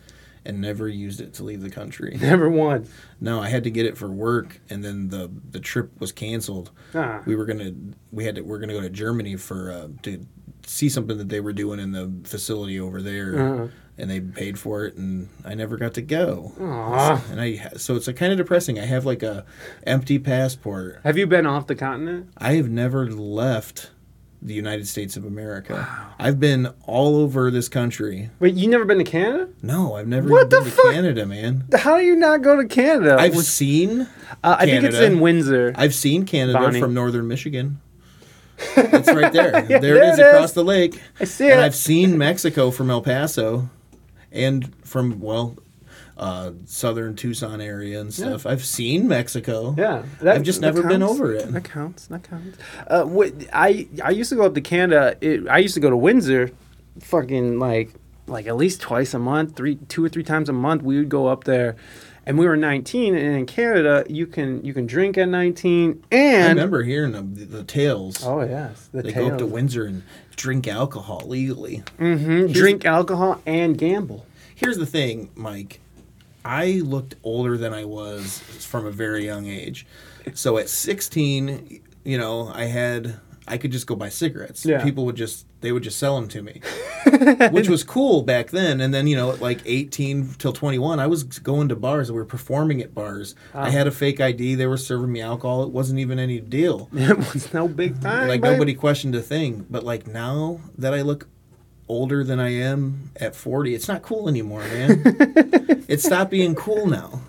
[0.45, 2.19] and never used it to leave the country.
[2.21, 2.91] Never once.
[3.21, 6.73] No, I had to get it for work, and then the the trip was canceled.
[6.97, 7.23] Ah.
[7.25, 7.71] We were gonna
[8.11, 10.27] we had to we're gonna go to Germany for uh, to
[10.67, 13.69] see something that they were doing in the facility over there, Uh-huh.
[13.98, 16.52] And they paid for it, and I never got to go.
[16.60, 17.23] Aw.
[17.31, 18.78] And I so it's kind of depressing.
[18.78, 19.44] I have like a
[19.86, 21.01] empty passport.
[21.05, 22.31] Have you been off the continent?
[22.39, 23.90] I have never left
[24.44, 25.74] the United States of America.
[25.74, 26.14] Wow.
[26.19, 28.31] I've been all over this country.
[28.40, 29.48] Wait, you never been to Canada?
[29.62, 30.85] No, I've never What even the been fuck?
[30.86, 31.64] to Canada, man.
[31.73, 33.16] How do you not go to Canada?
[33.20, 34.01] I've seen.
[34.43, 35.74] uh, I think it's in Windsor.
[35.77, 36.81] I've seen Canada Bonnie.
[36.81, 37.81] from northern Michigan.
[38.77, 39.62] It's right there.
[39.62, 41.01] there there it is it across the lake.
[41.20, 41.62] I see and it.
[41.64, 43.70] I've seen Mexico from El Paso,
[44.33, 45.57] and from well,
[46.17, 48.47] uh, southern Tucson area and stuff.
[48.47, 49.75] I've seen Mexico.
[49.77, 51.51] Yeah, I've just that never been over it.
[51.53, 52.07] That counts.
[52.07, 52.59] That counts.
[52.87, 55.17] Uh, what, I I used to go up to Canada.
[55.21, 56.51] It, I used to go to Windsor,
[57.01, 57.91] fucking like
[58.27, 60.83] like at least twice a month, three two or three times a month.
[60.83, 61.77] We would go up there,
[62.27, 63.15] and we were 19.
[63.15, 66.05] And in Canada, you can you can drink at 19.
[66.11, 68.24] and I remember hearing the, the tales.
[68.24, 69.47] oh yes, the they go up to.
[69.47, 70.03] Windsor and
[70.36, 71.82] drink alcohol legally.
[71.99, 74.27] Mhm, drink alcohol and gamble.
[74.55, 75.81] Here's the thing, Mike.
[76.44, 79.86] I looked older than I was from a very young age.
[80.35, 83.16] So at 16, you know, I had
[83.47, 84.64] I could just go buy cigarettes.
[84.64, 84.82] Yeah.
[84.82, 86.60] People would just they would just sell them to me.
[87.51, 88.81] Which was cool back then.
[88.81, 92.10] And then, you know, at like 18 till 21, I was going to bars.
[92.10, 93.35] We were performing at bars.
[93.55, 93.70] I ah.
[93.70, 94.56] had a fake ID.
[94.56, 95.62] They were serving me alcohol.
[95.62, 96.89] It wasn't even any deal.
[97.12, 98.28] It was no big time.
[98.28, 98.52] Like babe.
[98.52, 99.66] nobody questioned a thing.
[99.69, 101.28] But like now that I look
[101.89, 105.03] older than I am at 40, it's not cool anymore, man.
[105.89, 107.21] it stopped being cool now.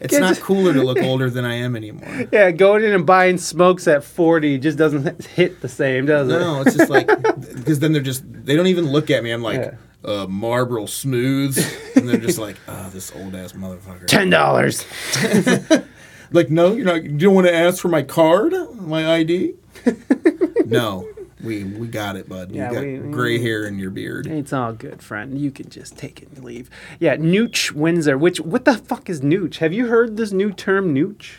[0.00, 2.26] It's not cooler to look older than I am anymore.
[2.32, 6.38] Yeah, going in and buying smokes at 40 just doesn't hit the same, does it?
[6.38, 7.06] No, it's just like
[7.56, 9.30] because then they're just they don't even look at me.
[9.30, 9.74] I'm like Yeah.
[10.04, 11.58] uh, Marlboro Smooths,
[11.96, 14.06] and they're just like, oh, this old ass motherfucker.
[14.06, 14.84] Ten dollars.
[16.30, 17.02] Like, no, you're not.
[17.04, 19.54] You don't want to ask for my card, my ID.
[20.66, 21.08] no,
[21.42, 22.52] we we got it, bud.
[22.52, 24.26] Yeah, you got we- we- gray hair in your beard.
[24.26, 25.38] It's all good, friend.
[25.38, 26.68] You can just take it and leave.
[27.00, 28.16] Yeah, Nooch Windsor.
[28.18, 29.58] Which what the fuck is Nooch?
[29.58, 31.38] Have you heard this new term Nooch?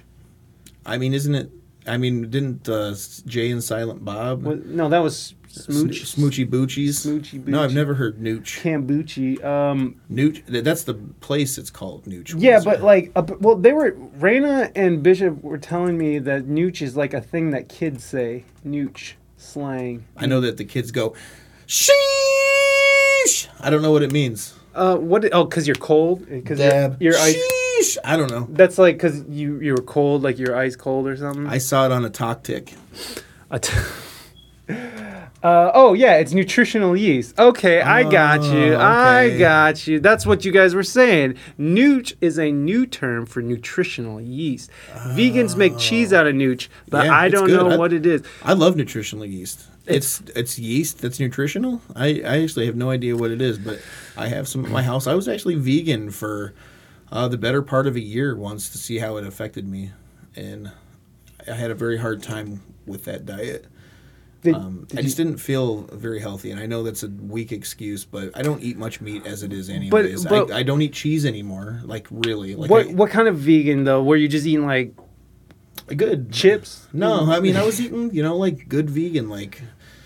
[0.86, 1.52] I mean, isn't it?
[1.88, 2.94] I mean, didn't uh,
[3.26, 6.04] Jay and Silent Bob What, no, that was Smooch.
[6.04, 6.90] Snoochie Boochies?
[7.08, 8.62] Smoochy No, I've never heard Nooch.
[8.62, 9.44] Cambucci.
[9.44, 10.44] Um, Nooch.
[10.46, 11.58] That's the place.
[11.58, 12.36] It's called Nooch.
[12.38, 12.70] yeah, Windsor.
[12.70, 16.96] but like, uh, well, they were Raina and Bishop were telling me that Nooch is
[16.96, 18.46] like a thing that kids say.
[18.66, 20.06] Nooch slang.
[20.16, 21.16] I know that the kids go,
[21.68, 23.48] sheesh.
[23.60, 24.54] I don't know what it means.
[24.76, 25.28] Uh, what?
[25.34, 26.28] Oh, because you're cold.
[26.30, 27.36] Because you're, you're ice.
[27.36, 27.98] sheesh.
[28.04, 28.48] I don't know.
[28.50, 31.48] That's like because you you were cold, like you're ice cold or something.
[31.48, 32.74] I saw it on a talk tick.
[33.50, 33.74] A t-
[35.44, 37.38] uh, oh yeah, it's nutritional yeast.
[37.40, 38.76] Okay, I got you.
[38.76, 39.38] I okay.
[39.40, 40.00] got you.
[40.00, 41.36] That's what you guys were saying.
[41.58, 44.70] Nooch is a new term for nutritional yeast.
[44.94, 47.58] Vegans make cheese out of nooch, but Yeah, I don't good.
[47.60, 48.24] know I- what it is.
[48.44, 49.68] I love nutritional yeast.
[49.86, 51.82] It's it's yeast that's nutritional.
[51.96, 53.80] I, I actually have no idea what it is, but
[54.18, 55.08] I have some at my house.
[55.08, 56.54] I was actually vegan for
[57.12, 59.92] uh, the better part of a year once to see how it affected me,
[60.36, 60.72] and
[61.48, 63.66] I had a very hard time with that diet.
[64.42, 67.10] Did, Um, did I you- just didn't feel very healthy, and I know that's a
[67.10, 70.24] weak excuse, but I don't eat much meat as it is anyways.
[70.26, 72.56] but- I, I don't eat cheese anymore, like really.
[72.56, 74.02] Like what I, what kind of vegan though?
[74.02, 74.94] Were you just eating like
[75.96, 76.88] good chips?
[76.94, 79.62] No, I mean I was eating, you know, like good vegan, like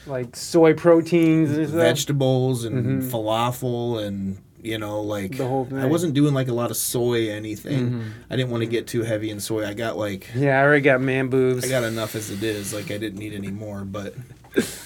[0.07, 5.37] like soy proteins and vegetables and falafel and you know like Mm-hmm.
[5.37, 5.77] The whole I thing.
[5.79, 5.89] Mm-hmm.
[5.89, 8.03] wasn't doing like a lot of soy anything.
[8.29, 9.65] I didn't want to get too heavy in soy.
[9.67, 11.65] I got like Yeah, I already got man boobs.
[11.65, 12.73] I got enough as it is.
[12.73, 13.83] Like I didn't need any more.
[13.85, 14.15] But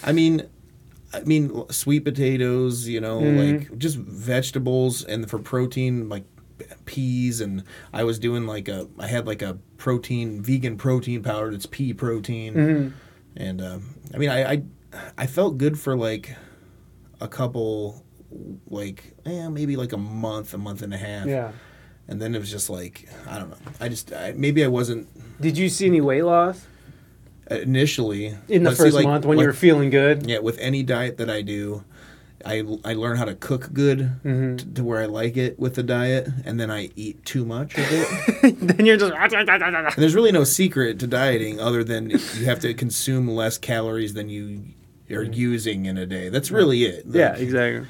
[0.04, 0.48] I mean,
[1.14, 2.88] I mean sweet potatoes.
[2.88, 3.58] You know, Mm-hmm.
[3.60, 6.26] like just vegetables and for protein like
[6.86, 7.64] peas and
[7.94, 11.52] I was doing like a I had like a protein vegan protein powder.
[11.52, 12.54] It's pea protein.
[12.56, 12.90] Mm-hmm.
[13.36, 14.62] And um, I mean, I, I
[15.20, 16.36] I felt good for like
[17.22, 18.04] a couple
[18.70, 21.26] like eh, maybe like a month, a month and a half.
[21.28, 21.52] yeah.
[22.10, 23.58] And then it was just like I don't know.
[23.82, 25.08] I just I, maybe I wasn't
[25.42, 26.66] Did you see any weight loss
[27.50, 30.26] initially in the but see, first like- month when like- you were feeling good?
[30.30, 31.84] Yeah, with any diet that I do,
[32.46, 34.56] I, I learn how to cook good Mm-hmm.
[34.58, 37.76] t- to where I like it with the diet, and then I eat too much
[37.78, 38.60] of it.
[38.62, 39.12] then you're just.
[39.14, 44.14] And there's really no secret to dieting other than you have to consume less calories
[44.14, 44.64] than you
[45.10, 46.30] are using in a day.
[46.30, 47.06] That's really it.
[47.08, 47.18] Like, Mm-hmm.
[47.18, 47.88] Yeah, exactly.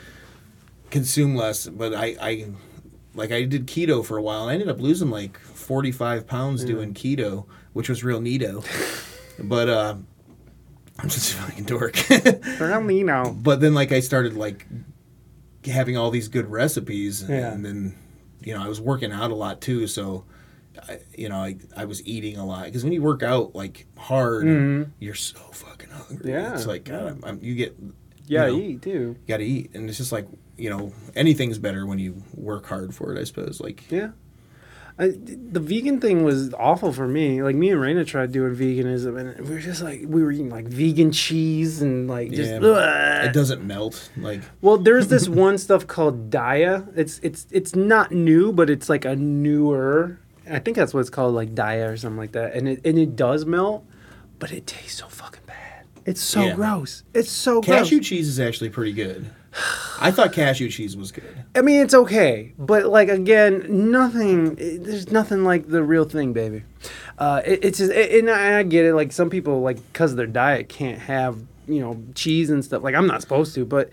[0.90, 1.68] Consume less.
[1.68, 2.50] But I, I,
[3.14, 4.44] like I did keto for a while.
[4.44, 8.66] and I ended up losing like 45 pounds doing keto, which was real neato.
[9.40, 9.96] but uh,
[11.00, 11.96] I'm just a fucking dork.
[13.04, 13.36] know.
[13.38, 14.66] but then like I started like
[15.66, 17.52] having all these good recipes, Yeah.
[17.52, 17.98] and then
[18.42, 20.26] you know I was working out a lot too, so.
[20.88, 23.88] I, you know, I, I was eating a lot because when you work out like
[23.98, 24.46] hard,
[25.00, 26.18] you're so fucking hungry.
[26.18, 26.28] Mm-hmm.
[26.28, 27.76] Yeah, it's like God, I'm, I'm, you get
[28.28, 28.92] Yeah, you know, eat too.
[28.92, 30.28] You got to eat, and it's just like
[30.58, 33.20] you know anything's better when you work hard for it.
[33.20, 34.10] I suppose like Yeah.
[35.00, 37.44] I, the vegan thing was awful for me.
[37.44, 40.50] Like me and Raina tried doing veganism, and we were just like we were eating
[40.50, 42.50] like vegan cheese and like just.
[42.50, 46.92] Yeah, it doesn't melt like Well, there's this one stuff called Daiya.
[46.96, 50.20] It's it's it's not new, but it's like a newer.
[50.50, 52.56] I think that's what it's called, like Daiya or something like that.
[52.56, 53.86] And it and it does melt,
[54.40, 55.86] but it tastes so fucking bad.
[56.08, 56.56] It's so Yeah.
[56.56, 57.04] gross.
[57.14, 58.08] It's so cashew gross.
[58.08, 59.30] cheese is actually pretty good.
[60.00, 61.44] I thought cashew cheese was good.
[61.56, 64.56] I mean, it's okay, but like again, nothing.
[64.60, 66.64] It, there's nothing like the real thing, baby.
[67.18, 68.94] Uh, it, it's just, it, and, I, and I get it.
[68.94, 72.84] Like some people, like because of their diet, can't have you know cheese and stuff.
[72.84, 73.90] Like I'm not supposed to, but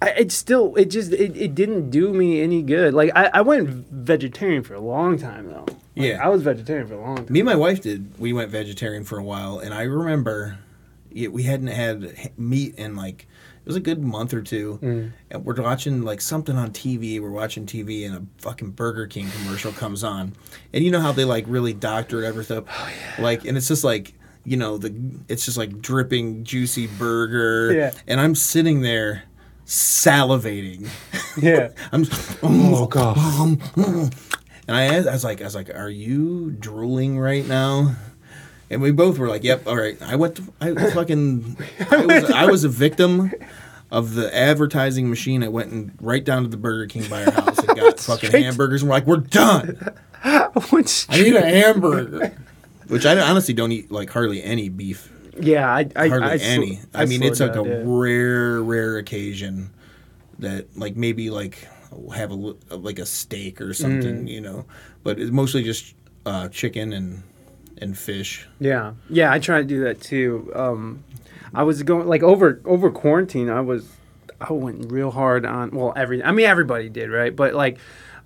[0.00, 2.94] I, it still, it just, it, it didn't do me any good.
[2.94, 5.66] Like I, I went vegetarian for a long time though.
[5.68, 6.24] Like, Yeah.
[6.24, 7.26] I was vegetarian for a long time.
[7.28, 8.18] Me and my wife did.
[8.20, 10.58] We went vegetarian for a while, and I remember
[11.12, 13.26] we hadn't had h- meat in like
[13.62, 14.78] it was a good month or two.
[14.82, 15.12] Mm.
[15.30, 17.20] And we're watching like something on TV.
[17.20, 20.32] We're watching TV, and a fucking Burger King commercial comes on,
[20.72, 24.14] and you know how they like really doctor everything, Oh, like, and it's just like
[24.44, 24.94] you know the
[25.28, 27.90] it's just like dripping juicy burger, Yeah.
[28.06, 29.24] and I'm sitting there
[29.66, 30.88] salivating.
[31.40, 31.68] Yeah.
[31.92, 32.02] I'm
[32.42, 33.16] oh mm, god.
[33.16, 34.36] Mm, mm.
[34.66, 37.94] And I, I was like, I was like, are you drooling right now?
[38.70, 40.00] And we both were like, yep, all right.
[40.00, 41.56] I went, to, I fucking,
[41.90, 43.32] I was, I was a victim
[43.90, 45.42] of the advertising machine.
[45.42, 48.28] I went and right down to the Burger King by our house and got fucking
[48.28, 48.82] Straight- hamburgers.
[48.82, 49.94] And we're like, we're done.
[50.22, 52.36] I need a hamburger.
[52.88, 56.80] Which I honestly don't eat like hardly any beef, yeah, I, I hardly I, any.
[56.92, 57.82] I, mean, it's like down, a yeah.
[57.86, 59.70] rare, rare occasion
[60.40, 61.68] that like maybe like
[62.14, 63.74] have a like a steak or Mm.
[63.76, 64.66] something, you know.
[65.04, 65.94] But it's mostly just
[66.26, 67.22] uh, chicken and
[67.80, 68.46] and fish.
[68.58, 70.50] Yeah, yeah, I try to do that too.
[70.54, 71.04] Um,
[71.54, 73.48] I was going like over over quarantine.
[73.50, 73.88] I was
[74.40, 76.22] I went real hard on well every.
[76.22, 77.78] I mean everybody did right, but like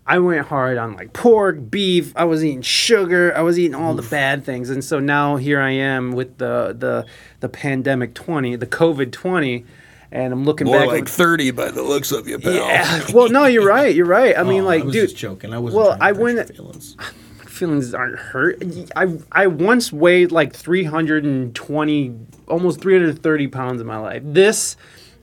[0.06, 2.12] I went hard on like pork, beef.
[2.14, 3.34] I was eating sugar.
[3.36, 6.76] I was eating all the bad things, and so now here I am with the
[6.78, 7.06] the
[7.40, 9.64] the pandemic twenty, the COVID twenty,
[10.12, 10.90] and I'm looking back.
[10.90, 12.52] at- thirty by the looks of you, pal.
[12.52, 13.04] yeah.
[13.14, 13.94] well, no, you're right.
[13.94, 14.36] You're right.
[14.36, 15.54] I mean, Oh, like, I was dude, just joking.
[15.54, 15.82] I wasn't.
[15.82, 16.96] well, I went- feelings.
[17.54, 18.62] feelings aren't hurt.
[18.96, 22.14] I I once weighed like 320,
[22.48, 24.22] almost 330 pounds in my life.
[24.24, 24.76] This,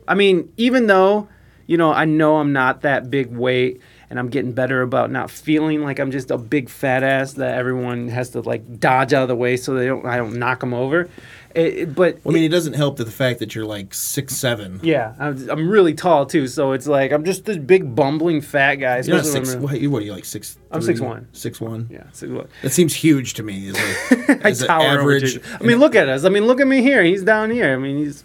[0.08, 1.28] I mean, even though,
[1.68, 5.32] you know, I know I'm not that big weight and I'm getting better about not
[5.32, 9.24] feeling like I'm just a big fat ass that everyone has to like dodge out
[9.24, 11.10] of the way so they don't I don't knock them over.
[11.56, 13.94] It, it- but Well, I mean, it doesn't help that the fact that you're like
[13.94, 14.80] six seven.
[14.84, 18.76] yeah, I'm, I'm really tall too, so it's like I'm just this big bumbling fat
[18.76, 19.00] guy.
[19.02, 19.54] You're not six.
[19.54, 20.58] I'm- What, you- what are you like six?
[20.74, 20.94] I'm three?
[20.96, 21.26] 6'1".
[21.34, 21.88] Six one.
[21.92, 22.48] Yeah, so what?
[22.62, 23.70] That seems huge to me.
[23.72, 23.74] A,
[24.48, 25.34] I tower over average.
[25.36, 25.44] Jason.
[25.60, 26.24] I mean, look at us.
[26.24, 27.04] I mean, look at me here.
[27.04, 27.74] He's down here.
[27.74, 28.24] I mean, he's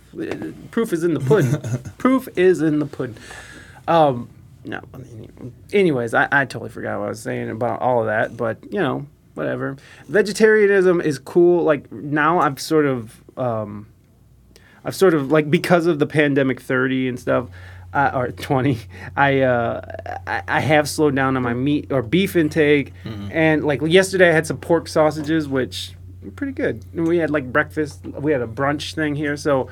[0.70, 1.60] proof is in the pudding.
[1.98, 3.16] proof is in the pudding.
[3.88, 4.28] Um,
[4.64, 4.80] no.
[5.72, 8.78] Anyways, I, I totally forgot what I was saying about all of that, but you
[8.80, 9.06] know,
[9.36, 9.76] whatever.
[10.08, 11.62] Vegetarianism is cool.
[11.62, 13.86] Like now, I've sort of, um,
[14.84, 17.48] I've sort of like because of the pandemic thirty and stuff.
[17.94, 18.78] Uh, or 20
[19.16, 19.80] I, uh,
[20.26, 22.92] I i have slowed down on my meat or beef intake
[23.30, 27.30] and like yesterday i had some pork sausages which were pretty good and we had
[27.30, 29.70] like breakfast we had a brunch thing here so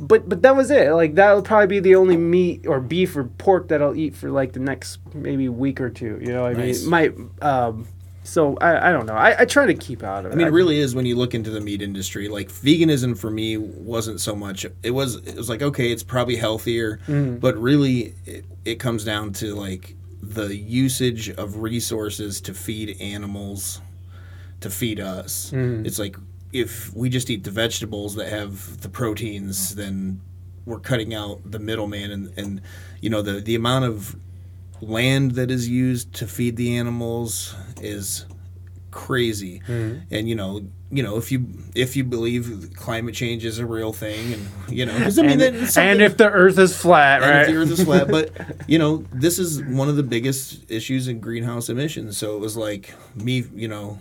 [0.00, 3.14] but but that was it like that would probably be the only meat or beef
[3.14, 6.42] or pork that i'll eat for like the next maybe week or two you know
[6.42, 6.82] what i Nice.
[6.82, 7.12] mean my
[7.46, 7.86] um
[8.28, 10.46] so I, I don't know I, I try to keep out of it I mean,
[10.46, 12.28] it really is when you look into the meat industry.
[12.28, 14.66] Like veganism for me wasn't so much.
[14.82, 15.16] It was.
[15.16, 17.36] It was like okay, it's probably healthier, mm-hmm.
[17.38, 23.80] but really, it, it comes down to like the usage of resources to feed animals,
[24.60, 25.50] to feed us.
[25.50, 25.86] Mm-hmm.
[25.86, 26.16] It's like
[26.52, 30.20] if we just eat the vegetables that have the proteins, then
[30.64, 32.60] we're cutting out the middleman and and
[33.00, 34.16] you know the the amount of
[34.80, 38.26] land that is used to feed the animals is
[38.90, 39.60] crazy.
[39.60, 40.14] Mm-hmm.
[40.14, 43.92] And you know, you know, if you if you believe climate change is a real
[43.92, 47.42] thing, and you know, I mean, and, and if the Earth is flat, and right?
[47.42, 48.08] if the earth is flat.
[48.08, 48.32] But
[48.68, 52.16] you know, this is one of the biggest issues in greenhouse emissions.
[52.16, 54.00] So it was like me, you know,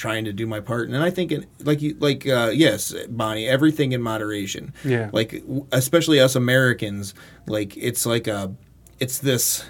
[0.00, 0.88] trying to do my part.
[0.88, 4.72] And I think, it, like you, like uh, yes, Bonnie, everything in moderation.
[4.82, 5.10] Yeah.
[5.12, 5.42] Like
[5.72, 7.14] especially us Americans,
[7.46, 8.54] like it's like a,
[8.98, 9.64] it's this,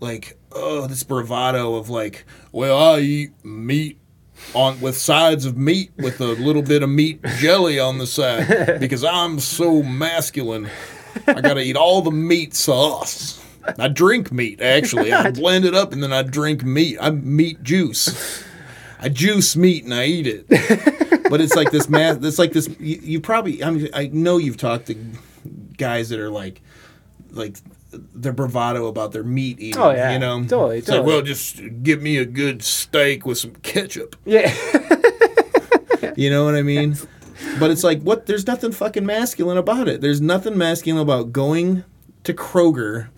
[0.00, 3.98] like oh, this bravado of like, well, I eat meat
[4.54, 8.76] on with sides of meat with a little bit of meat jelly on the side
[8.80, 10.68] because I'm so masculine.
[11.26, 13.40] I gotta eat all the meat sauce.
[13.78, 15.12] I drink meat actually.
[15.12, 16.98] I blend it up and then I drink meat.
[17.00, 18.44] I meat juice.
[19.00, 20.46] I juice meat and I eat it.
[21.30, 22.22] But it's like this math.
[22.22, 22.68] It's like this.
[22.78, 23.64] You, you probably.
[23.64, 24.96] I mean, I know you've talked to
[25.76, 26.60] guys that are like,
[27.30, 27.56] like
[28.14, 29.80] their bravado about their meat eating.
[29.80, 30.12] Oh, yeah.
[30.12, 34.16] You know, Totally, It's like, well, just give me a good steak with some ketchup.
[34.24, 34.54] yeah.
[36.16, 36.96] You know what I mean?
[37.58, 38.26] But it's like, what?
[38.26, 40.00] There's nothing fucking masculine about it.
[40.00, 41.82] There's nothing masculine about going
[42.22, 43.08] to Kroger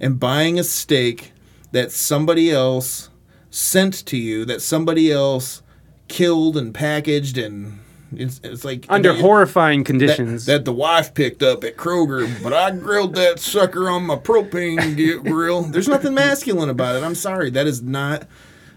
[0.00, 1.32] and buying a steak
[1.72, 3.10] that somebody else
[3.50, 5.62] sent to you, that somebody else
[6.06, 7.80] killed and packaged, and
[8.14, 10.46] it's, it's like Under that- horrifying conditions.
[10.46, 15.22] that the wife picked up at Kroger, but I grilled that sucker on my propane
[15.24, 15.62] grill.
[15.62, 17.02] There's nothing masculine about it.
[17.02, 18.26] I'm sorry, that is not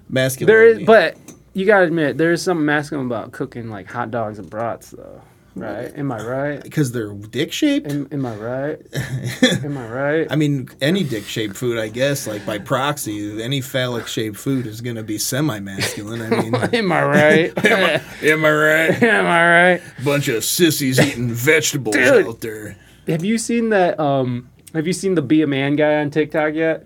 [0.09, 0.47] masculine.
[0.47, 1.17] there is, but
[1.53, 5.21] you gotta admit, there is something masculine about cooking like hot dogs and brats, though.
[5.55, 5.91] Right?
[5.97, 6.63] Am I right?
[6.63, 7.91] because they're dick shaped.
[7.91, 8.79] Am, am I right?
[9.63, 10.27] am I right?
[10.29, 14.67] I mean, any dick shaped food, I guess, like by proxy, any phallic shaped food
[14.67, 16.21] is going to be semi masculine.
[16.21, 17.65] I mean, Am I right?
[17.65, 19.03] am I right?
[19.03, 19.81] am I right?
[20.05, 22.27] Bunch of sissies eating vegetables Dude.
[22.27, 22.77] out there.
[23.07, 23.99] Have you seen that?
[23.99, 26.85] Um, have you seen the Be a Man guy on TikTok yet?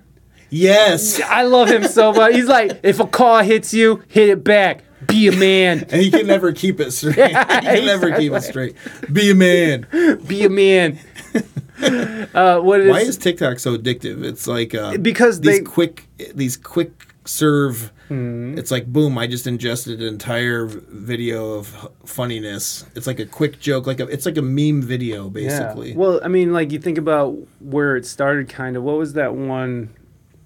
[0.50, 1.20] Yes.
[1.22, 2.34] I love him so much.
[2.34, 4.84] He's like, if a car hits you, hit it back.
[5.14, 5.80] Be a man.
[5.92, 7.16] And he can never keep it straight.
[7.16, 8.76] he can never keep it straight.
[9.12, 9.88] Be a man.
[10.28, 11.00] Be a man.
[11.84, 12.90] Uh, what is?
[12.90, 14.24] Why is TikTok so addictive?
[14.24, 16.92] It's like uh, Because these they- quick, these quick
[17.26, 17.92] serve.
[18.08, 18.58] Hmm.
[18.58, 19.18] It's like boom!
[19.18, 22.86] I just ingested an entire video of funniness.
[22.96, 25.90] It's like a quick joke, like a, it's like a meme video, basically.
[25.92, 25.98] Yeah.
[25.98, 28.84] Well, I mean, like you think about where it started, kind of.
[28.84, 29.90] What was that one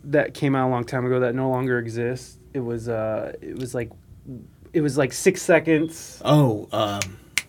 [0.05, 2.37] that came out a long time ago that no longer exists?
[2.53, 2.89] It was.
[2.89, 3.91] Uh, it was like.
[4.77, 6.21] It was like six seconds.
[6.23, 6.99] oh, um,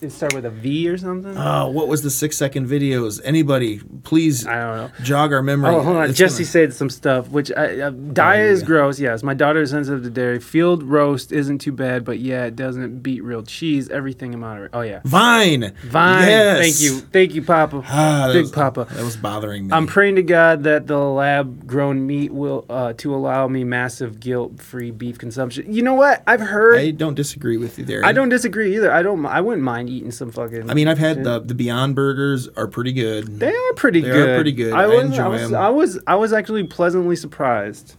[0.01, 1.37] It started with a V or something.
[1.37, 3.19] oh, what was the six second videos?
[3.23, 4.91] Anybody, please I don't know.
[5.03, 5.75] jog our memory.
[5.75, 6.09] Oh, hold on.
[6.09, 8.51] It's Jesse gonna- said some stuff, which I, uh, diet yeah.
[8.51, 8.99] is gross.
[8.99, 10.39] Yes, my daughter is sensitive to dairy.
[10.39, 13.89] Field roast isn't too bad, but yeah, it doesn't beat real cheese.
[13.89, 14.71] Everything in moderate.
[14.73, 15.73] Oh yeah, Vine.
[15.83, 16.27] Vine.
[16.27, 16.59] Yes.
[16.59, 17.83] Thank you, thank you, Papa.
[17.89, 18.87] Ah, Big was- Papa.
[18.91, 19.73] That was bothering me.
[19.73, 24.19] I'm praying to God that the lab grown meat will uh, to allow me massive
[24.19, 25.73] guilt free beef consumption.
[25.73, 26.23] You know what?
[26.25, 26.77] I've heard.
[26.77, 28.05] I I, don't disagree with you there.
[28.05, 28.91] I don't disagree either.
[28.91, 29.25] I don't.
[29.25, 30.69] I wouldn't mind eating some fucking.
[30.69, 33.39] I mean, I've had the the Beyond Burgers are pretty good.
[33.39, 34.35] they are pretty They are good.
[34.35, 34.73] pretty good.
[34.73, 35.55] I I was, enjoy I was, 'em.
[35.55, 35.99] I was.
[36.07, 37.95] I was actually pleasantly surprised.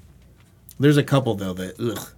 [0.78, 2.08] There's a couple though that ugh.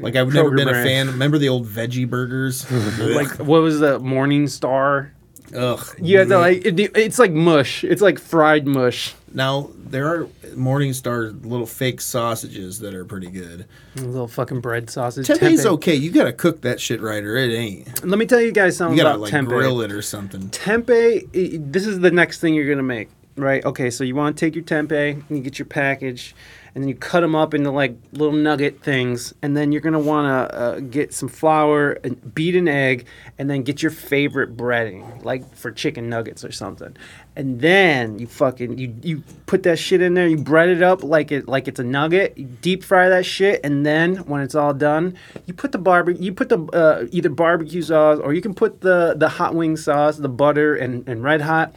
[0.00, 1.06] Like I've never Kroger been a fan.
[1.08, 2.66] Remember the old veggie burgers?
[2.98, 5.10] Like what was that Morningstar?
[5.54, 5.80] Ugh.
[6.00, 7.84] You had to like it, it's like mush.
[7.84, 9.14] It's like fried mush.
[9.34, 13.66] Now there are Morningstar little fake sausages that are pretty good.
[13.96, 15.26] Little fucking bread sausage.
[15.26, 15.70] Tempeh's Tempeh.
[15.72, 15.94] okay.
[15.94, 18.04] You gotta cook that shit right, or it ain't.
[18.06, 19.48] Let me tell you guys something You gotta about like tempeh.
[19.48, 20.48] grill it or something.
[20.50, 24.36] tempeh i- this is the next thing you're gonna make right okay so you want
[24.36, 26.34] to take your tempeh and you get your package
[26.74, 29.98] and then you cut them up into like little nugget things and then you're gonna
[29.98, 33.06] want to uh, get some flour and beat an egg
[33.38, 36.96] and then get your favorite breading like for chicken nuggets or something.
[37.36, 41.02] And then you fucking you you put that shit in there you bread it up
[41.02, 44.54] like it like it's a nugget you deep fry that shit and then when it's
[44.54, 45.16] all done
[45.46, 48.82] you put the barbecue you put the uh, either barbecue sauce or you can put
[48.82, 51.74] the the hot wing sauce the butter and and red hot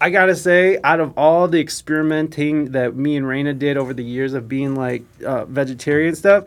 [0.00, 4.04] I gotta say, out of all the experimenting that me and Raina did over the
[4.04, 6.44] years of being like uh, vegetarian stuff,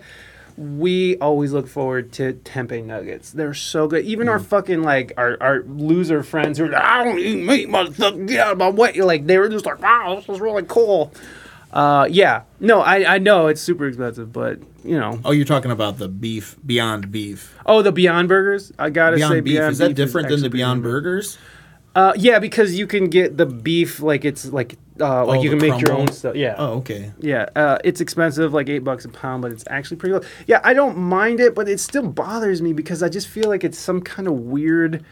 [0.58, 3.32] we always look forward to tempeh nuggets.
[3.32, 4.04] They're so good.
[4.06, 7.70] Even our fucking like our, our loser friends who are like, I don't eat meat,
[7.70, 8.94] motherfucker, get out of my way.
[9.02, 11.14] Like they were just like, wow, this is really cool.
[11.72, 15.70] Uh, yeah, no, I I know it's super expensive, but you know, Oh, you're talking
[15.72, 17.56] about the beef, Beyond Beef.
[17.66, 18.74] oh the Beyond Burgers.
[18.80, 20.90] I gotta Beyond say, Beef Beyond is that Beef different than the Beyond good.
[20.90, 21.38] Burgers?
[21.95, 25.49] Uh, yeah, because you can get the beef like it's like uh, like Oh, you
[25.49, 26.02] the can make your crumble?
[26.03, 26.36] own stuff.
[26.36, 26.56] Yeah.
[26.57, 27.11] Oh, okay.
[27.20, 30.26] Yeah, uh, it's expensive, like eight bucks a pound, but it's actually pretty good.
[30.45, 33.64] Yeah, I don't mind it, but it still bothers me because I just feel like
[33.64, 35.03] it's some kind of weird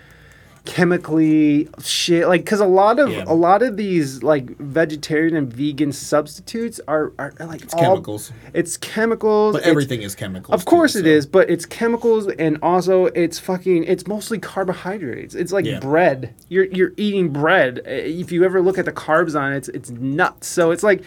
[0.67, 3.23] chemically shit like because a lot of Yeah.
[3.25, 8.31] a lot of these like vegetarian and vegan substitutes are, are, are like all, chemicals.
[8.53, 10.53] it's chemicals But everything is chemicals.
[10.53, 14.39] of course too, it so- is but it's chemicals and also it's fucking it's mostly
[14.39, 15.79] carbohydrates it's like Yeah.
[15.79, 19.69] bread you're you're eating bread if you ever look at the carbs on it it's,
[19.69, 21.01] it's nuts so it's like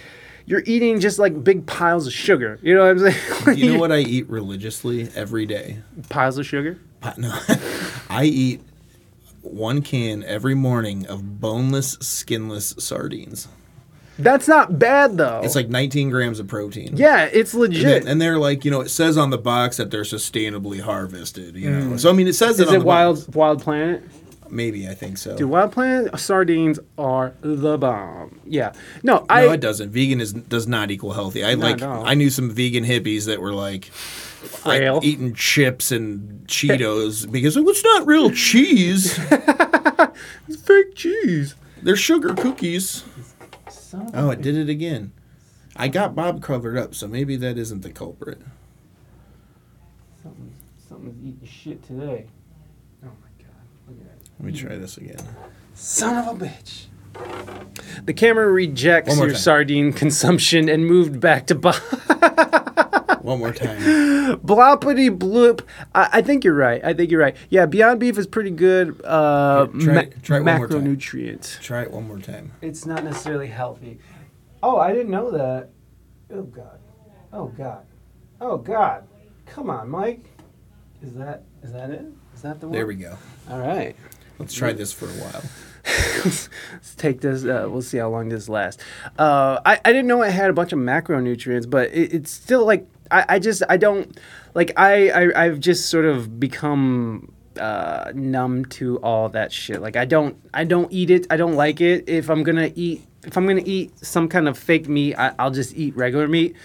[0.46, 3.12] you're eating just like big piles of sugar you know what i'm
[3.44, 5.78] saying You know what I eat religiously every day?
[6.08, 6.78] piles of sugar
[7.16, 7.38] No,
[8.10, 8.60] I eat
[9.42, 13.48] one can every morning of boneless, skinless sardines.
[14.18, 16.96] that's not bad though It's like 19 grams of protein.
[16.96, 19.78] yeah it's And, legit then- and they're like, you know, it says on the box
[19.78, 21.56] that they're sustainably harvested.
[21.56, 22.60] You know, so I mean, it says Mm.
[22.60, 23.28] it is on it the wild box.
[23.28, 24.02] wild wild planet
[24.52, 25.36] Maybe I think so.
[25.36, 28.40] Dude, Wild Planet sardines are the bomb.
[28.44, 28.72] Yeah.
[29.04, 29.42] No, I.
[29.46, 29.90] no, it doesn't.
[29.92, 31.44] Vegan is does not equal healthy.
[31.44, 31.78] I like.
[31.78, 32.02] no.
[32.04, 33.92] I knew some vegan hippies that were like,
[34.64, 39.18] like eating chips and Cheetos because it's not real cheese.
[40.48, 41.54] It's fake cheese.
[41.82, 43.04] They're sugar cookies.
[44.12, 45.12] Oh, it did it again.
[45.76, 48.40] I got Bob covered up, so maybe that isn't the culprit.
[50.22, 50.54] Something's,
[50.88, 52.26] something's eating shit today.
[53.04, 53.54] Oh my god.
[53.88, 54.30] Look at that.
[54.38, 55.16] Let me try this again.
[55.74, 56.86] Son of a bitch.
[58.04, 59.36] The camera rejects your time.
[59.36, 61.70] sardine consumption and moved back to bo-
[63.22, 63.78] One more time.
[64.40, 65.62] bloppity bloop.
[65.94, 66.82] I, I think you're right.
[66.84, 67.36] I think you're right.
[67.48, 69.00] Yeah, Beyond Beef is pretty good.
[69.04, 70.84] Uh, Here, try ma- try it one more time.
[70.96, 71.60] macronutrients.
[71.60, 72.52] Try it one more time.
[72.60, 73.98] It's not necessarily healthy.
[74.62, 75.70] Oh, I didn't know that.
[76.32, 76.78] Oh god.
[77.32, 77.84] Oh god.
[78.40, 79.04] Oh god.
[79.46, 80.24] Come on, Mike.
[81.02, 82.04] Is that is that it?
[82.34, 82.74] Is that the one?
[82.74, 83.16] There we go.
[83.48, 83.96] All right.
[84.38, 85.42] Let's try this for a while.
[86.24, 87.44] Let's take this.
[87.44, 88.82] Uh, we'll see how long this lasts.
[89.18, 92.64] Uh, I, I didn't know it had a bunch of macronutrients, but it, it's still
[92.64, 94.18] like I, I just I don't
[94.54, 99.82] like I, I I've just sort of become uh, numb to all that shit.
[99.82, 101.26] Like I don't I don't eat it.
[101.30, 102.08] I don't like it.
[102.08, 105.50] If I'm gonna eat if I'm gonna eat some kind of fake meat, I, I'll
[105.50, 106.56] just eat regular meat.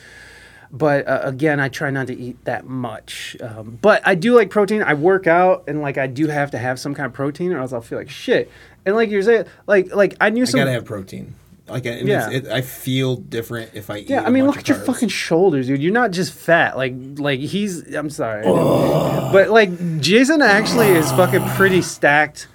[0.72, 3.38] But uh, again, I try not to eat that much.
[3.41, 4.84] Um, but I do like protein.
[4.84, 7.59] I work out, and like I do have to have some kind of protein, or
[7.59, 8.51] else I'll feel like shit.
[8.85, 10.59] And like you're saying, like like I knew I some.
[10.59, 11.35] gotta have protein.
[11.68, 12.30] Like, Yeah.
[12.30, 14.10] it, I feel different if I eat.
[14.10, 15.82] yeah, I I mean, look at your fucking shoulders, dude.
[15.82, 16.78] You're not just fat.
[16.78, 17.94] Like like he's.
[17.96, 22.48] I'm sorry, but like Jason actually is fucking pretty stacked,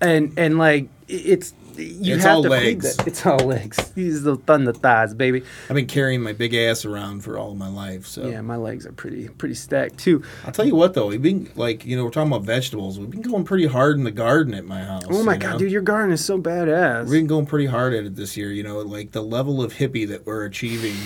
[0.00, 1.52] and and like it's.
[1.82, 2.96] You It's have all to legs.
[2.96, 3.06] that.
[3.06, 3.92] It's all legs.
[3.94, 5.42] He's the thunder thighs, baby.
[5.68, 8.06] I've been carrying my big ass around for all of my life.
[8.06, 10.22] So Yeah, my legs are pretty pretty stacked too.
[10.44, 12.98] I'll tell you what though, we've been like you know we're talking about vegetables.
[12.98, 15.04] We've been going pretty hard in the garden at my house.
[15.10, 15.58] Oh my god, know?
[15.58, 17.04] dude, your garden is so badass.
[17.04, 18.50] We've been going pretty hard at it this year.
[18.52, 20.96] You know, like the level of hippie that we're achieving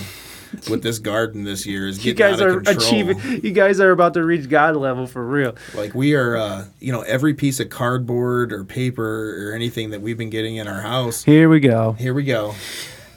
[0.69, 2.87] with this garden this year is you getting guys out are of control.
[2.87, 3.43] achieving.
[3.43, 5.55] You guys are about to reach God level for real.
[5.73, 10.01] Like we are, uh, you know, every piece of cardboard or paper or anything that
[10.01, 11.23] we've been getting in our house.
[11.23, 11.93] Here we go.
[11.93, 12.55] Here we go.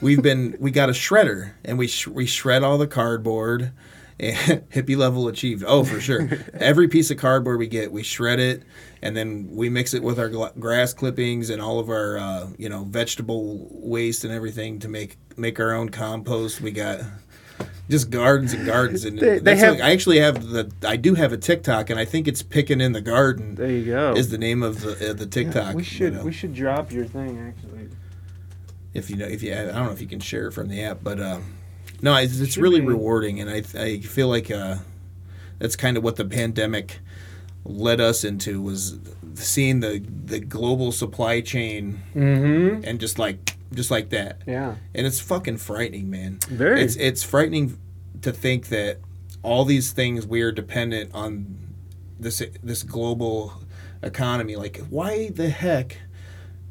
[0.00, 3.72] We've been we got a shredder and we sh- we shred all the cardboard.
[4.20, 5.64] Hippie level achieved.
[5.66, 6.28] Oh, for sure.
[6.54, 8.62] Every piece of cardboard we get, we shred it,
[9.02, 12.68] and then we mix it with our grass clippings and all of our, uh, you
[12.68, 16.60] know, vegetable waste and everything to make make our own compost.
[16.60, 17.00] We got
[17.88, 20.96] just gardens and gardens, and They- they that's have- like- I actually have the I
[20.96, 24.14] do have a TikTok, and I think it's picking in the garden There you go.
[24.16, 25.74] is the name of the uh, the TikTok.
[25.74, 26.24] we you should know.
[26.24, 27.88] we should drop your thing actually.
[28.94, 30.82] if you know if you I don't know if you can share it from the
[30.82, 31.42] app, but um,
[32.02, 32.86] no, it's, it's really be.
[32.88, 34.76] rewarding, and I I feel like uh,
[35.58, 36.98] that's kind of what the pandemic
[37.64, 38.98] led us into was
[39.34, 42.84] seeing the the global supply chain Mm-hmm.
[42.84, 44.74] and just like just like that, Yeah.
[44.94, 46.40] and it's fucking frightening, man.
[46.48, 46.82] Very.
[46.82, 47.78] It's it's frightening
[48.20, 48.98] to think that
[49.42, 51.56] all these things we are dependent on
[52.20, 53.54] this this global
[54.02, 54.56] economy.
[54.56, 55.98] Like, why the heck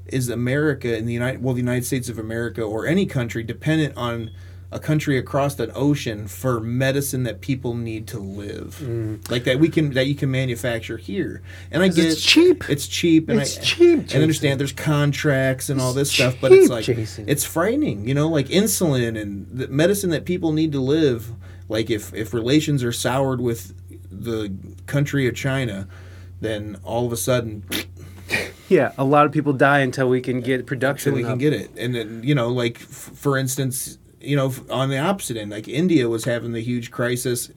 [0.07, 3.95] is America in the United well the United States of America or any country dependent
[3.97, 4.29] on
[4.73, 8.81] a country across an ocean for medicine that people need to live
[9.29, 11.41] like that we can that you can manufacture here
[11.71, 11.95] and I Mm.
[11.95, 12.69] get it's cheap.
[12.69, 14.21] it's cheap and It's I, cheap, and Jason.
[14.21, 17.25] understand there's contracts and all this It's stuff but it's like Jason.
[17.27, 21.31] it's frightening you know like insulin and the medicine that people need to live
[21.67, 23.73] like if if relations are soured with
[24.09, 24.53] the
[24.87, 25.87] country of China
[26.39, 27.63] then all of a sudden
[28.69, 31.11] Yeah, a lot of people die until we can get production.
[31.11, 31.71] so we can get it.
[31.77, 35.67] And then, you know, like f- for instance, you know, on the opposite end, like
[35.67, 37.51] India was having the huge crisis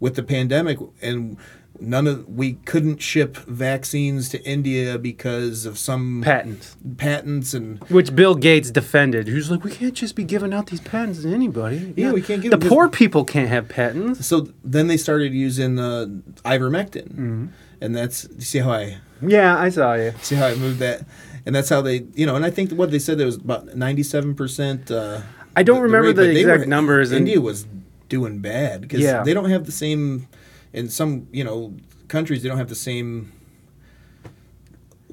[0.00, 1.36] with the pandemic, and
[1.80, 8.14] none of we couldn't ship vaccines to India because of some patents, patents and which
[8.14, 9.26] Bill Gates defended.
[9.26, 11.92] He was like, "We can't just be giving out these patents to anybody.
[11.96, 15.78] Yeah, we can't give the poor people can't have patents." so then they started using
[15.78, 16.06] uh,
[16.44, 17.48] ivermectin.
[17.80, 20.12] and that's you see how I Yeah, I saw you.
[20.22, 21.04] see how I moved that,
[21.46, 23.74] and that's how they you know, and I think what they said there was about
[23.76, 24.90] ninety seven percent.
[24.90, 25.22] uh,
[25.56, 27.10] I don't remember rate, the exact were- numbers.
[27.10, 27.66] and- India was
[28.08, 29.22] doing bad because Yeah.
[29.22, 30.28] they don't have the same
[30.72, 31.74] in some you know
[32.08, 33.32] countries they don't have the same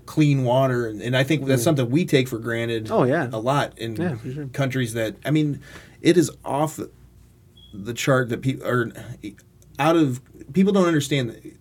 [0.06, 2.92] clean water and, and I think that's something we take for granted Mm.
[2.92, 3.30] Oh, yeah.
[3.32, 4.48] a lot in Yeah, sure.
[4.48, 5.60] countries that I mean
[6.02, 6.80] it is off
[7.74, 8.92] the chart that people are
[9.78, 10.20] out of
[10.54, 11.56] people don't understand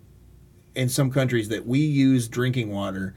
[0.75, 3.13] in some countries that we use drinking water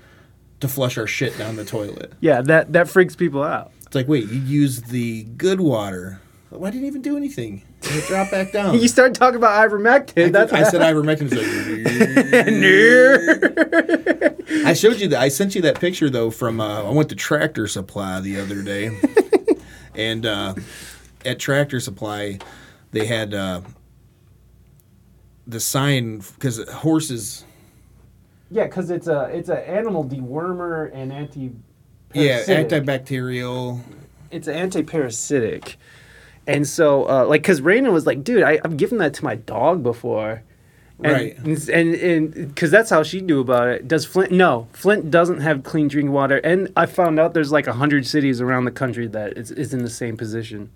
[0.61, 2.13] to flush our shit down the toilet.
[2.21, 3.73] Yeah, that that freaks people out.
[3.93, 6.19] It's like, wait, you use the good water.
[6.49, 7.61] Why didn't even do anything?
[7.83, 8.81] It dropped back down.
[8.81, 10.29] You start talking about ivermectin.
[10.29, 11.29] I, that's I said ivermectin.
[14.33, 15.21] Like, I showed you that.
[15.21, 16.59] I sent you that picture though from.
[16.59, 18.99] Uh, I went to Tractor Supply the other day,
[19.95, 20.55] and uh,
[21.27, 22.39] at Tractor Supply,
[22.93, 23.61] they had uh,
[25.47, 27.45] the sign because horses.
[28.51, 31.53] Yeah, because it's a it's an animal dewormer and anti.
[32.15, 33.81] Yeah, antibacterial.
[34.31, 35.77] It's anti-parasitic,
[36.47, 39.35] and so uh, like because Raina was like, dude, I, I've given that to my
[39.37, 40.43] dog before.
[41.05, 41.69] And, Right.
[41.69, 43.89] and and because that's how she knew about it.
[43.89, 44.31] Does Flint?
[44.31, 48.07] No, Flint doesn't have clean drinking water, and I found out there's like a hundred
[48.07, 50.71] cities around the country that is, is in the same position.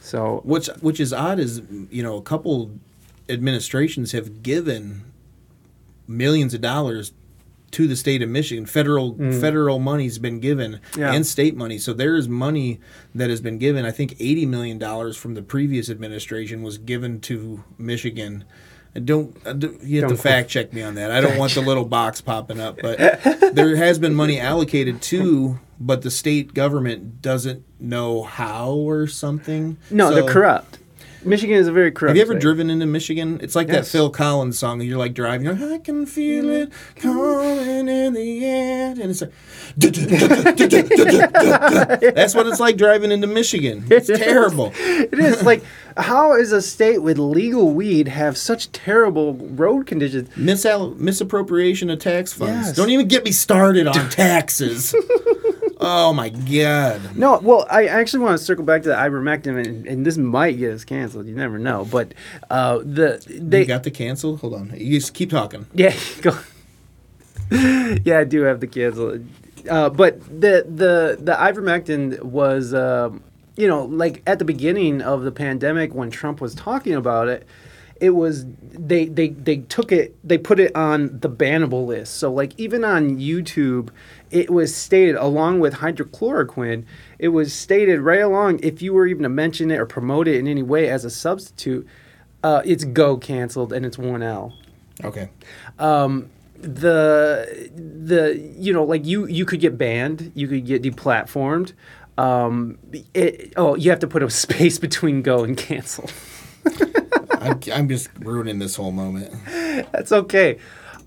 [0.00, 2.70] So Which which is odd is you know a couple
[3.28, 5.02] administrations have given
[6.06, 7.12] millions of dollars
[7.72, 8.66] to the state of Michigan.
[8.66, 9.40] Federal mm.
[9.40, 11.12] federal money's been given Yeah.
[11.12, 11.78] and state money.
[11.78, 12.80] So there is money
[13.14, 13.84] that has been given.
[13.84, 18.44] I think eighty million dollars from the previous administration was given to Michigan.
[18.94, 21.12] I don't, I don't- you have Don't to fact check me on that.
[21.12, 22.98] I don't want the little box popping up, but
[23.54, 29.76] there has been money allocated to, but the state government doesn't know how or something.
[29.92, 30.78] no, So- they're corrupt.
[31.24, 32.10] Michigan is a very corrupt.
[32.10, 32.40] have you ever state.
[32.42, 33.38] driven into Michigan?
[33.42, 34.80] It's like that Phil Collins song.
[34.80, 39.20] You're like driving, you're like, I can feel it coming in the air, and it's
[39.20, 39.32] like,
[42.14, 43.84] that's what it's like driving into Michigan.
[43.90, 44.72] It's terrible.
[44.76, 45.62] It is like,
[45.96, 50.28] how is a state with legal weed have such terrible road conditions?
[50.36, 52.68] Misal- misappropriation of tax funds.
[52.68, 52.76] Yes.
[52.76, 54.94] Don't even get me started on taxes.
[55.80, 57.16] Oh my god.
[57.16, 60.52] No, well, I actually want to circle back to the ivermectin, and, and this might
[60.52, 61.26] get us canceled.
[61.26, 62.14] You never know, but
[62.50, 64.36] uh, the they you got the cancel?
[64.36, 64.72] Hold on.
[64.76, 65.66] You just keep talking.
[65.74, 66.38] yeah go.
[67.50, 69.20] yeah, I do have the cancel,
[69.68, 73.22] uh, but the the the ivermectin was um,
[73.56, 77.46] you know like at the beginning of the pandemic when Trump was talking about it.
[78.00, 82.14] It was they they they took it they put it on the bannable list.
[82.16, 83.90] So like even on YouTube,
[84.30, 86.84] it was stated along with hydrochloroquine.
[87.18, 90.36] It was stated right along if you were even to mention it or promote it
[90.36, 91.86] in any way as a substitute,
[92.42, 94.54] uh, it's go canceled and it's one L
[95.04, 95.28] Okay.
[96.62, 101.72] the the you know like you you could get banned you could get deplatformed
[102.18, 102.76] um
[103.14, 106.08] it, oh you have to put a space between go and cancel
[107.40, 109.32] I'm, I'm just ruining this whole moment.
[109.92, 110.58] that's okay.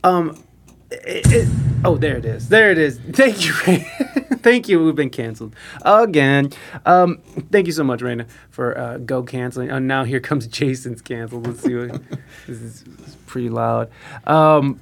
[0.04, 0.42] Um
[0.92, 1.50] it, it,
[1.84, 2.50] oh there it is.
[2.50, 3.00] There it is.
[3.14, 3.54] Thank you
[4.44, 4.84] thank you.
[4.84, 5.56] We've been canceled
[5.86, 6.52] again.
[6.86, 7.20] Um
[7.52, 9.72] thank you so much Raina for uh, go canceling.
[9.72, 12.02] Oh now here comes Jason's canceled let's see what
[12.48, 13.90] this is, this is pretty loud.
[14.26, 14.80] Um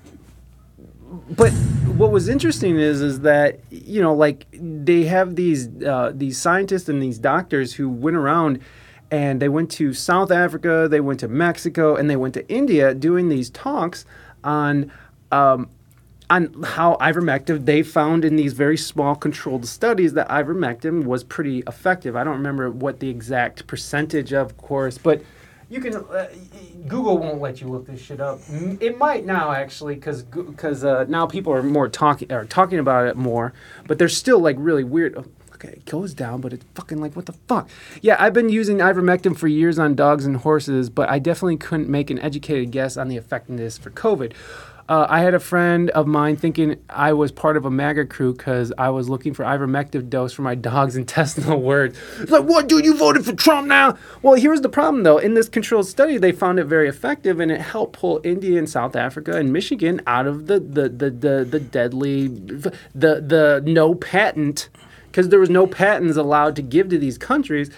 [1.30, 1.52] but
[1.98, 6.88] what was interesting is is that you know like they have these uh, these scientists
[6.90, 8.60] and these doctors who went around
[9.11, 12.95] and they went to South Africa, they went to Mexico, and they went to India
[12.95, 14.05] doing these talks
[14.43, 14.91] on
[15.31, 15.69] um,
[16.29, 21.59] on how ivermectin they found in these very small controlled studies that ivermectin was pretty
[21.67, 22.15] effective.
[22.15, 25.21] I don't remember what the exact percentage of course, but
[25.69, 26.27] you can uh,
[26.88, 28.39] Google won't let you look this shit up.
[28.79, 30.23] It might now actually cuz
[30.55, 33.51] cuz uh, now people are more talking are talking about it more,
[33.88, 35.25] but they're still like really weird.
[35.63, 37.69] Okay, it goes down, but it's fucking like what the fuck?
[38.01, 41.88] Yeah, I've been using ivermectin for years on dogs and horses, but I definitely couldn't
[41.88, 44.33] make an educated guess on the effectiveness for COVID.
[44.89, 48.33] Uh, I had a friend of mine thinking I was part of a MAGA crew
[48.33, 51.95] because I was looking for ivermectin dose for my dog's intestinal words.
[52.19, 52.83] It's like, what, dude?
[52.83, 53.97] You voted for Trump now?
[54.23, 55.19] Well, here's the problem, though.
[55.19, 58.67] In this controlled study, they found it very effective, and it helped pull India and
[58.67, 63.93] South Africa and Michigan out of the the the the, the deadly, the the no
[63.93, 64.69] patent,
[65.11, 67.69] because there was no patents allowed to give to these countries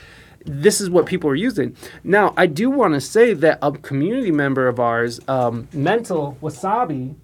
[0.46, 1.76] this is what people are using.
[2.04, 7.16] Now, I do want to say that a community member of ours, um, Mental Wasabi,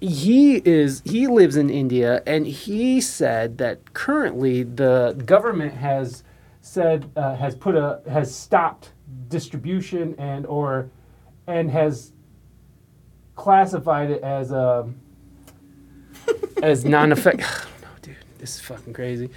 [0.00, 6.24] he is he lives in India, and he said that currently the government has
[6.60, 8.90] said uh, has put a has stopped
[9.28, 10.90] distribution and or
[11.46, 12.12] and has
[13.36, 14.96] classified it as um,
[16.62, 17.42] as non-effect.
[17.42, 18.16] I don't know, dude.
[18.42, 19.30] This is fucking crazy.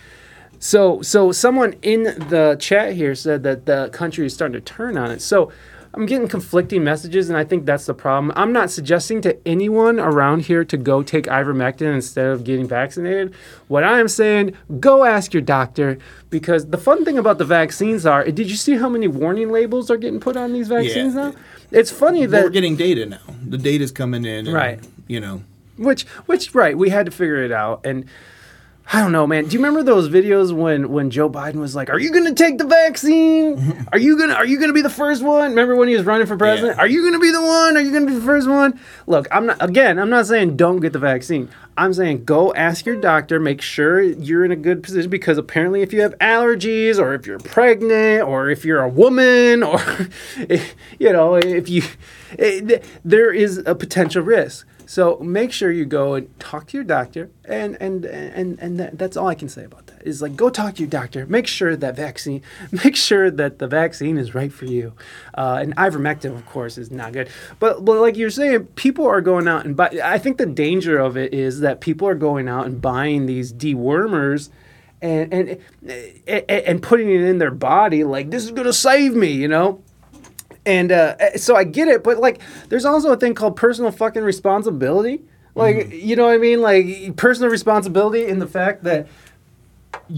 [0.57, 4.97] So, so someone in the chat here said that the country is starting to turn
[4.97, 5.21] on it.
[5.21, 5.51] So,
[5.93, 8.33] I'm getting conflicting messages, and I think that's the problem.
[8.35, 13.33] I'm not suggesting to anyone around here to go take ivermectin instead of getting vaccinated.
[13.69, 15.97] What I am saying, go ask your doctor,
[16.29, 19.89] because the fun thing about the vaccines are, did you see how many warning labels
[19.89, 21.29] are getting put on these vaccines Yeah.
[21.29, 21.33] now?
[21.71, 23.21] It's funny that We're getting data now.
[23.47, 24.47] The data's coming in.
[24.47, 24.79] and, Right.
[25.07, 25.43] You know.
[25.77, 28.03] which which right we had to figure it out and
[28.93, 29.45] i don't know man.
[29.45, 32.57] Do you remember those videos when when joe biden was like are you gonna take
[32.57, 33.85] the vaccine?
[33.91, 35.49] Are you gonna are you gonna be the first one?
[35.51, 36.75] Remember when he was running for president?
[36.77, 36.83] Yeah.
[36.83, 37.77] are you gonna be the one?
[37.77, 38.79] Are you gonna be the first one?
[39.07, 41.49] Look i'm not again i'm not saying don't get the vaccine.
[41.77, 45.81] I'm saying go ask your doctor make sure you're in a good position because apparently
[45.81, 49.79] if you have allergies or if you're pregnant or if you're a woman or
[50.99, 51.83] you know if you
[52.39, 56.83] eh, there is a potential risk so make sure you go and talk to your
[56.83, 60.05] doctor, and and and and that, that's all I can say about that.
[60.05, 61.25] Is like go talk to your doctor.
[61.25, 62.41] Make sure that vaccine,
[62.83, 64.93] make sure that the vaccine is right for you.
[65.33, 67.29] Uh, and ivermectin, of course, is not good.
[67.59, 69.99] But but like you're saying, people are going out and buy.
[70.03, 73.51] I think the danger of it is that people are going out and buying these
[73.51, 74.49] dewormers.
[75.01, 75.61] And, and
[76.25, 79.83] and and putting it in their body like this is gonna save me, you know.
[80.65, 84.23] And uh, so I get it, but like, there's also a thing called personal fucking
[84.23, 85.21] responsibility.
[85.53, 85.91] Like, Mm-hmm.
[86.07, 86.61] you know what I mean?
[86.61, 89.07] Like, personal responsibility in the fact that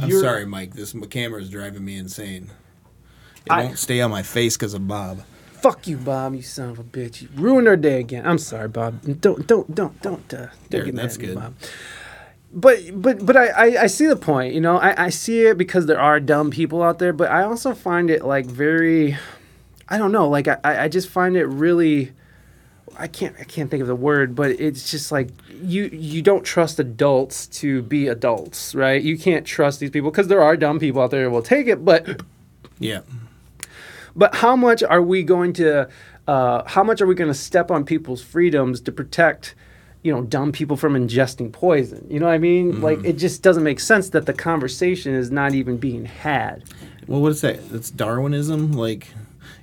[0.01, 0.73] I'm sorry, Mike.
[0.73, 2.49] This camera is driving me insane.
[3.45, 5.23] It I- won't stay on my face because of Bob.
[5.61, 6.33] Fuck you, Bob.
[6.35, 7.21] You son of a bitch.
[7.23, 8.25] You ruined our day again.
[8.27, 9.01] I'm sorry, Bob.
[9.19, 10.33] Don't, don't, don't, don't.
[10.33, 11.33] Uh, don't There, get mad that's at me.
[11.35, 11.53] Bob.
[12.53, 14.53] But, but, but I, I, I see the point.
[14.53, 17.11] You know, I, I see it because there are dumb people out there.
[17.11, 19.17] But I also find it like very,
[19.89, 20.27] I don't know.
[20.29, 22.11] Like I, I just find it really.
[22.99, 25.29] I can't I can't think of the word, but it's just like
[25.61, 29.01] you you don't trust adults to be adults, right?
[29.01, 31.67] You can't trust these people because there are dumb people out there who will take
[31.67, 32.21] it, but
[32.79, 33.01] Yeah.
[34.15, 35.87] but how much are we going to
[36.27, 39.53] uh, how much are we going to step on people's freedoms to protect
[40.03, 42.07] you know dumb people from ingesting poison?
[42.09, 42.81] You know what I mean?
[42.81, 46.63] Like it just doesn't make sense that the conversation is not even being had.
[47.05, 47.59] Well, what is that?
[47.71, 48.71] It's Darwinism.
[48.73, 49.07] Like,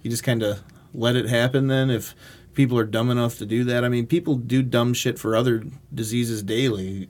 [0.05, 0.63] you just kind of
[0.95, 1.67] let it happen.
[1.67, 2.15] Then, if
[2.55, 5.65] people are dumb enough to do that, I mean, people do dumb shit for other
[5.93, 7.09] diseases daily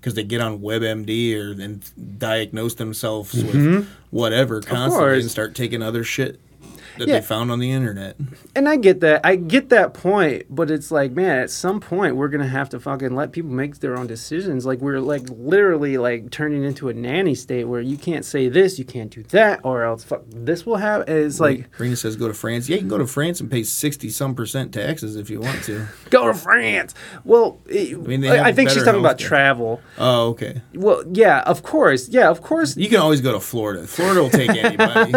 [0.00, 5.20] because they get on WebMD or and diagnose themselves with whatever constantly Mm-hmm.
[5.20, 6.40] and start taking other shit
[6.98, 7.20] that Yeah.
[7.20, 8.16] they found on the internet.
[8.54, 9.20] And I get that.
[9.24, 12.80] I get that point, but it's like, man, at some point we're gonna have to
[12.80, 14.64] fucking let people make their own decisions.
[14.66, 18.78] Like we're like literally like turning into a nanny state where you can't say this,
[18.78, 21.04] you can't do that, or else fuck this will happen.
[21.14, 22.68] It's like Raina says go to France.
[22.68, 25.62] Yeah, you can go to France and pay sixty some percent taxes if you want
[25.64, 25.86] to.
[26.10, 26.94] go to France.
[27.24, 29.26] Well, I, mean, I, think she's talking about healthcare.
[29.26, 29.80] travel.
[29.98, 30.62] Oh, okay.
[30.74, 32.76] Well, yeah, of course, yeah, of course.
[32.76, 33.86] You can always go to Florida.
[33.86, 35.12] Florida will take anybody.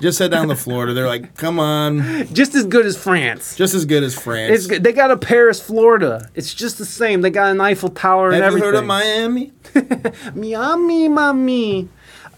[0.00, 0.94] Just head down to Florida.
[0.94, 3.56] They're like, come on, Just as good as France.
[3.56, 4.52] just as good as France.
[4.54, 4.82] It's good.
[4.84, 6.28] They got a Paris, Florida.
[6.34, 7.20] It's just the same.
[7.22, 9.52] They got an Eiffel Tower and Have you heard of Miami?
[10.34, 11.88] Miami, mommy.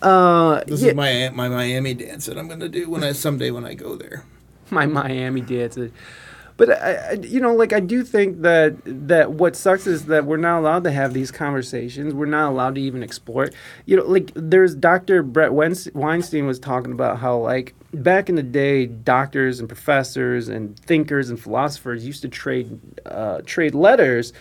[0.02, 0.88] Uh, This yeah.
[0.90, 3.96] is my my Miami dance that I'm gonna do when I someday when I go
[3.96, 4.24] there.
[4.70, 5.78] my Miami dance.
[6.58, 10.24] But I, I, you know, like I do think that that what sucks is that
[10.24, 12.14] we're not allowed to have these conversations.
[12.14, 13.54] We're not allowed to even explore it.
[13.84, 15.22] You know, like there's Dr.
[15.22, 20.78] Bret Weinstein was talking about how like back in the day, doctors and professors and
[20.80, 24.32] thinkers and philosophers used to trade uh, trade letters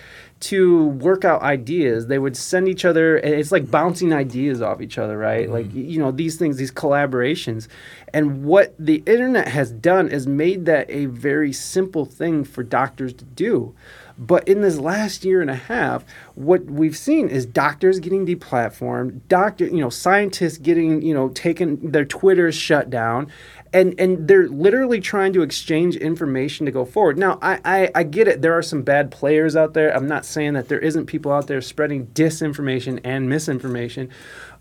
[0.42, 2.08] to work out ideas.
[2.08, 5.50] They would send each other, it's like bouncing ideas off each other, right?
[5.50, 7.68] Like, you know, these things, these collaborations.
[8.14, 13.14] And what the internet has done is made that a very simple thing for doctors
[13.14, 13.74] to do.
[14.18, 16.06] But in this last year and a half,
[16.36, 21.92] what we've seen is doctors getting deplatformed, doctor, you know, scientists getting, you know, taken
[21.92, 23.28] their Twitters shut down,
[23.74, 27.18] and and they're literally trying to exchange information to go forward.
[27.18, 28.42] Now, I, I I get it.
[28.42, 29.94] There are some bad players out there.
[29.94, 34.10] I'm not saying that there isn't people out there spreading disinformation and misinformation,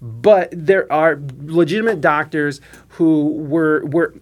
[0.02, 4.14] but there are legitimate doctors who were were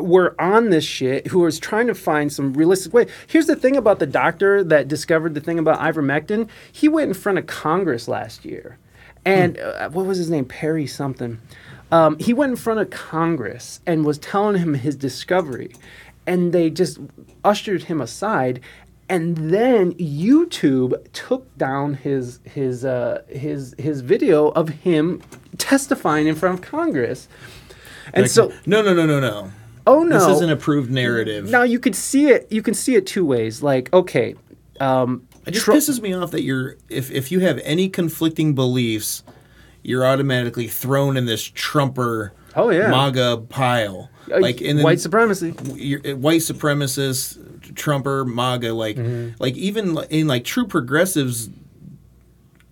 [0.00, 3.06] were on this shit who was trying to find some realistic way.
[3.26, 6.48] Here's the thing about the doctor that discovered the thing about ivermectin.
[6.70, 8.78] He went in front of Congress last year,
[9.24, 10.44] and uh, what was his name?
[10.44, 11.40] Perry something.
[11.92, 15.72] Um, he went in front of Congress and was telling him his discovery,
[16.26, 16.98] and they just
[17.44, 18.60] ushered him aside.
[19.08, 25.22] And then YouTube took down his his uh, his his video of him
[25.58, 27.28] testifying in front of Congress.
[28.12, 29.52] And Like, so no, no, no, no, no.
[29.86, 30.18] Oh no.
[30.18, 31.48] This is an approved narrative.
[31.50, 32.46] now you could see it.
[32.50, 33.62] You can see it two ways.
[33.62, 34.34] Like, okay,
[34.80, 39.22] um, It just pisses me off that you're if if you have any conflicting beliefs,
[39.82, 42.88] you're automatically thrown in this Trumper Oh, yeah.
[42.90, 44.10] MAGA pile.
[44.32, 45.54] uh, Like in white supremacy.
[45.74, 47.38] you're, uh, white supremacists,
[47.76, 49.34] Trumper, MAGA, like Mm-hmm.
[49.38, 51.50] like even in like true progressives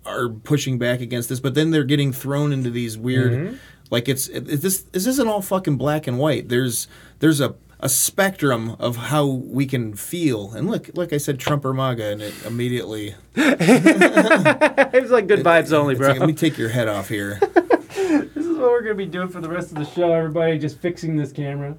[0.05, 3.55] are pushing back against this, but then they're getting thrown into these weird Mm-hmm.
[3.91, 6.49] Like it's it, it- this this isn't all fucking black and white.
[6.49, 6.87] There's
[7.19, 11.65] there's a a spectrum of how we can feel, and look, like I said, Trump
[11.65, 13.15] or MAGA, and it immediately.
[13.35, 16.09] It's like good vibes only, bro.
[16.09, 17.39] like, Let me take your head off here.
[17.95, 20.11] This is what we're gonna be doing for the rest of the show.
[20.13, 21.75] Everybody just fixing this camera.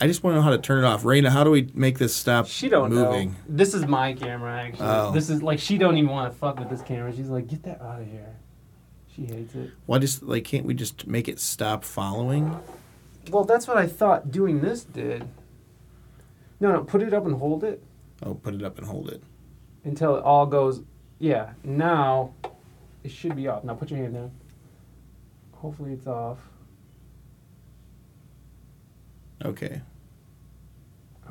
[0.00, 1.02] I just want to know how to turn it off.
[1.02, 3.30] Raina, how do we make this stop She don't moving?
[3.32, 3.36] know.
[3.48, 4.86] This is my camera, actually.
[4.86, 5.12] Oh.
[5.12, 7.14] This is like she don't even want to fuck with this camera.
[7.14, 8.36] She's like, get that out of here.
[9.14, 9.70] She hates it.
[9.86, 12.58] Why just like can't we just make it stop following?
[13.30, 15.28] Well, that's what I thought doing this did.
[16.60, 17.82] No, no, put it up and hold it
[18.22, 19.22] Oh, put it up and hold it.
[19.84, 20.82] until it all goes.
[21.18, 22.34] Yeah, now
[23.02, 23.64] it should be off.
[23.64, 24.30] Now put your hand down.
[25.52, 26.38] Hopefully it's off.
[29.44, 29.80] Okay.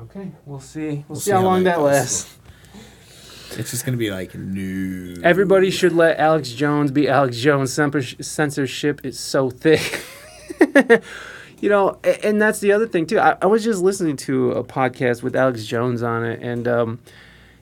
[0.00, 1.04] Okay, we'll see.
[1.08, 2.36] We'll, see, how long that lasts.
[3.52, 5.20] It's just gonna be like no.
[5.22, 7.72] Everybody should let Alex Jones be Alex Jones.
[7.72, 10.02] Censorship is so thick.
[11.60, 13.18] you know, and that's the other thing too.
[13.18, 16.98] I, I was just listening to a podcast with Alex Jones on it, and um,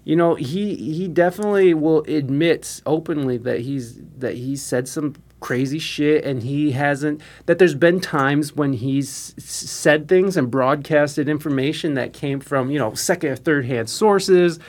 [0.04, 5.78] you know, he he definitely will admit openly that he's that he said some crazy
[5.78, 11.94] shit and he hasn't that there's been times when he's said things and broadcasted information
[11.94, 14.60] that came from you know second or third hand sources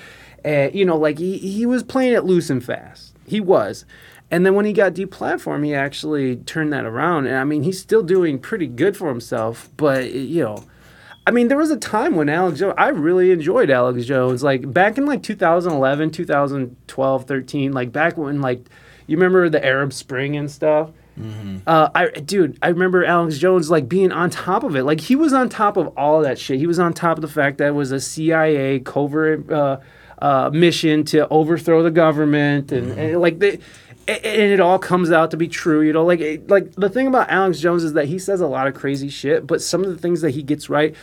[0.43, 3.85] and you know like he, he was playing it loose and fast he was
[4.31, 7.79] and then when he got deplatformed he actually turned that around and i mean he's
[7.79, 10.63] still doing pretty good for himself but you know
[11.25, 14.43] I mean, there was a time when Alex Jones, I really enjoyed Alex Jones.
[14.43, 18.65] Like back in like 2011, 2012, 13, like back when like,
[19.07, 20.89] you remember the Arab Spring and stuff?
[21.67, 24.83] Uh, I dude, I remember Alex Jones like being on top of it.
[24.83, 26.57] Like he was on top of all that shit.
[26.59, 29.79] He was on top of the fact that it was a CIA covert uh,
[30.23, 33.59] uh, mission to overthrow the government, and, and like they,
[34.07, 35.81] and it all comes out to be true.
[35.81, 38.47] You know, like it- like the thing about Alex Jones is that he says a
[38.47, 40.95] lot of crazy shit, but some of the things that he gets right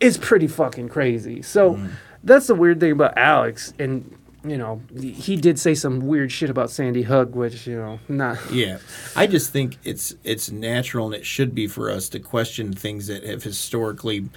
[0.00, 1.40] is pretty fucking crazy.
[1.42, 1.78] So
[2.22, 4.14] that's the weird thing about Alex, and.
[4.44, 8.38] You know, he did say some weird shit about Sandy Hook, which you know, not
[8.52, 8.78] Yeah,
[9.16, 13.08] I just think it's it's natural and it should be for us to question things
[13.08, 14.28] that have historically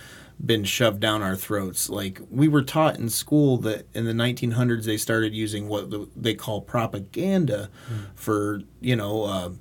[0.44, 1.90] been shoved down our throats.
[1.90, 5.92] Like we were taught in school that in the 1900s they started using what
[6.22, 7.96] they call propaganda hmm.
[8.16, 9.52] for you know uh,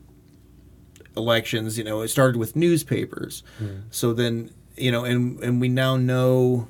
[1.17, 1.79] elections.
[1.79, 3.43] You know, it started with newspapers.
[3.59, 3.81] Hmm.
[3.91, 6.69] So then you know, and and we now know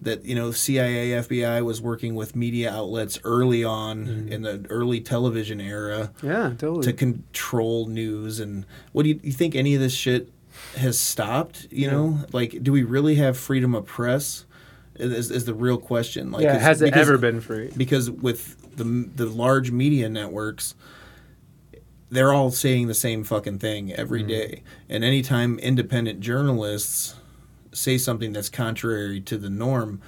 [0.00, 4.32] that you know CIA, FBI was working with media outlets early on hmm.
[4.32, 6.84] in the early television era Yeah, totally.
[6.84, 10.30] to control news and what do you, you think any of this shit
[10.76, 14.44] has stopped you know like do we really have freedom of press
[14.96, 17.70] is, is the real question like yeah, has it because- ever been free?
[17.76, 20.74] because with the the large media networks
[22.10, 24.28] they're all saying the same fucking thing every Mm-hmm.
[24.28, 27.14] day and anytime independent journalists
[27.72, 30.00] say something that's contrary to the norm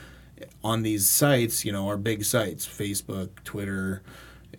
[0.64, 4.02] on these sites you know our big sites facebook twitter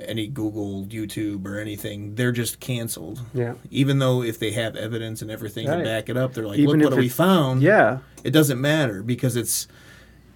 [0.08, 3.54] any google youtube or anything they're just canceled Yeah.
[3.70, 5.78] even though if they have evidence and everything Right.
[5.78, 8.00] to back it up they're like Even look what we found Yeah.
[8.24, 9.68] it doesn't matter because it's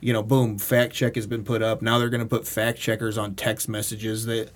[0.02, 2.78] you know boom fact check has been put up now they're going to put fact
[2.80, 4.52] checkers on text messages that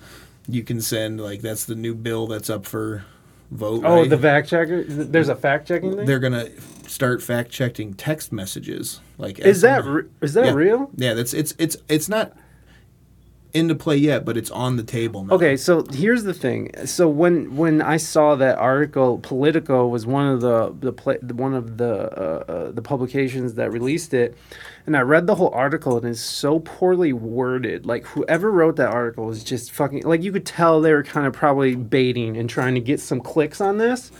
[0.47, 3.03] you can send like that's the new bill that's up for
[3.51, 4.09] vote Oh, right?
[4.09, 4.83] the fact checker.
[4.83, 6.05] There's a fact checking thing.
[6.05, 6.51] they're going to
[6.87, 10.53] start fact checking text messages like Is that re- is that yeah.
[10.53, 10.89] real?
[10.95, 12.33] yeah that's it's it's it's not
[13.53, 16.69] into play yet but it's on the table now Okay, so here's the thing.
[16.85, 21.53] So when when I saw that article, Politico was one of the the pla one
[21.53, 24.37] of the uh, uh, the publications that released it,
[24.85, 27.85] and I read the whole article and it's so poorly worded.
[27.85, 31.25] Like whoever wrote that article was just fucking like you could tell they were kind
[31.25, 34.11] of probably baiting and trying to get some clicks on this.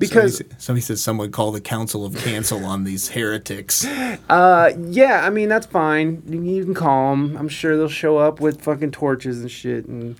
[0.00, 3.86] Because somebody, somebody says someone call the council of cancel on these heretics
[4.28, 6.22] Uh, yeah, I mean that's fine.
[6.26, 7.36] You you can call them.
[7.36, 10.16] I'm sure they'll show up with fucking torches and shit, and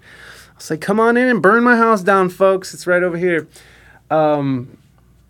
[0.55, 2.73] I'll say, "Come on in and burn my house down, folks.
[2.75, 3.49] It's right over here."
[4.11, 4.77] Um,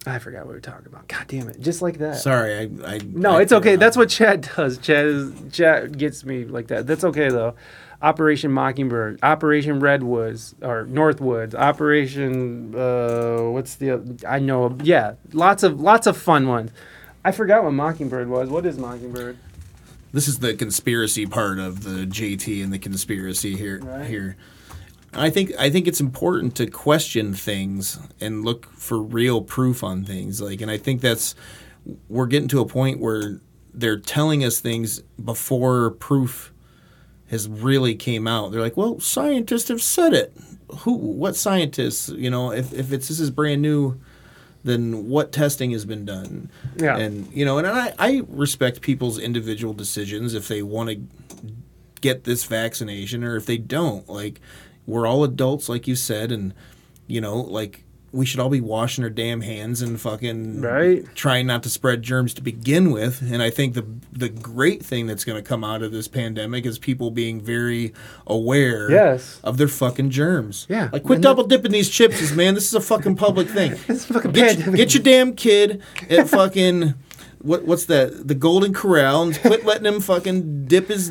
[0.06, 1.06] I forgot what we were talking about.
[1.08, 1.60] God damn it!
[1.60, 2.16] Just like that.
[2.16, 3.76] sorry i, I no, I- it's okay.
[3.76, 4.78] That's what Chad does.
[4.78, 6.86] Chad is Chad gets me like that.
[6.86, 7.54] That's okay though.
[8.02, 15.80] Operation Mockingbird, Operation Redwoods or Northwoods, Operation uh, what's the I know yeah, lots of
[15.80, 16.70] lots of fun ones.
[17.24, 18.48] I forgot what Mockingbird was.
[18.48, 19.36] What is Mockingbird?
[20.12, 23.80] This is the conspiracy part of the JT and the conspiracy here.
[23.80, 24.06] Right.
[24.06, 24.36] Here,
[25.12, 30.04] I think I think it's important to question things and look for real proof on
[30.04, 30.40] things.
[30.40, 31.34] Like, and I think that's
[32.08, 33.40] we're getting to a point where
[33.74, 36.52] they're telling us things before proof
[37.30, 38.50] has really came out.
[38.50, 40.32] They're like, well, scientists have said it.
[40.80, 40.92] Who?
[40.94, 42.08] What scientists?
[42.08, 44.00] You know, if if it's this is brand new,
[44.64, 46.50] then what testing has been done?
[46.76, 46.96] Yeah.
[46.96, 51.00] And you know, and I I respect people's individual decisions if they want to
[52.00, 54.08] get this vaccination or if they don't.
[54.08, 54.40] Like,
[54.86, 56.52] we're all adults, like you said, and
[57.06, 61.04] you know, like we should all be washing our damn hands and fucking Right.
[61.14, 63.22] trying not to spread germs to begin with.
[63.22, 66.66] And I think the the great thing that's going to come out of this pandemic
[66.66, 67.92] is people being very
[68.26, 69.38] aware Yes.
[69.44, 70.66] of their fucking germs.
[70.68, 70.88] Yeah.
[70.92, 72.54] Like quit And double dipping these chips, man.
[72.54, 73.72] This is a fucking public thing.
[73.88, 74.76] It's fucking Get, pandemic.
[74.76, 76.94] get your damn kid at fucking
[77.42, 78.26] what what's that?
[78.28, 81.10] The Golden Corral and quit letting him fucking dip his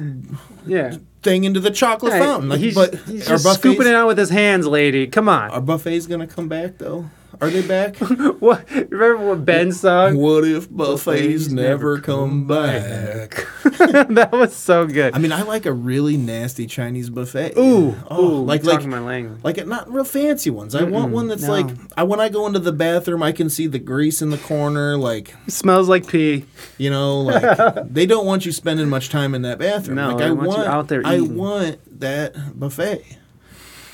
[0.65, 0.95] Yeah.
[1.23, 2.49] thing into the chocolate Hey, fountain.
[2.49, 5.07] Like, he's, but he's our just buffets, scooping it out with his hands, lady.
[5.07, 5.49] Come on.
[5.51, 7.09] Our buffets gonna come back though.
[7.41, 7.95] Are they back?
[8.39, 8.69] What?
[8.71, 10.17] Remember what Ben sung?
[10.17, 13.45] what if buffets Buffets never never come back?
[13.63, 15.15] that was so good.
[15.15, 17.57] I mean, I like a really nasty Chinese buffet.
[17.57, 19.43] ooh, Oh, ooh, like you're like my language.
[19.43, 20.75] like not real fancy ones.
[20.75, 21.51] I want one that's no.
[21.51, 24.37] like I when I go into the bathroom, I can see the grease in the
[24.37, 24.97] corner.
[24.97, 26.45] Like smells like pee.
[26.77, 29.95] you know, like they don't want you spending much time in that bathroom.
[29.95, 33.17] No, like they I want you out there I want that buffet.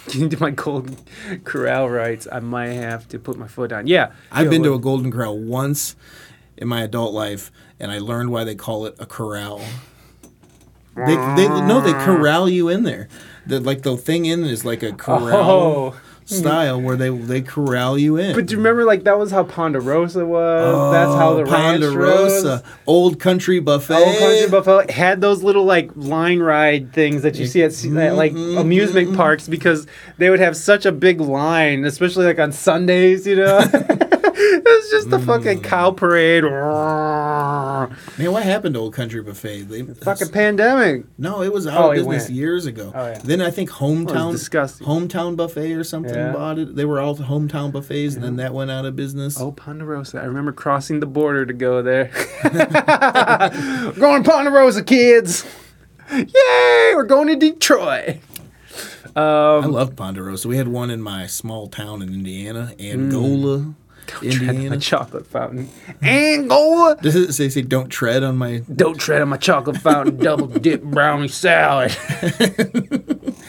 [0.13, 0.97] You do my Golden
[1.43, 2.27] Corral rights.
[2.31, 3.87] I might have to put my foot on.
[3.87, 5.95] Yeah, I've been to a Golden Corral once
[6.57, 9.61] in my adult life, and I learned why they call it a corral.
[10.95, 13.09] They, they no, they corral you in there.
[13.45, 15.95] The like the thing in is like a corral Oh.
[16.25, 18.35] Style where they they corral you in.
[18.35, 20.91] But do you remember, like that was how Ponderosa was.
[20.91, 22.63] That's how the Ponderosa.
[22.87, 23.93] Old Country Buffet.
[23.95, 28.15] Old Country Buffalo had those little like line ride things that you see at, at
[28.15, 29.85] like Mm-hmm, amusement parks because
[30.17, 33.25] they would have such a big line, especially like on Sundays.
[33.27, 36.43] You know, it was just a fucking cow parade.
[38.17, 39.63] Man, what happened to Old Country Buffet?
[39.63, 41.05] They, fucking pandemic.
[41.17, 42.91] no, it was out Oh, of business years ago.
[42.93, 43.19] Oh, yeah.
[43.23, 44.87] Then I think Hometown, disgusting.
[44.87, 46.31] Hometown Buffet or something Yeah.
[46.31, 46.75] bought it.
[46.75, 49.39] They were all Hometown buffets, and then that went out of business.
[49.39, 50.19] Oh, Ponderosa.
[50.19, 52.11] I remember crossing the border to go there.
[53.99, 55.45] going to Ponderosa, kids.
[56.11, 56.93] Yay!
[56.95, 58.17] We're going to Detroit.
[59.15, 60.47] I um, loved Ponderosa.
[60.47, 63.75] We had one in my small town in Indiana, Angola, mm.
[64.07, 65.69] Tread on my chocolate fountain.
[66.01, 66.97] Angola.
[67.01, 68.59] Does it say, say don't tread on my?
[68.73, 71.95] Don't tread on my chocolate fountain double dip brownie salad.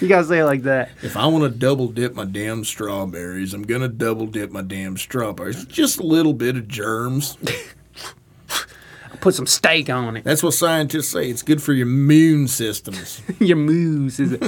[0.01, 0.91] you gotta say it like that.
[1.03, 4.97] If I want to double dip my damn strawberries, I'm gonna double dip my damn
[4.97, 5.65] strawberries.
[5.67, 7.37] Just a little bit of germs.
[8.49, 10.25] I put some steak on it.
[10.25, 11.31] That's what scientists say.
[11.31, 13.23] It's good for your immune systems.
[13.39, 14.39] Your moose is.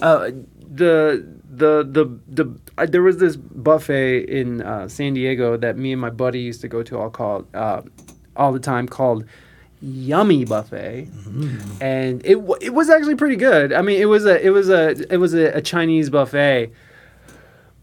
[0.00, 0.30] Uh,
[0.70, 5.92] the the the the uh, there was this buffet in uh, San Diego that me
[5.92, 7.82] and my buddy used to go to all called uh,
[8.36, 9.24] all the time called
[9.80, 11.08] Yummy Buffet,
[11.80, 13.72] and it wa- it was actually pretty good.
[13.72, 16.72] I mean, it was a it was a it was a, a Chinese buffet.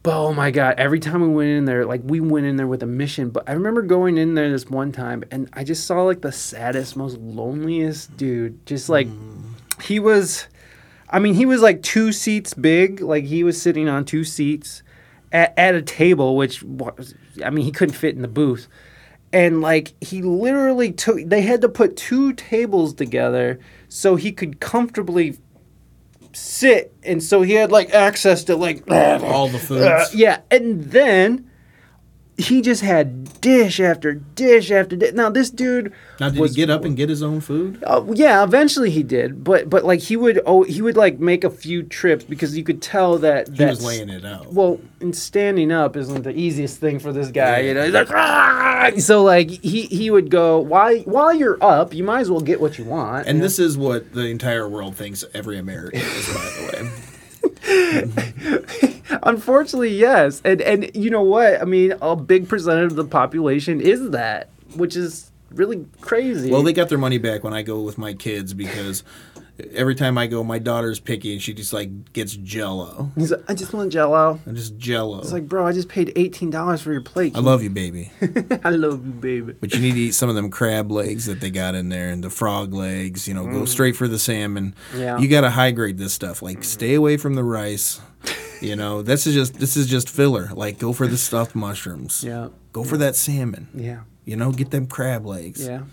[0.04, 0.76] But oh my god!
[0.78, 3.30] Every time we went in there, like we went in there with a mission.
[3.32, 6.32] But I remember going in there this one time, and I just saw like the
[6.32, 8.64] saddest, most loneliest dude.
[8.68, 9.08] Just like
[9.82, 10.48] he was,
[11.10, 13.02] I mean, he was like two seats big.
[13.02, 14.84] Like he was sitting on two seats
[15.32, 17.14] at, at a table, which was,
[17.44, 18.68] I mean, he couldn't fit in the booth.
[19.32, 23.60] And like he literally took, they had to put two tables together
[23.90, 25.38] so he could comfortably
[26.34, 26.94] sit.
[27.04, 29.84] And so he had like access to like All the foods.
[29.84, 31.50] uh, yeah, and then
[32.38, 35.14] he just had dish after dish after dish.
[35.14, 37.82] Now this dude now, did was he get up and get his own food?
[37.86, 41.44] uh, yeah, eventually he did, but but like he would oh he would like make
[41.44, 44.52] a few trips because you could tell that He was laying it out.
[44.54, 47.60] well, and standing up isn't the easiest thing for this guy.
[47.60, 51.94] You know, he's like, "Ah!" so like he he would go while while you're up,
[51.94, 53.28] you might as well get what you want.
[53.28, 53.46] And you know?
[53.46, 56.34] this is what the entire world thinks every American is, by
[56.80, 56.92] the way.
[59.24, 60.42] Unfortunately, yes.
[60.46, 61.62] And and you know what?
[61.62, 66.52] I mean, a big percentage of the population is that, which is really crazy.
[66.52, 69.04] Well, they got their money back when I go with my kids because
[69.74, 73.12] every time I go, my daughter's picky and she just like gets Jello.
[73.16, 74.40] He's like, I just want Jello.
[74.46, 75.20] And just Jello.
[75.20, 77.36] It's like, bro, I just paid eighteen dollars for your plate.
[77.36, 78.12] I love you, baby,
[78.64, 79.54] I love you, baby.
[79.54, 82.10] but you need to eat some of them crab legs that they got in there
[82.10, 83.28] and the frog legs.
[83.28, 84.76] You know, go straight for the salmon.
[84.94, 85.00] Mm.
[85.00, 85.18] Yeah.
[85.20, 86.42] You got to high grade this stuff.
[86.42, 88.02] Like, stay away from the rice.
[88.62, 90.50] You know, this is just this is just filler.
[90.54, 92.24] Like, go for the stuffed mushrooms.
[92.24, 92.50] Yeah.
[92.74, 93.70] Go for that salmon.
[93.74, 94.02] Yeah.
[94.26, 95.66] You know, get them crab legs.
[95.66, 95.84] Yeah.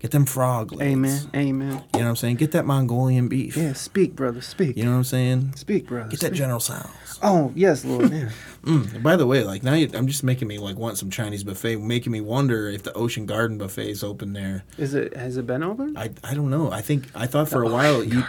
[0.00, 0.90] Get them frog legs.
[0.92, 1.30] Amen.
[1.34, 1.70] Amen.
[1.70, 2.36] You know what I'm saying?
[2.36, 3.56] Get that Mongolian beef.
[3.56, 3.74] Yeah.
[3.74, 4.40] Speak, brother.
[4.40, 4.76] Speak.
[4.76, 5.52] You know what I'm saying?
[5.56, 6.08] Speak, brother.
[6.08, 6.32] Get that.
[6.32, 7.18] General Tso's.
[7.22, 8.10] Oh yes, Lord.
[8.10, 8.30] Yeah.
[8.60, 11.42] Mm, by the way, like now you, I'm just making me like want some Chinese
[11.42, 14.64] buffet, making me wonder if the Ocean Garden buffet is open there.
[14.76, 15.16] Is it?
[15.16, 15.96] Has it been open?
[15.96, 16.70] I I don't know.
[16.70, 18.22] I think I thought for a while you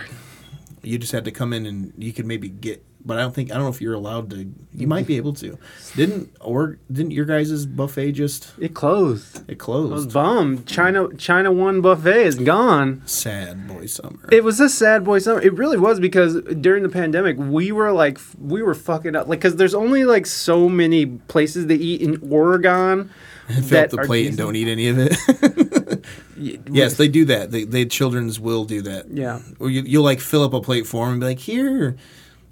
[0.83, 3.51] you just had to come in and you could maybe get, but I don't think
[3.51, 4.51] I don't know if you're allowed to.
[4.73, 5.57] You might be able to.
[5.95, 9.49] Didn't or didn't your guys' buffet just It closed.
[9.49, 9.91] it closed.
[9.91, 10.65] It was bummed.
[10.67, 13.01] China China One buffet is gone.
[13.05, 14.27] Sad boy summer.
[14.31, 15.41] It was a sad boy summer.
[15.41, 19.27] It really was because during the pandemic, we were like, we were fucking up.
[19.27, 23.09] Like, because there's only like so many places to eat in Oregon.
[23.67, 26.05] Fill up the plate and don't eat any of it.
[26.37, 27.51] yes, they do that.
[27.51, 29.07] They, they children's will do that.
[29.11, 29.39] Yeah.
[29.59, 31.97] Or you, you'll like fill up a plate for them and be like, here,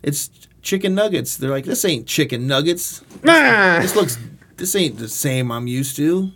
[0.04, 0.30] it's
[0.62, 1.38] chicken nuggets.
[1.38, 3.02] They're like, this ain't chicken nuggets.
[3.28, 4.18] Ah, This looks,
[4.58, 6.32] this ain't the same I'm used to.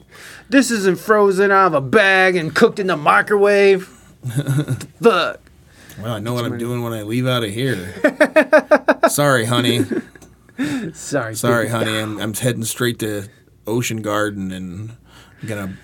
[0.50, 3.86] this isn't frozen out of a bag and cooked in the microwave.
[5.02, 5.40] Fuck.
[6.02, 7.94] Well, I know what I'm doing when I leave out of here.
[9.10, 9.86] Sorry, honey.
[10.94, 11.36] Sorry.
[11.36, 11.72] Sorry, dude.
[11.72, 12.00] honey.
[12.00, 13.28] I'm, I'm heading straight to
[13.68, 14.96] Ocean Garden and
[15.42, 15.78] I'm gonna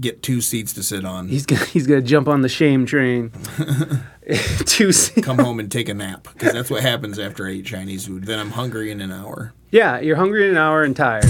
[0.00, 1.28] get two seats to sit on.
[1.28, 3.30] He's gonna he's gonna jump on the shame train.
[4.66, 7.66] Two se- Come home and take a nap because that's what happens after I eat
[7.66, 8.24] Chinese food.
[8.24, 9.52] Then I'm hungry in an hour.
[9.72, 11.24] Yeah, you're hungry in an hour and tired.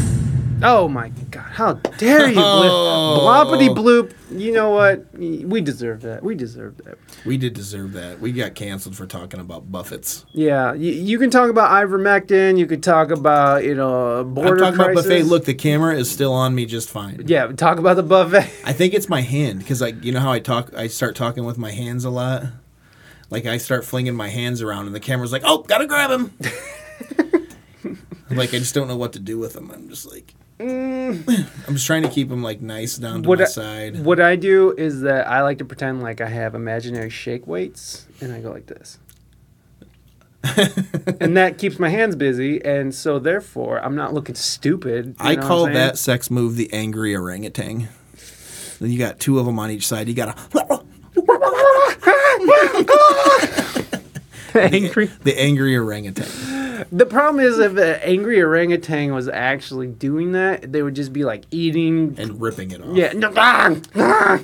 [0.64, 3.18] Oh my god, how dare you, Oh.
[3.20, 4.14] Bloppity bloop.
[4.30, 5.06] You know what?
[5.14, 6.22] We deserve that.
[6.22, 6.98] We deserve that.
[7.26, 8.20] We did deserve that.
[8.20, 10.24] We got canceled for talking about buffets.
[10.32, 12.59] Yeah, you, you can talk about ivermectin.
[12.59, 15.22] You could talk about you know I'm border talking about buffet.
[15.24, 17.22] Look, the camera is still on me just fine.
[17.26, 18.51] Yeah, talk about the buffet.
[18.64, 20.72] I think it's my hand because like you know how I talk.
[20.74, 22.44] I start talking with my hands a lot.
[23.30, 26.32] Like I start flinging my hands around, and the camera's like, "Oh, gotta grab him."
[28.30, 29.70] like I just don't know what to do with them.
[29.70, 31.68] I'm just like, Mm.
[31.68, 34.05] I'm just trying to keep them like nice down to What my I, side.
[34.05, 38.06] what I do is that I like to pretend like I have imaginary shake weights,
[38.20, 38.98] and I go like this.
[41.20, 45.06] and that keeps my hands busy, and so therefore I'm not looking stupid.
[45.06, 47.89] you I know what call I'm that sex move the angry orangutan.
[48.80, 50.09] Then you got two of them on each side.
[50.09, 50.82] You got a
[54.55, 55.06] angry.
[55.22, 56.26] the angry orangutan.
[56.90, 61.24] The problem is if an angry orangutan was actually doing that, they would just be
[61.24, 62.14] like eating.
[62.18, 62.96] and ripping it off.
[62.96, 63.12] Yeah.
[63.36, 64.40] ah, ah.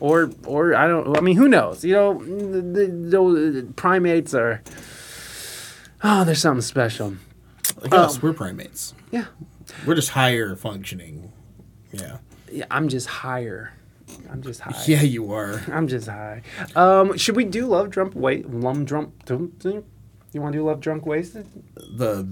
[0.00, 1.16] Or, or I don't.
[1.16, 1.84] I mean, who knows?
[1.84, 4.60] You know, the, the, the primates are.
[6.02, 7.16] Oh, there's something special.
[7.80, 8.94] Like us, we're primates.
[9.12, 9.26] Yeah.
[9.86, 11.32] We're just higher functioning.
[11.92, 12.18] Yeah.
[12.50, 13.72] Yeah, I'm just higher.
[14.30, 14.82] I'm just high.
[14.86, 15.62] Yeah, you are.
[15.70, 16.42] I'm just high.
[16.74, 19.84] Um, should we do love drunk wait lum dum- dum?
[20.32, 21.46] You want to do love drunk wasted?
[21.74, 22.26] The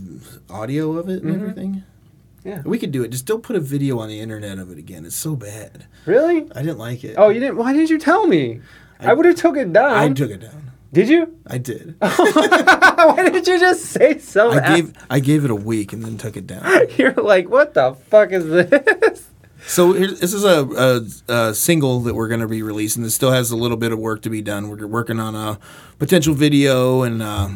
[0.48, 1.70] audio of it and everything.
[1.74, 2.48] Mm-hmm.
[2.48, 2.62] Yeah.
[2.64, 3.08] We could do it.
[3.08, 5.04] Just don't put a video on the internet of it again.
[5.04, 5.84] It's so bad.
[6.06, 6.50] Really?
[6.54, 7.16] I didn't like it.
[7.18, 7.56] Oh, you didn't?
[7.56, 8.60] Why didn't you tell me?
[8.98, 9.92] I, would have took it down.
[9.92, 10.72] I took it down.
[10.92, 11.38] Did you?
[11.46, 11.96] I did.
[12.00, 14.50] Why didn't you just say so?
[14.50, 16.86] I gave I gave it a week and then took it down.
[16.96, 19.28] You're like, what the fuck is this?
[19.66, 23.02] So this is a, a, a single that we're going to be releasing.
[23.02, 24.68] This still has a little bit of work to be done.
[24.68, 25.58] We're working on a
[25.98, 27.50] potential video and uh,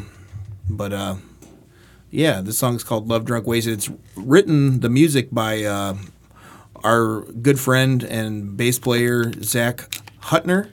[0.69, 1.17] but uh,
[2.11, 5.97] yeah, this song is called "Love Drunk Wasted." It's written the music by uh,
[6.83, 9.89] our good friend and bass player Zach
[10.23, 10.71] Hutner,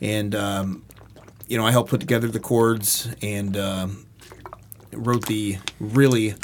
[0.00, 0.84] and um,
[1.48, 4.06] you know I helped put together the chords and um
[4.92, 6.34] wrote the really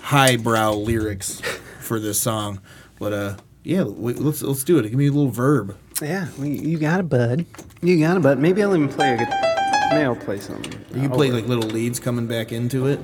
[0.00, 1.40] highbrow lyrics
[1.80, 2.60] for this song.
[2.98, 4.82] But uh, yeah, let's let's do it.
[4.82, 5.76] Give me a little verb.
[6.00, 7.46] Yeah, you got it, bud.
[7.82, 8.38] You got it, bud.
[8.38, 9.55] Maybe I'll even play a good.
[9.90, 10.72] Maybe I'll play something.
[10.94, 11.34] You can play oh.
[11.34, 13.00] like little leads coming back into it.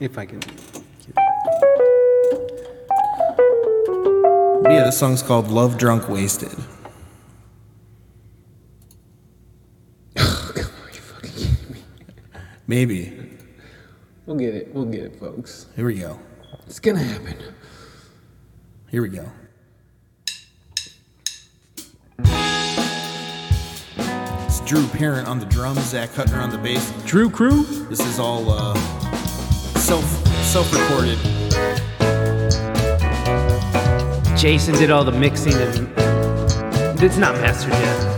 [0.00, 0.40] if I can.
[4.62, 6.52] But yeah, this song's called "Love Drunk Wasted."
[10.18, 11.82] Holy fucking hell.
[12.66, 13.12] Maybe.
[14.26, 14.74] We'll get it.
[14.74, 15.66] We'll get it, folks.
[15.76, 16.18] Here we go.
[16.66, 17.36] It's gonna happen.
[18.90, 19.30] Here we go.
[24.66, 26.92] It's Drew Parent on the drums, Zach Hutner on the bass.
[27.04, 27.62] Drew Crew.
[27.88, 28.74] This is all uh,
[29.76, 30.04] self
[30.42, 31.18] self recorded.
[34.36, 38.15] Jason did all the mixing and it's not mastered yet.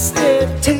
[0.00, 0.79] Can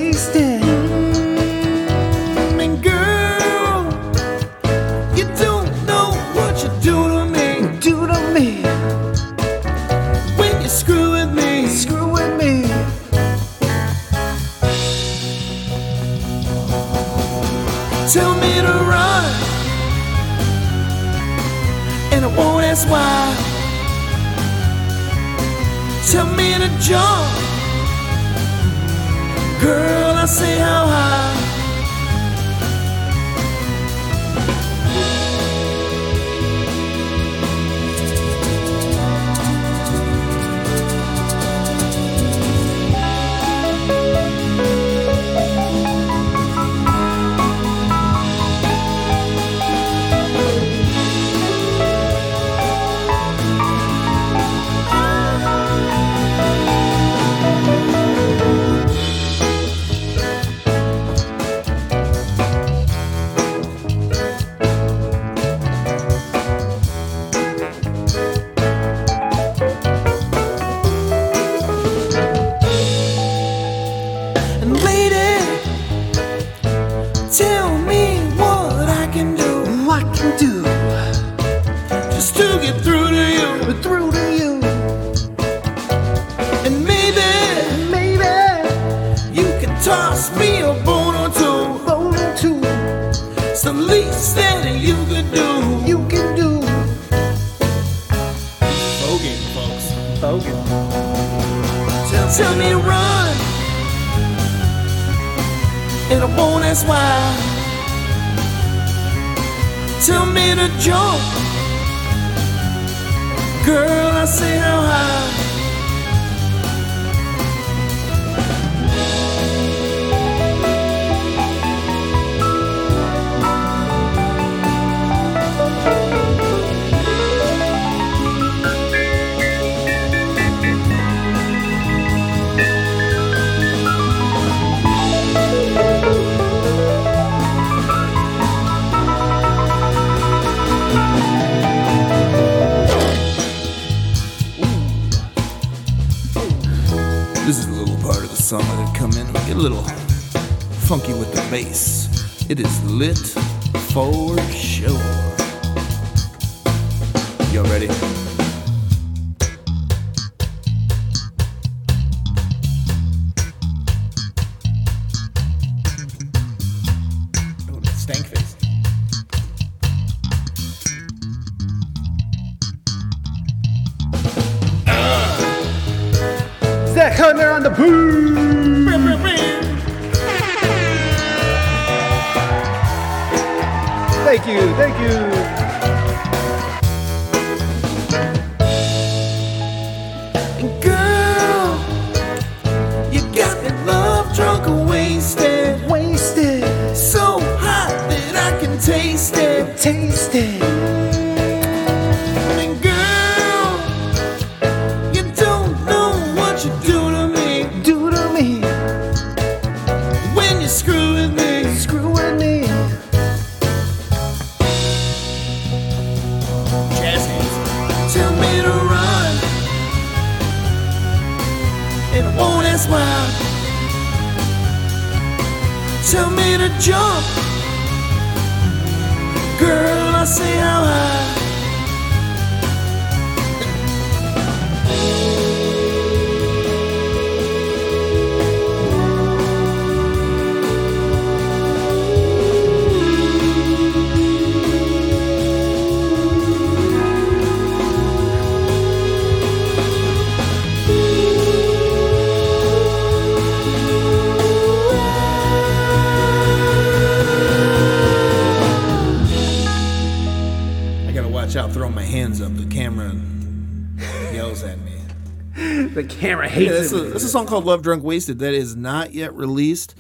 [267.51, 269.95] called Love Drunk Wasted that is not yet released.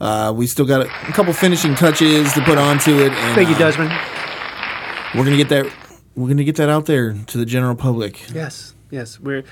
[0.00, 3.12] Uh, we still got a, a couple finishing touches to put onto it.
[3.12, 3.90] And, Thank you, uh, Desmond.
[5.14, 5.70] We're gonna get that.
[6.16, 8.32] We're gonna get that out there to the general public.
[8.32, 9.44] Yes, yes, we're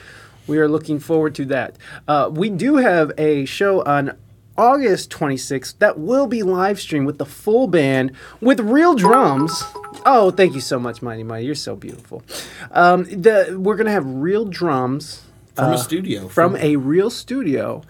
[0.47, 1.77] we are looking forward to that.
[2.09, 4.16] Uh, we do have a show on
[4.56, 9.62] August 26th that will be live streamed with the full band with real drums.
[10.06, 11.47] Oh, thank you so much, Mighty Mighty.
[11.47, 12.22] You're so beautiful.
[12.70, 15.22] Um, the we're gonna have real drums
[15.55, 16.27] From a studio.
[16.27, 17.82] Uh, from a real studio.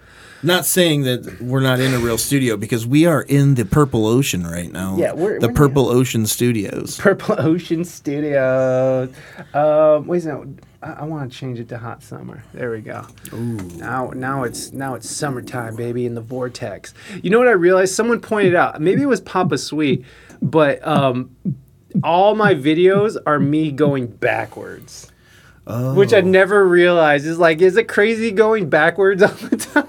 [0.43, 4.07] Not saying that we're not in a real studio because we are in the Purple
[4.07, 4.97] Ocean right now.
[4.97, 6.97] Yeah, we're- the we're- Purple Ocean Studios.
[6.97, 9.09] Purple Ocean Studios.
[9.53, 10.63] Um, wait a minute.
[10.81, 12.43] I, I want to change it to Hot Summer.
[12.55, 13.05] There we go.
[13.31, 16.95] Now, now it's now it's summertime, baby, in the vortex.
[17.21, 17.93] You know what I realized?
[17.93, 18.81] Someone pointed out.
[18.81, 20.03] Maybe it was Papa Sweet,
[20.41, 21.35] but um,
[22.03, 25.10] all my videos are me going backwards.
[25.65, 26.21] Which I oh.
[26.21, 27.25] never realized.
[27.25, 29.87] Is like, is it crazy going backwards all the time?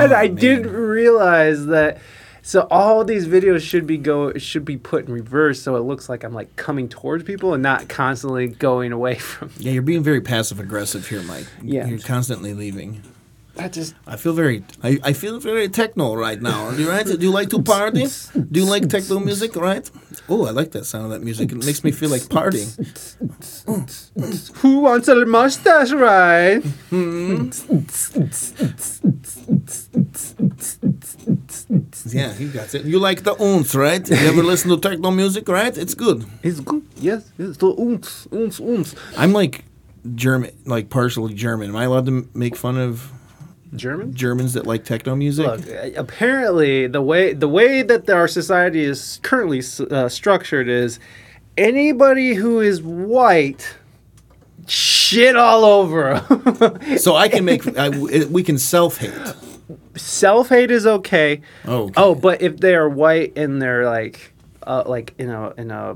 [0.00, 1.98] and oh, I didn't realize that.
[2.42, 6.08] So all these videos should be go should be put in reverse, so it looks
[6.08, 9.50] like I'm like coming towards people and not constantly going away from.
[9.58, 11.46] Yeah, you're being very passive aggressive here, Mike.
[11.60, 11.88] Yeah.
[11.88, 13.02] You're constantly leaving.
[13.58, 16.70] I just I feel very I, I feel very techno right now.
[16.70, 17.04] Do you right?
[17.04, 18.06] Do you like to party?
[18.50, 19.90] Do you like techno music, right?
[20.28, 21.52] Oh, I like that sound of that music.
[21.52, 22.70] It makes me feel like partying.
[24.58, 26.62] who wants a mustache ride?
[32.06, 32.84] Yeah, you got it.
[32.84, 34.08] You like the ounce, right?
[34.08, 35.76] You ever listen to techno music, right?
[35.76, 36.24] It's good.
[36.42, 36.82] It's good.
[36.96, 37.56] Yes, yes.
[37.56, 38.94] The oons, oons, oons.
[39.16, 39.64] I'm like
[40.14, 41.70] German, like partially German.
[41.70, 43.12] Am I allowed to m- make fun of
[43.74, 44.14] German.
[44.14, 45.46] Germans that like techno music?
[45.46, 45.60] Look,
[45.96, 50.98] apparently the way the way that our society is currently uh, structured is
[51.58, 53.76] anybody who is white
[54.66, 56.22] shit all over.
[56.98, 59.12] So I can make I, we can self hate.
[59.96, 61.40] Self hate is okay.
[61.66, 65.70] Oh, Oh, but if they are white and they're like uh, like in a in
[65.70, 65.94] a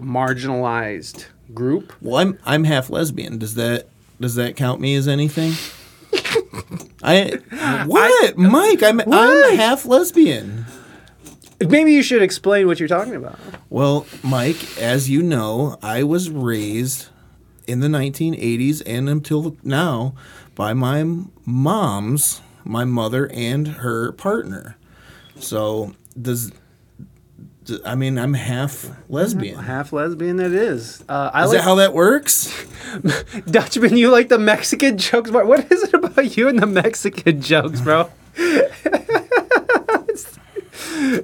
[0.00, 3.38] marginalized group, Well, I'm I'm half lesbian.
[3.38, 3.88] Does that
[4.20, 5.52] does that count me as anything?
[7.02, 7.38] I
[7.86, 8.82] what, Mike?
[8.82, 10.66] I'm I'm half lesbian.
[11.60, 13.38] maybe you should explain what you're talking about.
[13.68, 17.08] Well, Mike, as you know, I was raised
[17.66, 20.14] in the 1980s and until now
[20.54, 21.04] by my
[21.46, 24.76] mom's, my mother and her partner.
[25.38, 26.52] So does
[27.84, 29.58] I mean I'm half lesbian.
[29.58, 31.04] Half lesbian, that is.
[31.08, 32.66] Uh, I Is like that how that works?
[33.50, 35.46] Dutchman, you like the Mexican jokes, bro?
[35.46, 38.10] What is it about you and the Mexican jokes, bro?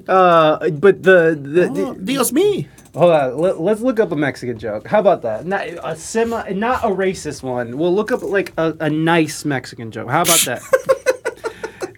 [0.08, 2.68] uh, but the, the, Oh, Dios me.
[2.94, 4.86] hold on, let, let's look up a Mexican joke.
[4.86, 5.46] How about that?
[5.46, 7.78] Not a semi, not a racist one.
[7.78, 10.08] We'll look up like a, a nice Mexican joke.
[10.10, 10.62] How about that?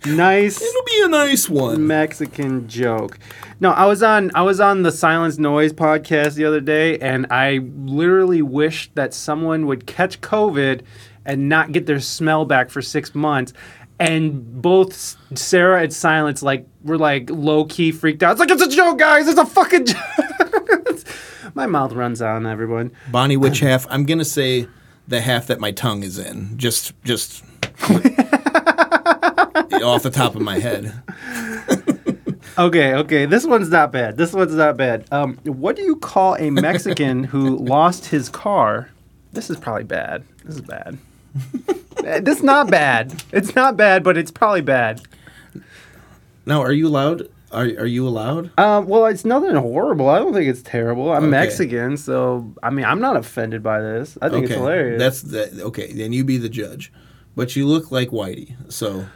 [0.06, 1.86] nice It'll be a nice one.
[1.86, 3.18] Mexican joke.
[3.60, 7.26] No, I was on I was on the Silence Noise podcast the other day, and
[7.30, 10.82] I literally wished that someone would catch COVID
[11.24, 13.52] and not get their smell back for six months.
[14.00, 18.32] And both Sarah and Silence like were like low key freaked out.
[18.32, 19.26] It's like it's a joke, guys.
[19.26, 21.04] It's a fucking joke.
[21.54, 22.92] My mouth runs on everyone.
[23.10, 23.86] Bonnie, which half?
[23.90, 24.68] I'm gonna say
[25.08, 26.56] the half that my tongue is in.
[26.56, 27.42] Just, just
[29.82, 30.92] off the top of my head.
[32.58, 33.24] Okay, okay.
[33.24, 34.16] This one's not bad.
[34.16, 35.06] This one's not bad.
[35.12, 38.90] Um, what do you call a Mexican who lost his car?
[39.32, 40.24] This is probably bad.
[40.44, 40.98] This is bad.
[42.04, 43.22] Uh, this is not bad.
[43.30, 45.02] It's not bad, but it's probably bad.
[46.46, 47.28] Now, are you allowed?
[47.52, 48.50] Are are you allowed?
[48.58, 50.08] Um, well, it's nothing horrible.
[50.08, 51.12] I don't think it's terrible.
[51.12, 51.30] I'm Okay.
[51.30, 54.18] Mexican, so I mean, I'm not offended by this.
[54.20, 54.98] I think it's hilarious.
[54.98, 55.92] That's the okay.
[55.92, 56.92] Then you be the judge.
[57.36, 59.06] But you look like Whitey, so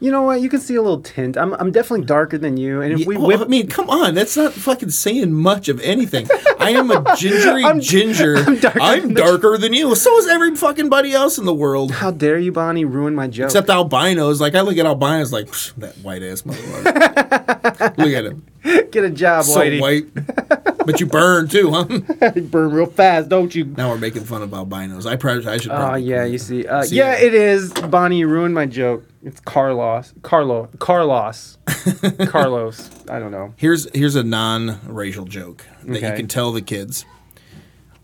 [0.00, 0.40] you know what?
[0.40, 1.36] You can see a little tint.
[1.36, 3.88] I'm, I'm definitely darker than you, and if Yeah, we oh, whip, I mean, come
[3.90, 6.26] on, that's not fucking saying much of anything.
[6.58, 8.36] I am a gingery I'm- ginger.
[8.38, 8.48] I'm
[8.80, 9.94] I'm darker darker, than than you.
[9.94, 11.92] So is every fucking body else in the world.
[11.92, 13.46] how dare you, Bonnie, ruin my joke?
[13.46, 14.40] Except albinos.
[14.40, 17.96] Like I look at albinos like that white ass motherfucker.
[17.98, 18.46] look at him.
[18.90, 19.80] Get a job, So Whitey.
[19.80, 20.06] white.
[20.90, 22.32] But you burn too, huh?
[22.34, 23.64] You burn real fast, don't you?
[23.64, 25.06] now we're making fun of albinos.
[25.06, 26.66] I probably I should Oh probably yeah, you see.
[26.66, 27.22] Uh, See yeah, that?
[27.22, 27.72] it is.
[27.72, 29.04] Bonnie, you ruined my joke.
[29.22, 30.12] It's Carlos.
[30.22, 30.68] Carlo.
[30.78, 31.58] Carlos.
[32.26, 32.90] Carlos.
[33.08, 33.54] I don't know.
[33.56, 36.08] Here's here's a non-racial joke that Okay.
[36.10, 37.04] you can tell the kids.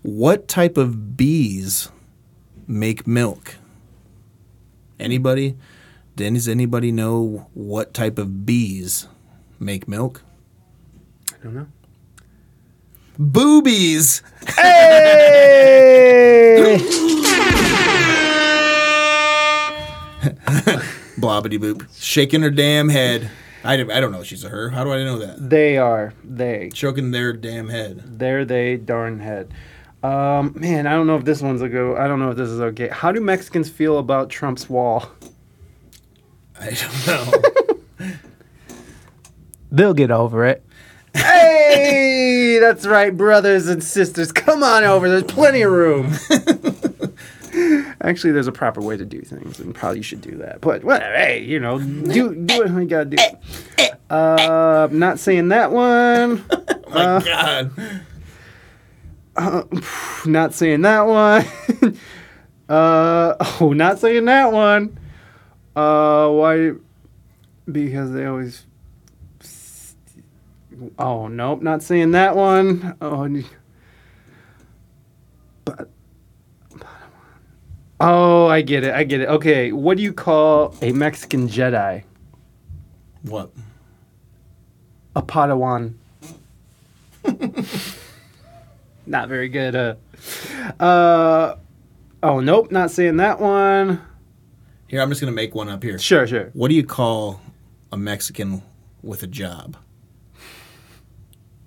[0.03, 1.89] What type of bees
[2.69, 3.57] make milk?
[5.01, 5.57] Anybody?
[6.15, 9.07] Does anybody know what type of bees
[9.59, 10.23] make milk?
[11.35, 11.67] I don't know.
[13.19, 14.23] Boobies.
[14.47, 15.77] Hey!
[21.19, 21.87] Blobbity boop.
[21.99, 23.31] Shaking her damn head.
[23.65, 24.69] I, don't- I don't know if she's a her.
[24.71, 25.49] How do I know that?
[25.51, 26.13] they are.
[26.23, 26.71] They.
[26.73, 28.03] Choking their damn head.
[28.19, 29.53] They're they darn head.
[30.03, 31.97] Um, man, I don't know if this one's a go.
[31.97, 32.89] I don't know if this is okay.
[32.89, 35.09] How do Mexicans feel about Trump's wall?
[36.61, 37.33] I don't know.
[39.73, 40.65] They'll get over it.
[41.17, 44.33] Hey, that's right, brothers and sisters.
[44.33, 45.09] Come on over.
[45.09, 46.13] There's plenty of room.
[48.03, 50.61] Actually, there's a proper way to do things, and probably you should do that.
[50.61, 51.17] But whatever.
[51.17, 53.17] Hey, you know, do do what you gotta do.
[54.11, 56.45] Uh, not saying that one.
[56.91, 57.71] My God.
[60.27, 61.45] Not saying that one.
[62.69, 64.99] uh, oh, not saying that one.
[65.75, 66.73] Uh, why?
[67.71, 68.66] Because they always.
[70.99, 72.97] Oh nope, not saying that one.
[73.01, 73.29] Oh,
[75.65, 75.89] but
[77.99, 78.95] Oh, I get it.
[78.95, 79.29] I get it.
[79.29, 82.03] Okay, what do you call a Mexican Jedi?
[83.23, 83.51] What?
[85.15, 85.95] A Padawan.
[89.07, 89.75] not very good.
[89.75, 89.95] Uh,
[90.79, 91.57] uh,
[92.23, 94.03] oh nope, not saying that one.
[94.89, 95.99] Here, I'm just gonna make one up here.
[95.99, 96.51] Sure, sure.
[96.53, 97.41] What do you call
[97.91, 98.63] a Mexican
[99.03, 99.77] with a job?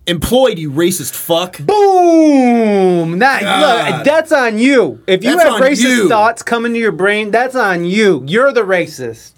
[0.09, 1.57] Employed, you racist fuck.
[1.59, 3.19] Boom!
[3.19, 3.93] That, God.
[3.97, 5.03] look, that's on you.
[5.07, 6.09] If you That's have on racist you.
[6.09, 8.23] thoughts coming to your brain, that's on you.
[8.27, 9.33] You're the racist.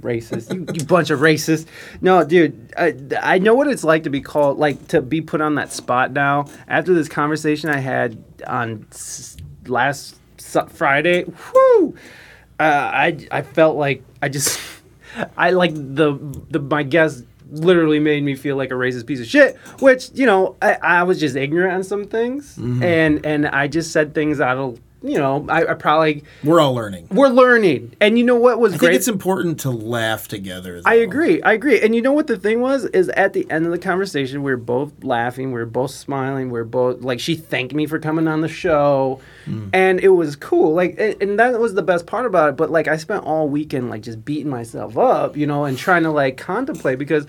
[0.00, 1.66] Racist, you, you bunch of racists.
[2.00, 5.40] No, dude, I, I know what it's like to be called, like to be put
[5.40, 6.46] on that spot now.
[6.66, 9.36] After this conversation I had on s-
[9.66, 11.94] last Su- Friday, whoo,
[12.58, 14.60] uh, I I felt like I just
[15.36, 16.18] I like the
[16.50, 19.56] the my guest literally made me feel like a racist piece of shit.
[19.80, 22.82] Which you know I, I was just ignorant on some things, mm-hmm.
[22.82, 26.74] and and I just said things out of you know I, I probably We're all
[26.74, 27.08] learning.
[27.10, 28.88] we're learning, and you know what was I great.
[28.88, 30.80] think it's important to laugh together.
[30.84, 31.42] I agree.
[31.42, 31.80] I agree.
[31.80, 34.52] And you know what the thing was is at the end of the conversation we
[34.52, 37.98] were both laughing, we were both smiling, we were both like she thanked me for
[37.98, 39.68] coming on the show, mm.
[39.72, 40.74] and it was cool.
[40.74, 42.56] Like and that was the best part about it.
[42.56, 46.04] But like I spent all weekend like just beating myself up, you know, and trying
[46.04, 47.26] to like contemplate because.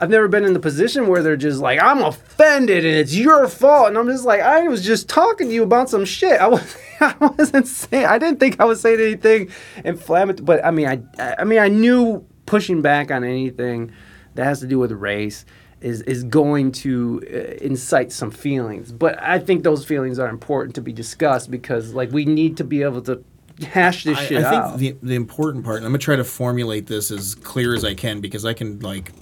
[0.00, 3.46] I've never been in the position where they're just like, I'm offended and it's your
[3.48, 3.88] fault.
[3.88, 6.40] And I'm just like, I was just talking to you about some shit.
[6.40, 9.50] I was I wasn't saying I didn't think I was saying anything
[9.84, 10.44] inflammatory.
[10.44, 11.02] But I mean I
[11.38, 13.92] I mean I knew pushing back on anything
[14.34, 15.44] that has to do with race
[15.82, 18.92] is is going to uh, incite some feelings.
[18.92, 22.64] But I think those feelings are important to be discussed because like we need to
[22.64, 23.22] be able to
[23.64, 24.78] hash this I, shit I think out.
[24.78, 27.94] the the important part, and I'm gonna try to formulate this as clear as I
[27.94, 29.12] can because I can like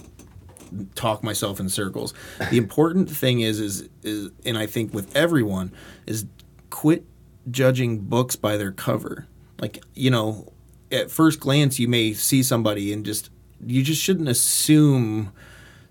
[0.95, 2.13] talk myself in circles.
[2.51, 5.73] The important thing is is is and I think with everyone
[6.05, 6.25] is
[6.69, 7.05] quit
[7.49, 9.27] judging books by their cover.
[9.59, 10.51] Like, you know,
[10.91, 13.29] at first glance you may see somebody and just
[13.65, 15.31] you just shouldn't assume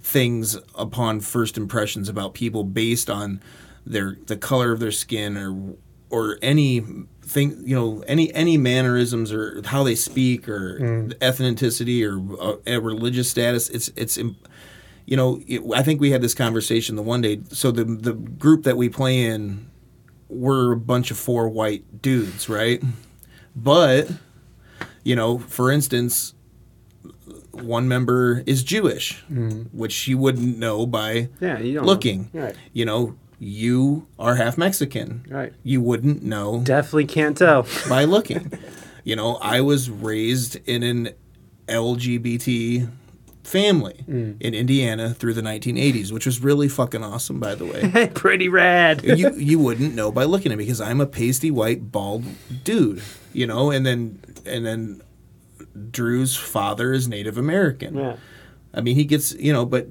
[0.01, 3.43] things upon first impressions about people based on
[3.85, 5.77] their the color of their skin or
[6.11, 6.81] or any
[7.23, 10.79] thing you know any any mannerisms or how they speak or
[11.21, 14.19] ethnicity or uh, a religious status it's it's
[15.09, 18.13] you know it, I think we had this conversation the one day so the the
[18.13, 19.71] group that we play in
[20.29, 22.83] we're a bunch of four white dudes right
[23.57, 24.11] but
[25.05, 26.35] you know for instance
[27.51, 29.63] one member is Jewish, mm-hmm.
[29.77, 31.89] which you wouldn't know by Yeah, you don't know.
[31.89, 32.31] looking.
[32.33, 32.55] Right.
[32.73, 35.27] You know, you are half Mexican.
[35.29, 35.53] Right.
[35.65, 37.67] You wouldn't know Definitely can't tell.
[37.89, 38.53] by looking.
[39.03, 41.11] you know, I was raised in an
[41.67, 42.89] LGBT
[43.49, 44.37] family Mm.
[44.41, 48.11] in Indiana through the 1980s, which was really fucking awesome, by the way.
[48.15, 49.03] Pretty rad.
[49.05, 52.25] you you wouldn't know by looking at me because I'm a pasty white bald
[52.65, 53.01] dude,
[53.33, 55.03] you know, and then and then
[55.91, 57.97] Drew's father is Native American.
[57.97, 58.17] Yeah.
[58.75, 59.89] I mean, he gets you know, but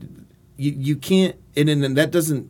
[0.58, 2.50] you you can't, and then that doesn't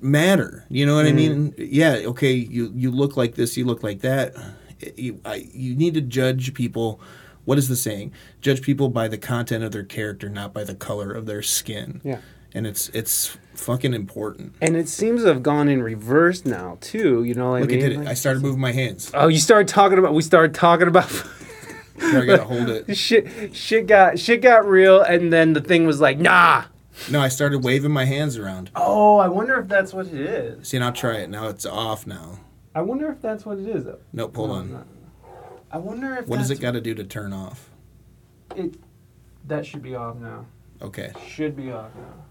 [0.00, 0.64] matter.
[0.68, 1.54] You know what I mean?
[1.58, 2.00] Yeah.
[2.06, 2.32] Okay.
[2.32, 3.56] You you look like this.
[3.56, 4.34] You look like that.
[4.96, 7.00] You I, you need to judge people.
[7.44, 8.12] What is the saying?
[8.40, 12.00] Judge people by the content of their character, not by the color of their skin.
[12.04, 12.18] Yeah.
[12.52, 14.54] And it's it's fucking important.
[14.60, 17.22] And it seems to have gone in reverse now too.
[17.24, 17.80] You know what Look, I I mean?
[17.88, 17.98] did it.
[18.00, 19.10] Like- I started moving my hands.
[19.14, 20.14] oh, you started talking about.
[20.14, 21.10] We started talking about.
[22.02, 22.96] I gotta hold it.
[22.96, 23.54] shit.
[23.54, 26.64] Shit got shit got real, and then the thing was like, nah.
[27.10, 28.70] No, I started waving my hands around.
[28.74, 30.68] Oh, I wonder if that's what it is.
[30.68, 31.30] See, now try it.
[31.30, 32.06] Now it's off.
[32.06, 32.40] Now.
[32.74, 33.84] I wonder if that's what it is.
[33.84, 33.98] Though.
[34.12, 34.34] Nope.
[34.36, 34.84] Hold on.
[35.70, 37.70] I wonder if What does that's it got to do to turn off?
[38.56, 38.74] It,
[39.46, 40.46] that should be off now.
[40.82, 41.12] Okay.
[41.28, 42.24] Should be off now.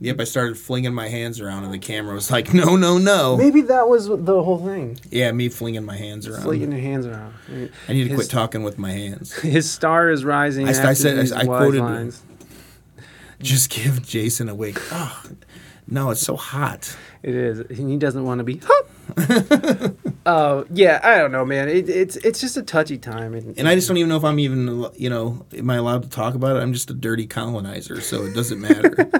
[0.00, 0.20] Yep.
[0.20, 3.60] I started flinging my hands around, and the camera was like, "No, no, no." Maybe
[3.62, 4.98] that was the whole thing.
[5.10, 6.42] Yeah, me flinging my hands around.
[6.42, 7.34] Flinging your hands around.
[7.88, 9.32] I need to His- quit talking with my hands.
[9.40, 10.66] His star is rising.
[10.66, 12.22] I- I said- I- these I wise quoted- lines.
[13.40, 14.80] Just give Jason a wig.
[14.90, 15.22] Oh,
[15.88, 16.96] no, it's so hot.
[17.22, 17.58] It is.
[17.60, 18.60] and He doesn't want to be.
[20.24, 21.68] uh, yeah, I don't know, man.
[21.68, 24.24] It, it's it's just a touchy time, and, And I just don't even know if
[24.24, 26.60] I'm even, you know, am I allowed to talk about it?
[26.60, 29.10] I'm just a dirty colonizer, so it doesn't matter.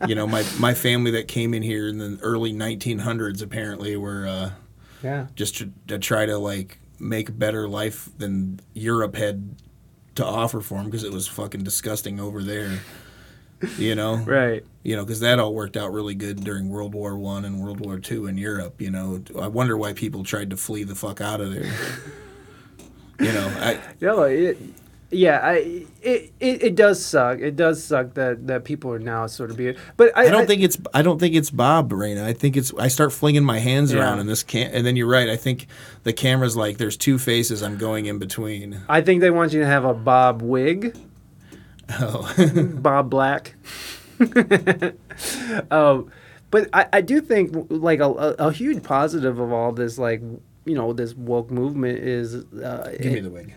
[0.08, 4.26] you know, my my family that came in here in the early 1900s apparently were
[4.26, 4.50] uh,
[5.02, 9.56] yeah, just to, to try to like make a better life than Europe had
[10.16, 12.80] to offer for them because it was fucking disgusting over there.
[13.78, 14.64] You know, right.
[14.82, 17.80] you know, because that all worked out really good during World War One and World
[17.80, 18.80] War Two in Europe.
[18.80, 21.70] You know, I wonder why people tried to flee the fuck out of there.
[23.20, 24.58] you know, I it,
[25.12, 25.54] yeah, I
[26.02, 27.40] it, it, it does suck.
[27.40, 29.74] It does suck that, that people are now sort of being.
[29.96, 32.22] But I, I don't think it's I don't think it's Bob Raina.
[32.24, 34.00] I think it's I start flinging my hands Yeah.
[34.00, 35.28] around and this can and then you're right.
[35.28, 35.66] I think
[36.04, 38.80] the camera's like there's two faces I'm going in between.
[38.88, 40.96] I think they want you to have a Bob wig,
[41.98, 42.32] Oh.
[42.74, 43.54] Bob Black.
[45.70, 46.10] um,
[46.50, 50.20] but I, I do think like a, a, a huge positive of all this like
[50.64, 53.54] you know this woke movement is uh, Give me the wig.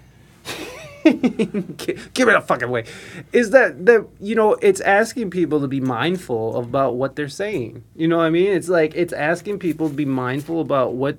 [1.04, 2.86] Gi- give it a fucking way
[3.34, 7.84] is that that you know it's asking people to be mindful about what they're saying
[7.94, 11.18] you know what i mean it's like it's asking people to be mindful about what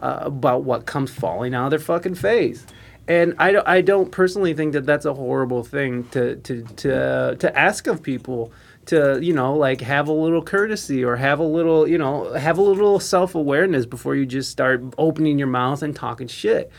[0.00, 2.64] uh, about what comes falling out of their fucking face
[3.08, 7.36] and I don't, I don't personally think that that's a horrible thing to to to
[7.38, 8.52] to ask of people
[8.86, 12.58] to you know like have a little courtesy or have a little you know have
[12.58, 16.70] a little self-awareness before you just start opening your mouth and talking shit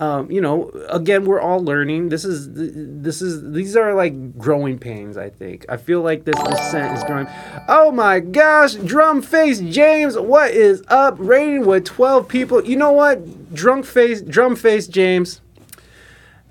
[0.00, 2.08] um, you know, again, we're all learning.
[2.08, 5.18] This is this is these are like growing pains.
[5.18, 5.66] I think.
[5.68, 7.26] I feel like this descent is growing.
[7.68, 11.16] Oh my gosh, drum face James, what is up?
[11.18, 12.64] Rating with twelve people.
[12.64, 13.52] You know what?
[13.54, 15.42] Drunk face, drum face James.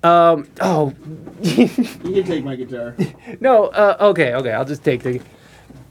[0.04, 0.48] Um.
[0.62, 0.94] Oh
[1.42, 2.96] You can take my guitar.
[3.40, 3.66] no.
[3.68, 3.98] Uh.
[4.00, 4.34] Okay.
[4.34, 4.52] Okay.
[4.52, 5.22] I'll just take the.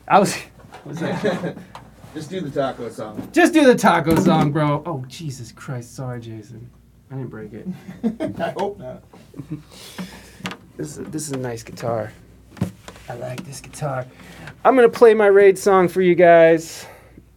[0.06, 0.34] I was.
[0.84, 1.56] What's that?
[2.14, 3.28] Just do the taco song.
[3.32, 4.82] Just do the taco song, bro.
[4.86, 5.94] Oh Jesus Christ!
[5.94, 6.70] Sorry, Jason.
[7.10, 7.68] I didn't break it.
[8.40, 9.02] I hope not.
[10.76, 12.12] This is, this is a nice guitar.
[13.08, 14.06] I like this guitar.
[14.64, 16.86] I'm gonna play my raid song for you guys.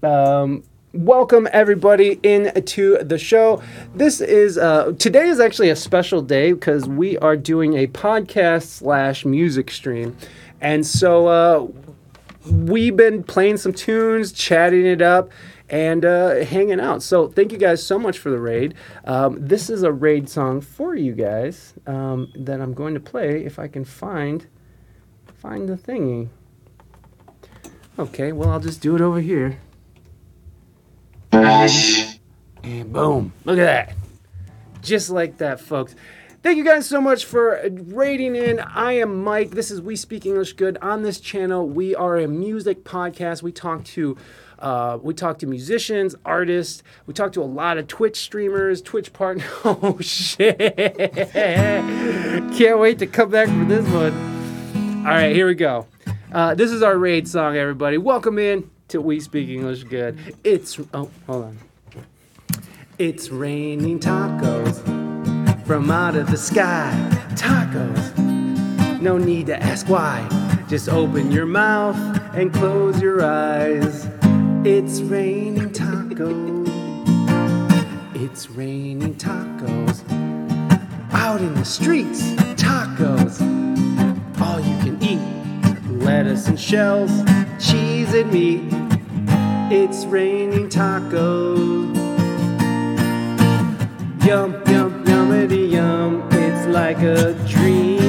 [0.03, 0.63] Um,
[0.93, 3.61] welcome everybody into the show.
[3.95, 8.63] This is uh, today is actually a special day because we are doing a podcast
[8.63, 10.17] slash music stream,
[10.59, 11.67] and so uh,
[12.49, 15.31] we've been playing some tunes, chatting it up,
[15.69, 17.03] and uh, hanging out.
[17.03, 18.73] So thank you guys so much for the raid.
[19.05, 23.45] Um, this is a raid song for you guys um, that I'm going to play
[23.45, 24.45] if I can find
[25.35, 26.29] find the thingy.
[27.97, 29.59] Okay, well I'll just do it over here.
[31.33, 33.33] And boom!
[33.45, 33.95] Look at that.
[34.81, 35.95] Just like that, folks.
[36.43, 38.59] Thank you guys so much for rating in.
[38.59, 39.51] I am Mike.
[39.51, 40.77] This is We Speak English Good.
[40.81, 43.43] On this channel, we are a music podcast.
[43.43, 44.17] We talk to
[44.57, 46.81] uh, we talk to musicians, artists.
[47.05, 49.45] We talk to a lot of Twitch streamers, Twitch partners.
[49.63, 50.57] Oh shit!
[52.57, 55.05] Can't wait to come back for this one.
[55.05, 55.87] All right, here we go.
[56.31, 57.97] Uh, this is our raid song, everybody.
[57.97, 60.17] Welcome in to We Speak English Good.
[60.43, 61.57] It's oh, hold on.
[62.97, 64.75] It's raining tacos
[65.65, 66.91] from out of the sky.
[67.35, 68.17] Tacos.
[69.01, 70.27] No need to ask why.
[70.67, 71.95] Just open your mouth
[72.35, 74.09] and close your eyes.
[74.65, 76.67] It's raining tacos.
[78.13, 80.03] It's raining tacos.
[81.13, 82.21] Out in the streets,
[82.59, 83.39] tacos.
[84.41, 85.21] All you can eat.
[86.03, 87.11] Lettuce and shells,
[87.61, 88.61] cheese and meat.
[89.71, 91.95] It's raining tacos.
[94.25, 96.27] Yum, yum, yummity yum.
[96.31, 98.01] It's like a dream.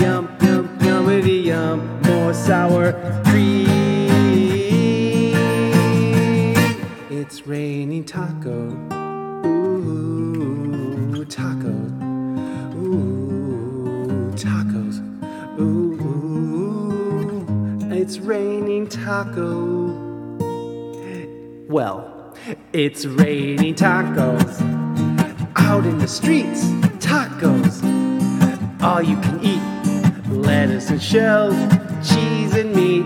[0.00, 2.02] Yum, yum, yummity yum.
[2.02, 2.92] More sour
[3.24, 3.64] cream.
[7.10, 8.70] It's raining taco.
[9.46, 11.83] Ooh, tacos.
[18.14, 19.88] It's raining taco.
[21.68, 22.36] Well,
[22.72, 24.60] it's raining tacos.
[25.56, 26.62] Out in the streets,
[27.04, 27.82] tacos.
[28.80, 30.30] All you can eat.
[30.30, 31.56] Lettuce and shells,
[32.08, 33.04] cheese and meat.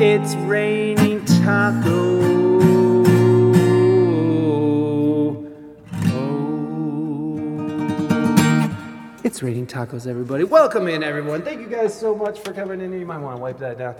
[0.00, 2.51] It's raining taco.
[9.32, 10.44] It's raining tacos, everybody.
[10.44, 11.40] Welcome in, everyone.
[11.40, 12.92] Thank you guys so much for coming in.
[12.92, 13.94] You might want to wipe that down.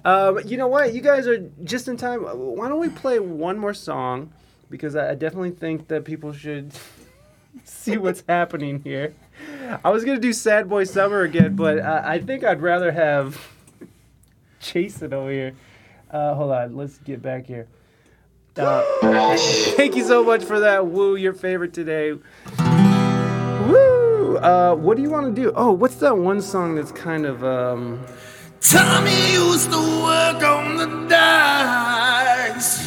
[0.04, 0.92] um, you know what?
[0.94, 2.22] You guys are just in time.
[2.22, 4.32] Why don't we play one more song?
[4.68, 6.72] Because I I definitely think that people should
[7.64, 9.14] see what's happening here.
[9.84, 13.40] I was gonna do Sad Boy Summer again, but uh, I think I'd rather have
[14.58, 15.54] Jason over here.
[16.10, 17.68] Uh, hold on, let's get back here.
[18.56, 19.36] Uh,
[19.76, 20.88] thank you so much for that.
[20.88, 22.18] Woo, your favorite today.
[23.66, 24.36] Woo!
[24.38, 25.52] Uh, what do you want to do?
[25.54, 28.04] Oh, what's that one song that's kind of um?
[28.60, 32.86] Tommy used to work on the docks.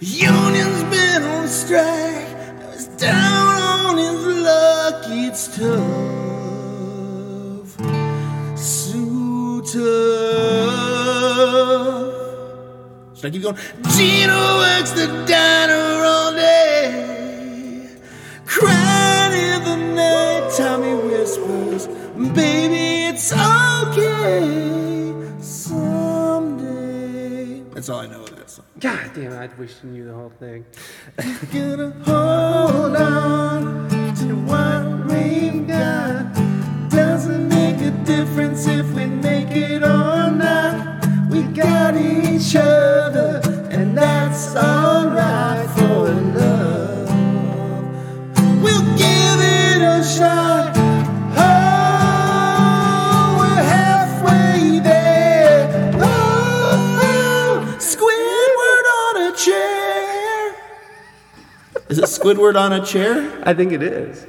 [0.00, 2.26] Union's been on strike.
[2.72, 5.04] He's down on his luck.
[5.08, 5.72] It's tough.
[8.58, 11.02] So tough.
[13.16, 13.56] Should I keep going?
[13.96, 17.21] Gina works the diner all day.
[18.52, 21.86] Crying in the night, Tommy whispers,
[22.34, 26.82] Baby, it's okay someday.
[27.72, 28.66] That's all I know of that song.
[28.78, 30.66] God damn, I wish you knew the whole thing.
[31.50, 36.34] Gonna hold on to what we've got.
[36.90, 41.06] Doesn't make a difference if we make it or not.
[41.30, 43.40] We got each other,
[43.70, 46.61] and that's alright for love.
[50.02, 50.76] It.
[51.38, 55.92] Oh, we're halfway there.
[55.94, 60.54] Oh, Squidward on a chair.
[61.88, 63.42] Is it Squidward on a chair?
[63.46, 64.26] I think it is.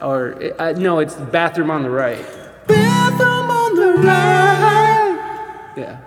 [0.00, 2.24] Or, uh, no, it's the bathroom on the right.
[2.66, 5.72] Bathroom on the right.
[5.76, 6.00] Yeah.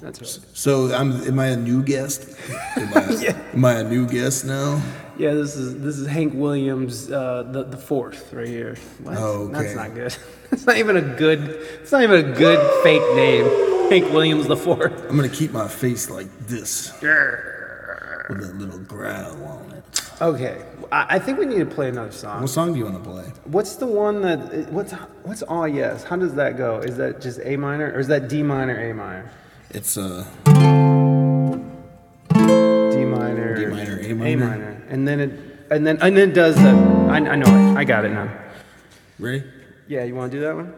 [0.00, 0.46] That's right.
[0.56, 1.12] So I'm.
[1.26, 2.34] Am I a new guest?
[2.76, 4.80] Am I, am I a new guest now?
[5.20, 8.76] Yeah, this is this is Hank Williams, uh, the the fourth right here.
[9.02, 9.18] What?
[9.18, 10.16] Oh, That's not good.
[10.52, 11.40] It's not even a good.
[11.82, 13.44] It's not even a good fake name.
[13.90, 14.92] Hank Williams the fourth.
[15.08, 20.10] I'm gonna keep my face like this with a little growl on it.
[20.22, 22.40] Okay, I, I think we need to play another song.
[22.40, 23.24] What song do you want to play?
[23.44, 24.72] What's the one that?
[24.72, 24.92] What's
[25.22, 26.02] what's all yes?
[26.02, 26.78] How does that go?
[26.78, 29.30] Is that just A minor or is that D minor A minor?
[29.68, 30.24] It's uh.
[32.94, 33.56] D minor.
[33.56, 34.69] D minor, A A minor.
[34.90, 35.30] And then it
[35.70, 36.70] and then and then it does the.
[37.08, 37.76] I, I know it.
[37.76, 38.28] I got it now.
[39.18, 39.44] Ready?
[39.88, 40.74] Yeah, you want to do that one?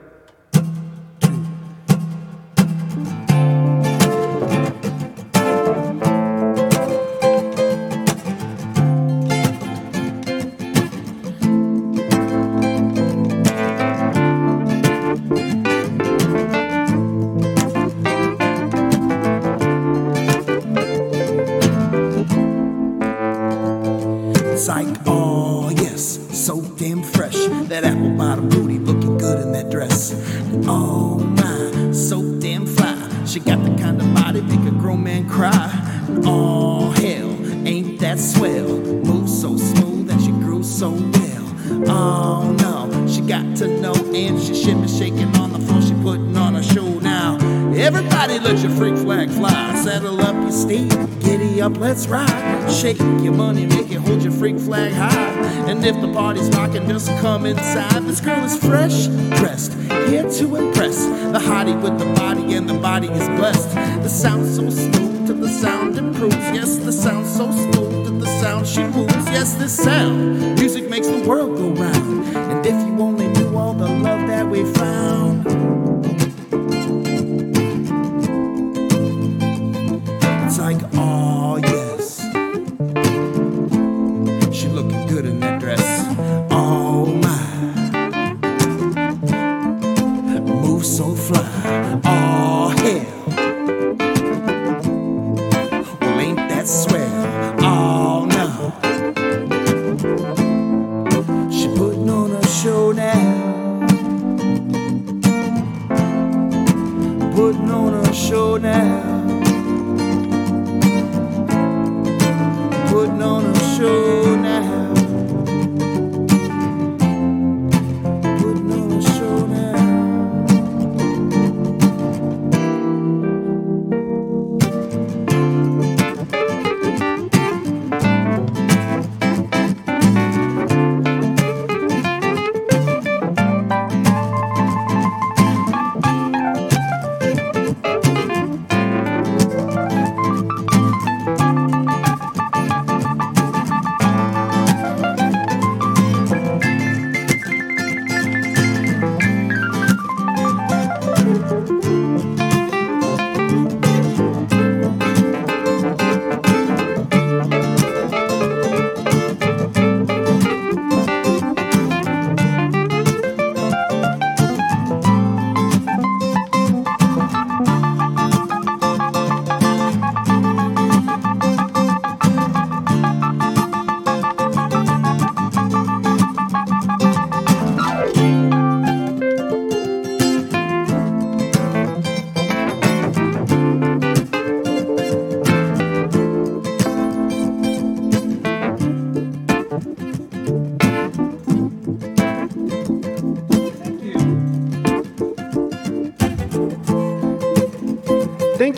[57.33, 58.03] Come inside.
[58.03, 59.07] This girl is fresh
[59.39, 59.73] dressed,
[60.11, 61.07] here to impress.
[61.07, 63.71] The hottie with the body, and the body is blessed.
[64.03, 66.47] The sound so smooth to the sound improves.
[66.59, 69.25] Yes, the sound so smooth to the sound she moves.
[69.37, 69.92] Yes, this sound,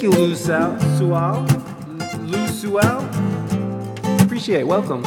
[0.04, 1.46] you, Lou Sual.
[2.26, 3.08] Lou Sual.
[4.20, 4.66] Appreciate it.
[4.66, 5.02] Welcome.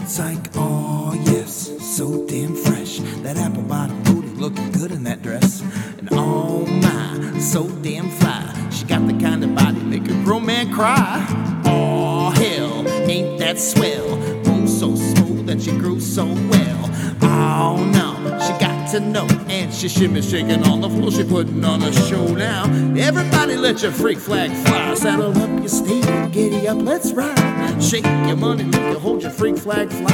[0.00, 3.00] It's like, oh yes, so damn fresh.
[3.22, 5.60] That apple bottom booty looking good in that dress.
[5.98, 8.70] And oh my, so damn fly.
[8.70, 11.26] She got the kind of body make a grown man cry.
[11.66, 14.16] Oh, hell, ain't that swell?
[14.46, 16.90] Moves so smooth and she grooves so well.
[17.20, 19.41] Oh no, she got to know.
[19.82, 22.66] She shimmy shaking on the floor, she putting on a show now.
[22.96, 24.94] Everybody let your freak flag fly.
[24.94, 27.82] Saddle up your steed giddy up, let's ride.
[27.82, 30.12] Shake your money, make you hold your freak flag fly.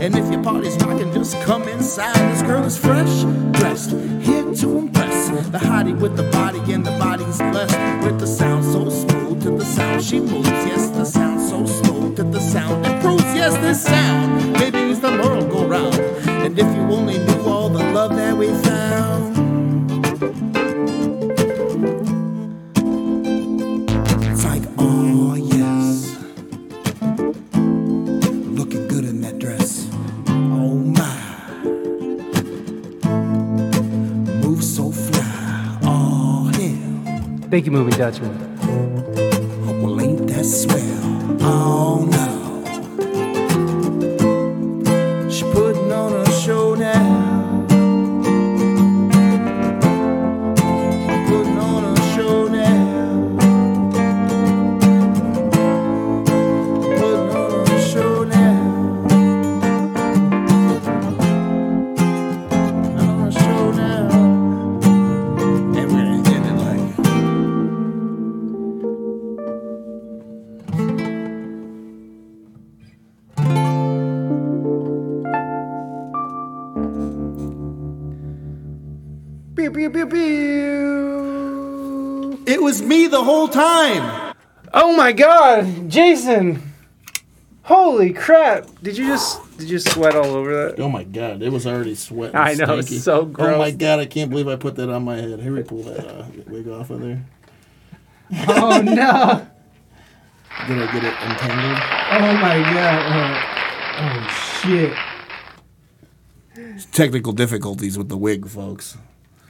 [0.00, 2.14] And if your party's rocking, just come inside.
[2.30, 3.24] This girl is fresh,
[3.58, 3.90] dressed,
[4.20, 5.30] here to impress.
[5.50, 7.76] The hottie with the body and the body's blessed.
[8.04, 10.48] With the sound so smooth to the sound she moves.
[10.48, 13.24] Yes, the sound so smooth to the sound improves.
[13.34, 15.96] Yes, this sound maybe makes the world go round.
[16.28, 17.57] And if you only knew all
[18.16, 19.37] that we found.
[85.98, 86.62] Jason!
[87.64, 88.68] Holy crap!
[88.84, 90.78] Did you just did you sweat all over that?
[90.80, 92.36] Oh my god, it was already sweating.
[92.36, 93.56] I know, it's so gross.
[93.56, 95.40] Oh my god, I can't believe I put that on my head.
[95.40, 97.26] Here we pull that uh, wig off of there.
[98.46, 98.94] Oh no!
[100.68, 101.82] Did I get it entangled?
[102.12, 103.02] Oh my god!
[103.98, 104.28] Oh, oh
[104.62, 104.94] shit!
[106.92, 108.96] Technical difficulties with the wig, folks.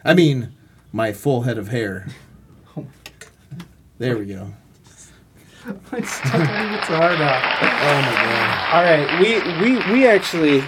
[0.02, 0.54] I mean,
[0.92, 2.06] my full head of hair.
[3.98, 4.54] There we go.
[5.92, 7.40] It's stuck on your guitar now.
[7.82, 8.74] Oh my god.
[8.74, 10.62] All right, we we we actually,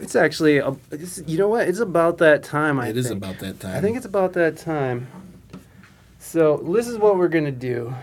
[0.00, 1.68] it's actually a, it's, you know what?
[1.68, 2.80] It's about that time.
[2.80, 3.22] I It is think.
[3.22, 3.76] about that time.
[3.76, 5.06] I think it's about that time.
[6.18, 7.94] So this is what we're gonna do.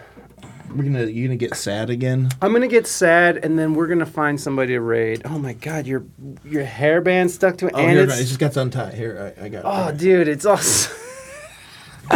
[0.75, 2.29] we're gonna you gonna get sad again.
[2.41, 5.21] I'm gonna get sad, and then we're gonna find somebody to raid.
[5.25, 6.03] Oh my god, your
[6.45, 8.93] your hairband stuck to it, Oh, and here, it's it just got untied.
[8.93, 9.61] Here, I, I got.
[9.65, 9.97] oh, it.
[9.97, 10.57] dude, it's all.
[10.57, 10.89] s-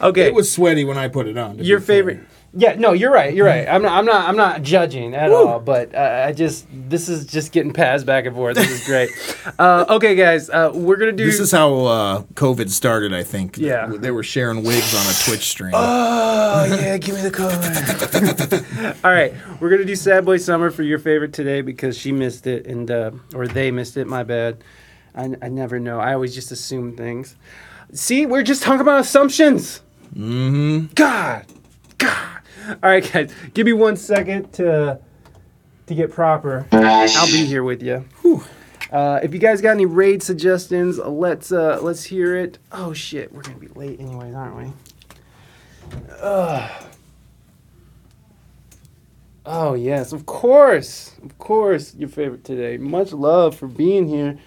[0.00, 1.52] okay, It was sweaty when I put it on.
[1.56, 2.26] to be your fair.
[2.54, 2.74] Favorite.
[2.74, 3.34] Yeah, no, you're right.
[3.34, 3.68] You're right.
[3.68, 3.92] I'm not.
[3.92, 4.28] I'm not.
[4.28, 5.60] I'm not judging at all.
[5.60, 6.66] But uh, I just.
[6.70, 8.56] This is just getting passed back and forth.
[8.56, 9.10] This is great.
[9.58, 10.48] uh, okay, guys.
[10.50, 11.24] Uh, we're gonna do.
[11.24, 13.58] This is how uh, COVID started, I think.
[13.58, 13.86] Yeah.
[13.86, 15.72] They were sharing wigs on a Twitch stream.
[15.74, 18.94] Oh yeah, give me the code.
[19.04, 22.46] All right, we're gonna do Sad Boy Summer for your favorite today because she missed
[22.46, 24.06] it and uh, or they missed it.
[24.06, 24.62] My bad.
[25.16, 26.00] I, I never know.
[26.00, 27.36] I always just assume things.
[27.92, 29.80] See, we're just talking about assumptions.
[30.14, 30.86] Mm-hmm.
[30.94, 31.46] God,
[31.98, 32.33] God.
[32.68, 34.98] All right, guys, give me one second to
[35.86, 36.66] to get proper.
[36.72, 38.04] I'll be here with you.
[38.90, 42.58] Uh, if you guys got any raid suggestions, let's uh, let's hear it.
[42.72, 44.72] Oh shit, we're gonna be late anyways, aren't we?
[49.46, 51.94] Oh yes, of course, of course.
[51.94, 52.78] Your favorite today.
[52.78, 54.38] Much love for being here.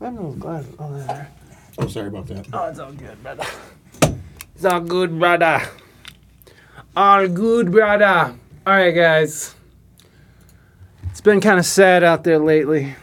[0.00, 0.74] I have those glasses.
[0.78, 1.30] Oh, there.
[1.78, 2.46] oh, sorry about that.
[2.52, 3.44] Oh, it's all good, brother.
[4.54, 5.62] It's all good, brother.
[6.96, 8.34] All good, brother.
[8.66, 9.54] All right, guys.
[11.10, 12.96] It's been kind of sad out there lately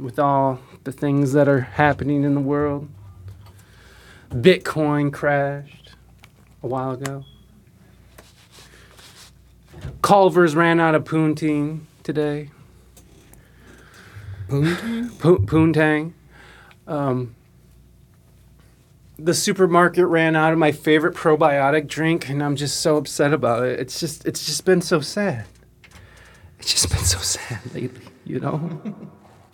[0.00, 2.88] with all the things that are happening in the world.
[4.30, 5.92] Bitcoin crashed
[6.64, 7.24] a while ago.
[10.02, 12.50] Culver's ran out of Poontang today.
[14.48, 15.20] Poontang?
[15.20, 16.14] Po- Poontang.
[16.88, 17.35] Um,
[19.18, 23.64] the supermarket ran out of my favorite probiotic drink, and I'm just so upset about
[23.64, 23.80] it.
[23.80, 25.46] It's just, it's just been so sad.
[26.58, 28.80] It's just been so sad lately, you know.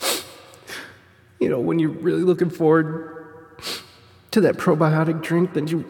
[1.41, 3.08] you know, when you're really looking forward
[4.31, 5.84] to that probiotic drink that you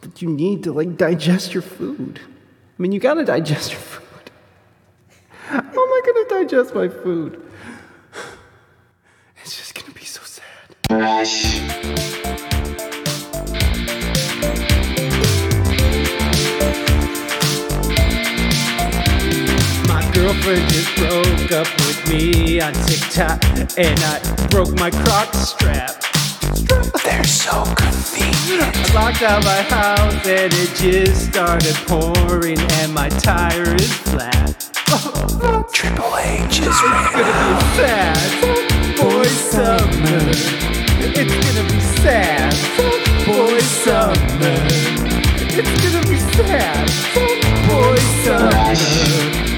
[0.00, 2.20] that you- need to like digest your food.
[2.24, 4.30] I mean, you gotta digest your food.
[5.46, 7.40] How am I gonna digest my food?
[9.42, 12.16] It's just gonna be so sad.
[20.32, 23.42] Girlfriend just broke up with me on TikTok,
[23.76, 26.04] and I broke my croc strap.
[27.04, 28.76] They're so convenient.
[28.76, 34.70] I locked out my house and it just started pouring, and my tire is flat.
[35.72, 38.30] Triple H is It's gonna be sad,
[38.98, 40.30] boy summer.
[41.18, 42.54] It's gonna be sad,
[43.26, 44.58] boy summer.
[45.58, 46.86] It's gonna be sad,
[47.66, 49.49] boy summer.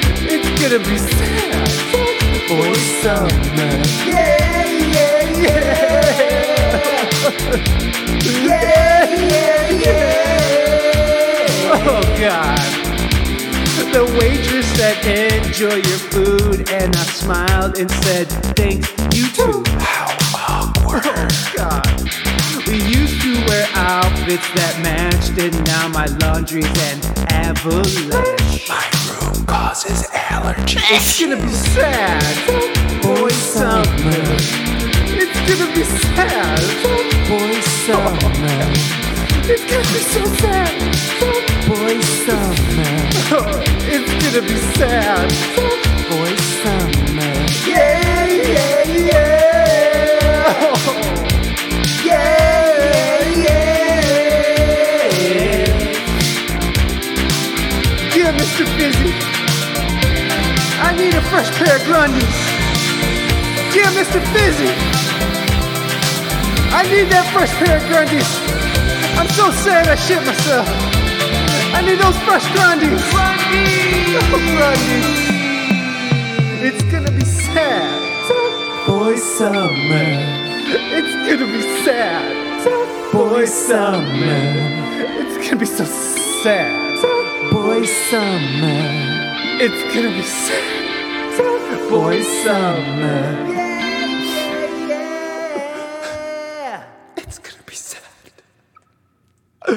[0.63, 3.73] Gonna be sad, boy summer.
[4.07, 5.83] Yeah, yeah, yeah.
[8.23, 10.21] yeah, yeah, yeah.
[11.75, 12.63] Oh God.
[13.93, 14.97] The waitress said,
[15.43, 19.65] enjoy your food, and I smiled and said, thanks, you too.
[19.79, 21.03] How awkward.
[21.05, 21.87] Oh, God.
[22.69, 28.69] We used to wear outfits that matched, and now my laundry's an avalanche.
[28.69, 28.92] My
[29.47, 30.83] causes allergies.
[30.91, 32.23] It's gonna be sad,
[33.03, 34.23] boy summer.
[35.23, 36.63] It's gonna be sad,
[37.29, 38.61] boy summer.
[39.51, 40.75] It's gonna be so sad,
[41.69, 42.95] boy summer.
[43.95, 45.29] It's gonna be sad,
[46.09, 47.35] boy summer.
[47.67, 49.33] Yeah, yeah, yeah.
[52.05, 52.42] Yeah,
[61.23, 62.37] a fresh pair of Grundies.
[63.75, 64.21] Yeah, Mr.
[64.33, 64.73] Fizzy.
[66.73, 68.31] I need that fresh pair of Grundies.
[69.19, 70.67] I'm so sad I shit myself.
[71.77, 73.03] I need those fresh Grundies.
[73.13, 74.23] Grundies.
[74.57, 75.33] Grundies.
[76.65, 78.87] It's gonna be sad.
[78.87, 80.07] Boy summer.
[80.97, 83.13] It's gonna be sad.
[83.13, 84.43] Boy summer.
[85.21, 85.85] It's gonna be so
[86.43, 87.51] sad.
[87.51, 89.23] Boy summer.
[89.59, 90.92] It's gonna be sad.
[91.89, 93.49] Boy summer.
[97.17, 98.03] It's gonna be sad.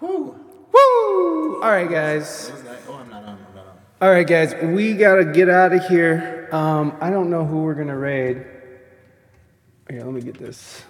[0.00, 1.60] Woo!
[1.60, 2.52] All right, guys.
[4.00, 4.54] All right, guys.
[4.62, 6.48] We gotta get out of here.
[6.52, 8.46] Um, I don't know who we're gonna raid.
[9.90, 10.82] Here, let me get this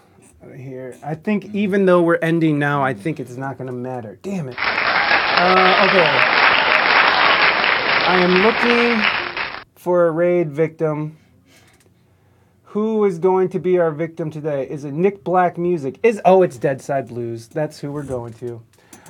[0.57, 0.97] here.
[1.03, 4.19] I think even though we're ending now, I think it's not gonna matter.
[4.23, 4.57] Damn it.
[4.59, 6.09] Uh, okay.
[8.07, 9.03] I am looking
[9.75, 11.17] for a raid victim.
[12.65, 14.69] Who is going to be our victim today?
[14.69, 15.99] Is it Nick Black Music?
[16.03, 17.49] Is oh, it's Dead Side Blues.
[17.49, 18.63] That's who we're going to.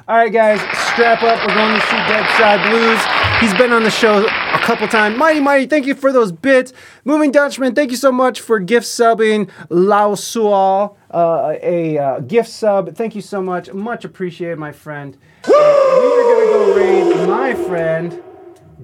[0.06, 0.60] All right, guys,
[0.92, 1.38] strap up.
[1.46, 3.40] We're going to see Dead Side Blues.
[3.40, 5.16] He's been on the show a couple times.
[5.16, 6.72] Mighty Mighty, thank you for those bits.
[7.04, 12.48] Moving Dutchman, thank you so much for gift subbing Lao Sual, uh, a uh, gift
[12.48, 12.94] sub.
[12.94, 13.72] Thank you so much.
[13.72, 15.16] Much appreciated, my friend.
[15.46, 18.22] We are going to go raid my friend,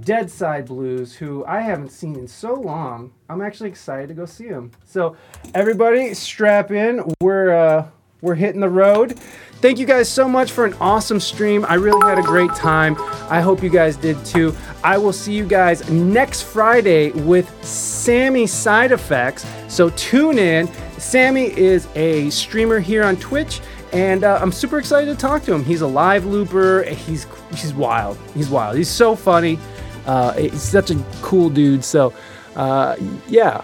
[0.01, 3.13] Dead Side Blues, who I haven't seen in so long.
[3.29, 4.71] I'm actually excited to go see him.
[4.85, 5.17] So,
[5.55, 7.03] everybody, strap in.
[7.21, 7.89] We're uh,
[8.25, 9.19] we're hitting the road.
[9.61, 11.65] Thank you guys so much for an awesome stream.
[11.69, 12.97] I really had a great time.
[13.31, 14.55] I hope you guys did too.
[14.83, 19.47] I will see you guys next Friday with Sammy Side Effects.
[19.69, 20.69] So tune in.
[20.99, 23.61] Sammy is a streamer here on Twitch,
[23.93, 25.63] and uh, I'm super excited to talk to him.
[25.63, 26.83] He's a live looper.
[26.85, 28.19] He's he's wild.
[28.33, 28.77] He's wild.
[28.77, 29.59] He's so funny.
[30.07, 31.85] Uh, he's such a cool dude.
[31.85, 32.13] So
[32.57, 32.97] uh,
[33.29, 33.63] yeah,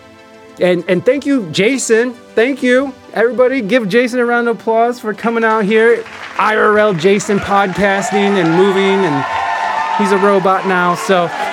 [0.61, 2.13] and and thank you, Jason.
[2.13, 3.61] Thank you, everybody.
[3.61, 6.03] Give Jason a round of applause for coming out here.
[6.37, 9.25] IRL Jason podcasting and moving, and
[9.99, 10.95] he's a robot now.
[10.95, 11.50] So.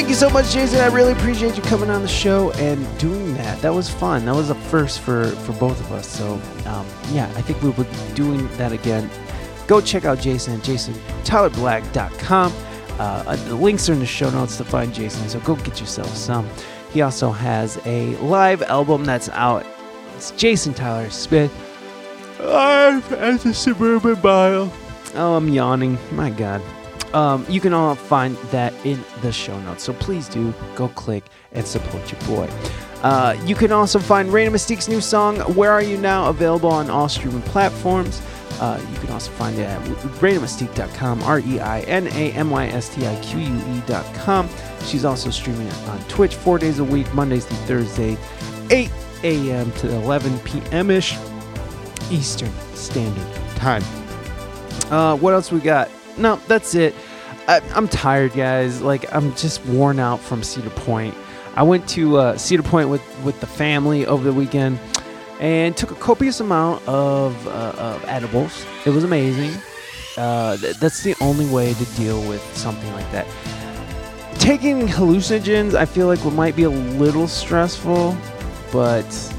[0.00, 0.80] Thank you so much, Jason.
[0.80, 3.60] I really appreciate you coming on the show and doing that.
[3.60, 4.24] That was fun.
[4.24, 6.08] That was a first for for both of us.
[6.08, 9.10] So, um, yeah, I think we will be doing that again.
[9.66, 12.52] Go check out Jason at jasontylerblack.com.
[12.98, 16.16] Uh, the links are in the show notes to find Jason, so go get yourself
[16.16, 16.48] some.
[16.94, 19.66] He also has a live album that's out.
[20.16, 21.52] It's Jason Tyler Smith.
[22.40, 24.72] Live at the Suburban Mile.
[25.14, 25.98] Oh, I'm yawning.
[26.10, 26.62] My God.
[27.12, 29.82] Um, you can all find that in the show notes.
[29.82, 32.48] So please do go click and support your boy.
[33.02, 36.90] Uh, you can also find Raina Mystique's new song, Where Are You Now, available on
[36.90, 38.20] all streaming platforms.
[38.60, 39.80] Uh, you can also find it at
[40.20, 44.48] ReinaMystique.com, R E I N A M Y S T I Q U E.com.
[44.84, 48.18] She's also streaming on Twitch four days a week, Mondays through Thursday,
[48.68, 48.90] 8
[49.22, 49.72] a.m.
[49.72, 50.90] to 11 p.m.
[50.90, 51.16] ish
[52.10, 53.82] Eastern Standard Time.
[54.90, 55.88] Uh, what else we got?
[56.20, 56.94] No, that's it.
[57.48, 58.80] I, I'm tired, guys.
[58.82, 61.14] Like I'm just worn out from Cedar Point.
[61.56, 64.78] I went to uh, Cedar Point with with the family over the weekend
[65.40, 68.64] and took a copious amount of, uh, of edibles.
[68.84, 69.58] It was amazing.
[70.18, 73.26] Uh, th- that's the only way to deal with something like that.
[74.38, 78.16] Taking hallucinogens, I feel like, might be a little stressful,
[78.70, 79.34] but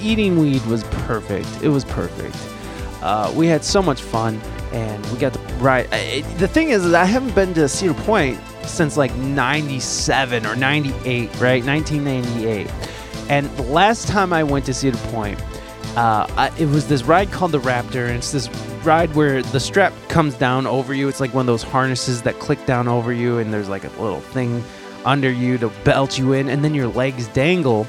[0.00, 1.48] eating weed was perfect.
[1.62, 2.36] It was perfect.
[3.02, 4.40] Uh, we had so much fun,
[4.72, 5.36] and we got.
[5.62, 10.46] I- I- the thing is, is I haven't been to Cedar Point since like '97
[10.46, 11.64] or '98, right?
[11.64, 12.68] 1998.
[13.28, 15.38] And the last time I went to Cedar Point,
[15.96, 18.48] uh, I, it was this ride called the Raptor, and it's this
[18.84, 21.08] ride where the strap comes down over you.
[21.08, 24.02] It's like one of those harnesses that click down over you, and there's like a
[24.02, 24.62] little thing
[25.04, 27.86] under you to belt you in, and then your legs dangle,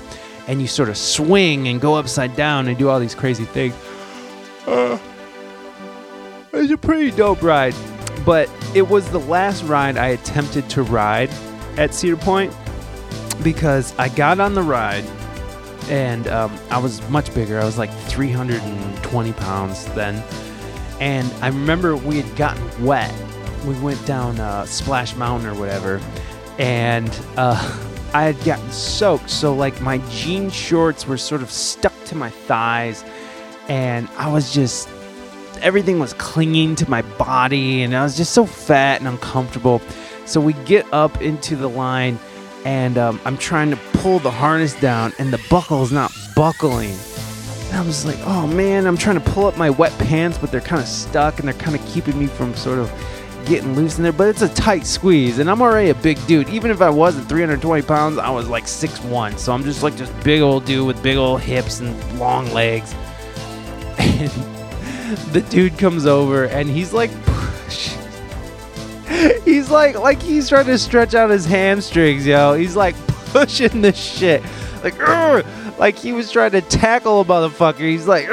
[0.48, 3.74] and you sort of swing and go upside down and do all these crazy things.
[4.68, 4.98] Uh,
[6.54, 7.76] it's a pretty dope ride,
[8.26, 11.30] but it was the last ride I attempted to ride
[11.78, 12.54] at Cedar Point
[13.44, 15.06] because I got on the ride
[15.90, 17.60] and um, I was much bigger.
[17.60, 20.24] I was like 320 pounds then.
[21.00, 23.14] And I remember we had gotten wet.
[23.66, 26.02] We went down uh, Splash Mountain or whatever,
[26.58, 27.80] and uh,
[28.14, 29.30] I had gotten soaked.
[29.30, 33.04] So, like, my jean shorts were sort of stuck to my thighs,
[33.68, 34.90] and I was just
[35.60, 39.82] everything was clinging to my body, and I was just so fat and uncomfortable.
[40.26, 42.20] So, we get up into the line,
[42.66, 46.96] and um, I'm trying to pull the harness down, and the buckle is not buckling.
[47.70, 50.52] And I was like, oh man, I'm trying to pull up my wet pants, but
[50.52, 52.92] they're kind of stuck and they're kind of keeping me from sort of
[53.46, 54.12] getting loose in there.
[54.12, 56.50] But it's a tight squeeze, and I'm already a big dude.
[56.50, 59.38] Even if I wasn't 320 pounds, I was like 6'1.
[59.38, 62.94] So I'm just like this big old dude with big old hips and long legs.
[64.00, 64.32] And
[65.32, 67.12] the dude comes over and he's like.
[69.44, 72.54] He's like, like he's trying to stretch out his hamstrings, yo.
[72.54, 74.42] He's like pushing this shit,
[74.84, 74.98] like,
[75.78, 77.80] like he was trying to tackle a motherfucker.
[77.80, 78.30] He's like,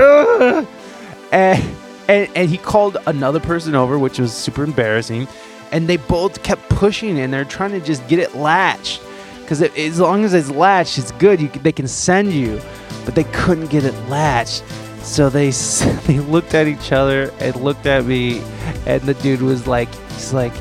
[1.33, 1.77] and
[2.09, 5.27] and and he called another person over, which was super embarrassing.
[5.73, 9.03] And they both kept pushing, and they're trying to just get it latched,
[9.41, 11.41] because as long as it's latched, it's good.
[11.41, 12.61] You, they can send you,
[13.05, 14.63] but they couldn't get it latched.
[15.07, 15.51] So they
[16.07, 18.43] they looked at each other and looked at me,
[18.87, 20.53] and the dude was like, he's like,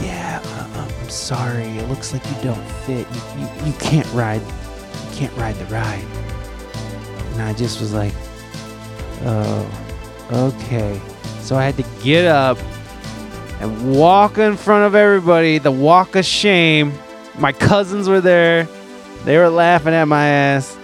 [0.00, 1.64] yeah, uh, uh, I'm sorry.
[1.64, 3.06] It looks like you don't fit.
[3.14, 4.40] You, you, you can't ride.
[4.40, 6.04] You can't ride the ride.
[7.32, 8.14] And I just was like,
[9.24, 9.70] oh,
[10.32, 11.00] okay.
[11.42, 12.58] So I had to get up
[13.60, 15.58] and walk in front of everybody.
[15.58, 16.94] The walk of shame.
[17.38, 18.66] My cousins were there.
[19.24, 20.78] They were laughing at my ass.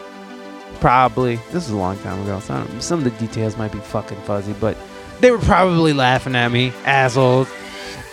[0.81, 1.37] Probably.
[1.53, 2.41] This is a long time ago.
[2.41, 4.77] So some of the details might be fucking fuzzy, but
[5.21, 7.49] they were probably laughing at me, assholes.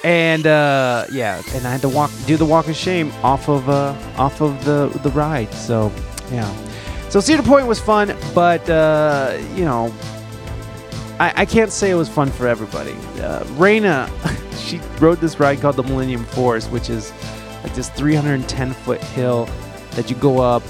[0.04, 3.70] And uh, yeah, and I had to walk, do the walk of shame off of
[3.70, 5.54] uh, off of the the ride.
[5.54, 5.92] So
[6.30, 6.54] yeah,
[7.10, 9.94] so Cedar Point was fun, but uh, you know,
[11.20, 12.96] I, I can't say it was fun for everybody.
[13.22, 14.10] Uh,
[14.58, 17.14] she rode this ride called the Millennium Force, which is
[17.64, 19.48] like this 310 foot hill
[19.92, 20.64] that you go up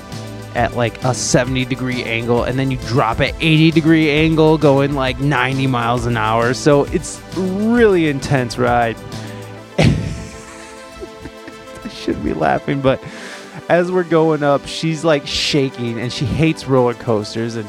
[0.56, 4.94] at like a 70 degree angle and then you drop at 80 degree angle going
[4.94, 6.54] like 90 miles an hour.
[6.54, 8.96] So it's really intense ride.
[9.80, 9.90] I
[11.90, 13.04] shouldn't be laughing but
[13.70, 17.56] as we're going up she's like shaking and she hates roller coasters.
[17.56, 17.68] And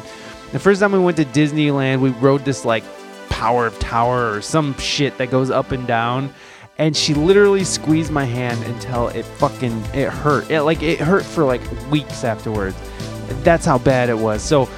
[0.53, 2.85] the first time we went to Disneyland we rode this like
[3.31, 6.33] power tower or some shit that goes up and down
[6.79, 10.51] and she literally squeezed my hand until it fucking it hurt.
[10.51, 12.77] It like it hurt for like weeks afterwards.
[13.43, 14.43] That's how bad it was.
[14.43, 14.69] So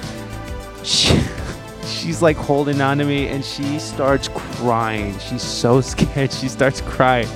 [0.83, 1.19] she,
[1.85, 5.17] she's like holding on to me and she starts crying.
[5.17, 6.31] She's so scared.
[6.31, 7.27] She starts crying.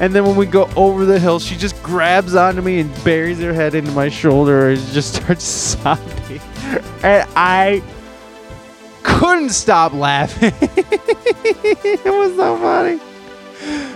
[0.00, 3.38] And then when we go over the hill she just grabs onto me and buries
[3.38, 6.40] her head into my shoulder and just starts sobbing.
[7.02, 7.82] And i
[9.02, 10.52] couldn't stop laughing.
[10.62, 13.00] It was so funny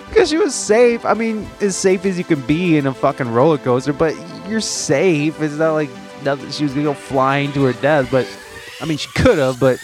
[0.09, 1.05] because she was safe.
[1.05, 4.15] I mean, as safe as you can be in a fucking roller coaster, but
[4.49, 5.41] you're safe.
[5.41, 5.91] It's not like
[6.23, 6.51] nothing.
[6.51, 8.26] She was gonna go flying to her death, but
[8.81, 9.59] I mean, she could have.
[9.59, 9.78] But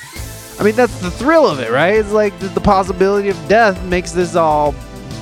[0.59, 1.95] I mean, that's the thrill of it, right?
[1.95, 4.75] It's like the, the possibility of death makes this all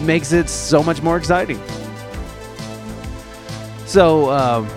[0.03, 1.61] makes it so much more exciting.
[3.87, 4.69] So, um,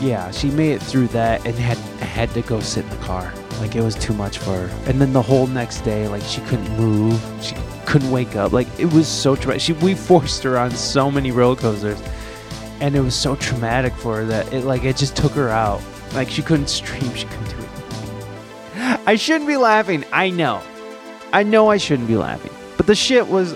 [0.00, 3.32] yeah, she made it through that and had had to go sit in the car.
[3.60, 4.70] Like it was too much for her.
[4.86, 7.20] And then the whole next day, like she couldn't move.
[7.42, 8.52] She couldn't wake up.
[8.52, 9.60] Like it was so traumatic.
[9.60, 12.00] She we forced her on so many roller coasters,
[12.80, 15.82] and it was so traumatic for her that it like it just took her out.
[16.14, 17.14] Like she couldn't stream.
[17.14, 19.00] She couldn't do it.
[19.06, 20.04] I shouldn't be laughing.
[20.12, 20.62] I know.
[21.32, 23.54] I know I shouldn't be laughing, but the shit was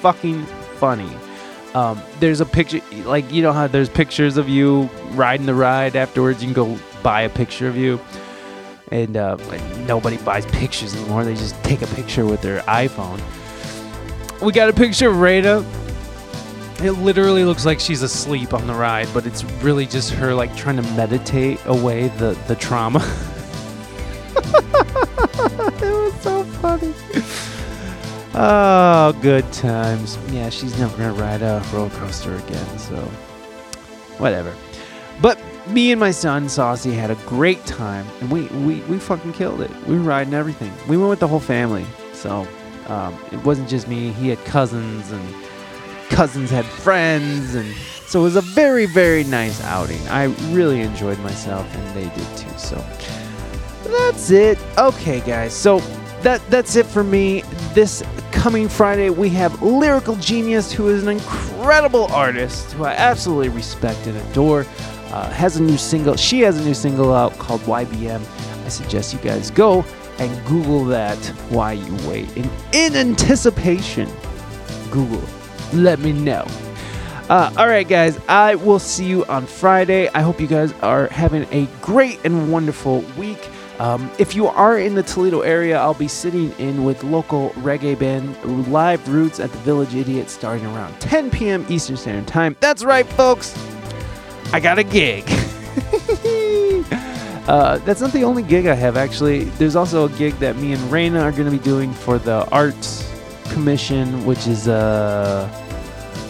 [0.00, 0.44] fucking
[0.78, 1.10] funny.
[1.74, 5.96] Um, there's a picture, like you know how there's pictures of you riding the ride.
[5.96, 8.00] Afterwards, you can go buy a picture of you,
[8.88, 9.36] and uh,
[9.86, 11.24] nobody buys pictures anymore.
[11.24, 13.20] They just take a picture with their iPhone.
[14.40, 15.64] We got a picture of Rada.
[16.82, 20.54] It literally looks like she's asleep on the ride, but it's really just her like
[20.56, 22.98] trying to meditate away the the trauma.
[24.36, 26.94] it was so funny.
[28.34, 30.18] Oh, good times.
[30.30, 32.96] Yeah, she's never gonna ride a roller coaster again, so
[34.18, 34.54] whatever.
[35.22, 39.32] But me and my son Saucy had a great time, and we we, we fucking
[39.32, 39.70] killed it.
[39.86, 40.72] We were riding everything.
[40.88, 42.46] We went with the whole family, so
[42.86, 44.12] um, it wasn't just me.
[44.12, 45.34] He had cousins, and
[46.08, 47.74] cousins had friends, and
[48.06, 50.00] so it was a very very nice outing.
[50.08, 52.58] I really enjoyed myself, and they did too.
[52.58, 52.76] So
[53.84, 54.58] that's it.
[54.78, 55.52] Okay, guys.
[55.52, 55.80] So
[56.22, 57.42] that that's it for me.
[57.74, 63.48] This coming Friday, we have Lyrical Genius, who is an incredible artist who I absolutely
[63.48, 64.64] respect and adore.
[65.16, 66.14] Uh, has a new single.
[66.14, 68.20] She has a new single out called YBM.
[68.66, 69.82] I suggest you guys go
[70.18, 71.16] and Google that.
[71.48, 72.36] Why you wait?
[72.36, 74.10] In, in anticipation,
[74.90, 75.26] Google.
[75.72, 76.44] Let me know.
[77.30, 78.20] Uh, all right, guys.
[78.28, 80.10] I will see you on Friday.
[80.10, 83.48] I hope you guys are having a great and wonderful week.
[83.78, 87.98] Um, if you are in the Toledo area, I'll be sitting in with local reggae
[87.98, 91.64] band Live Roots at the Village Idiot starting around 10 p.m.
[91.70, 92.54] Eastern Standard Time.
[92.60, 93.54] That's right, folks.
[94.52, 95.24] I got a gig.
[97.48, 99.44] uh, that's not the only gig I have, actually.
[99.44, 102.48] There's also a gig that me and Raina are going to be doing for the
[102.50, 103.12] Arts
[103.50, 105.48] Commission, which is uh,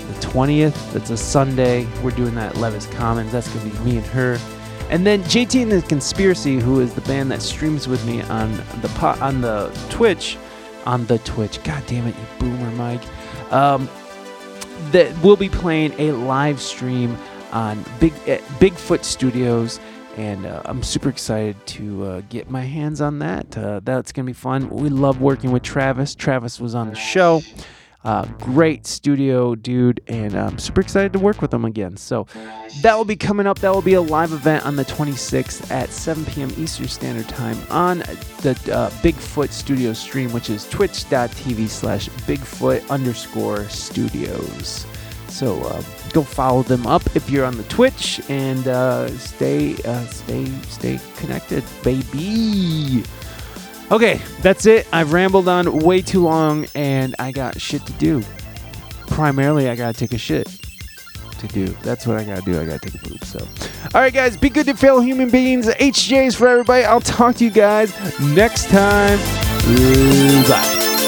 [0.09, 0.93] the 20th.
[0.93, 1.87] That's a Sunday.
[2.03, 3.33] We're doing that at Levis Commons.
[3.33, 4.39] That's going to be me and her.
[4.89, 8.57] And then JT and the Conspiracy, who is the band that streams with me on
[8.81, 10.39] the po- on the Twitch,
[10.85, 11.63] on the Twitch.
[11.65, 13.03] God damn it, you boomer, Mike.
[13.53, 13.89] Um,
[14.93, 17.19] that we'll be playing a live stream
[17.53, 19.81] on Big uh, Bigfoot Studios,
[20.17, 23.57] and uh, I'm super excited to uh, get my hands on that.
[23.57, 24.69] Uh, that's gonna be fun.
[24.71, 26.15] We love working with Travis.
[26.15, 27.43] Travis was on the show.
[28.07, 31.97] Uh, great studio dude, and I'm super excited to work with him again.
[31.97, 32.29] So
[32.83, 33.59] that will be coming up.
[33.59, 36.53] That will be a live event on the 26th at 7 p.m.
[36.57, 37.99] Eastern Standard Time on
[38.43, 44.87] the uh, Bigfoot Studio stream, which is twitch.tv slash Bigfoot underscore studios.
[45.37, 45.83] So uh,
[46.15, 50.99] go follow them up if you're on the Twitch and uh, stay, uh, stay, stay
[51.17, 53.05] connected, baby.
[53.91, 54.89] Okay, that's it.
[54.95, 58.23] I've rambled on way too long and I got shit to do.
[59.09, 60.49] Primarily, I gotta take a shit
[61.39, 61.67] to do.
[61.83, 62.59] That's what I gotta do.
[62.59, 63.23] I gotta take a poop.
[63.23, 63.47] So,
[63.95, 65.67] all right, guys, be good to fellow human beings.
[65.67, 66.85] HJs for everybody.
[66.85, 69.19] I'll talk to you guys next time.
[70.49, 71.06] Bye.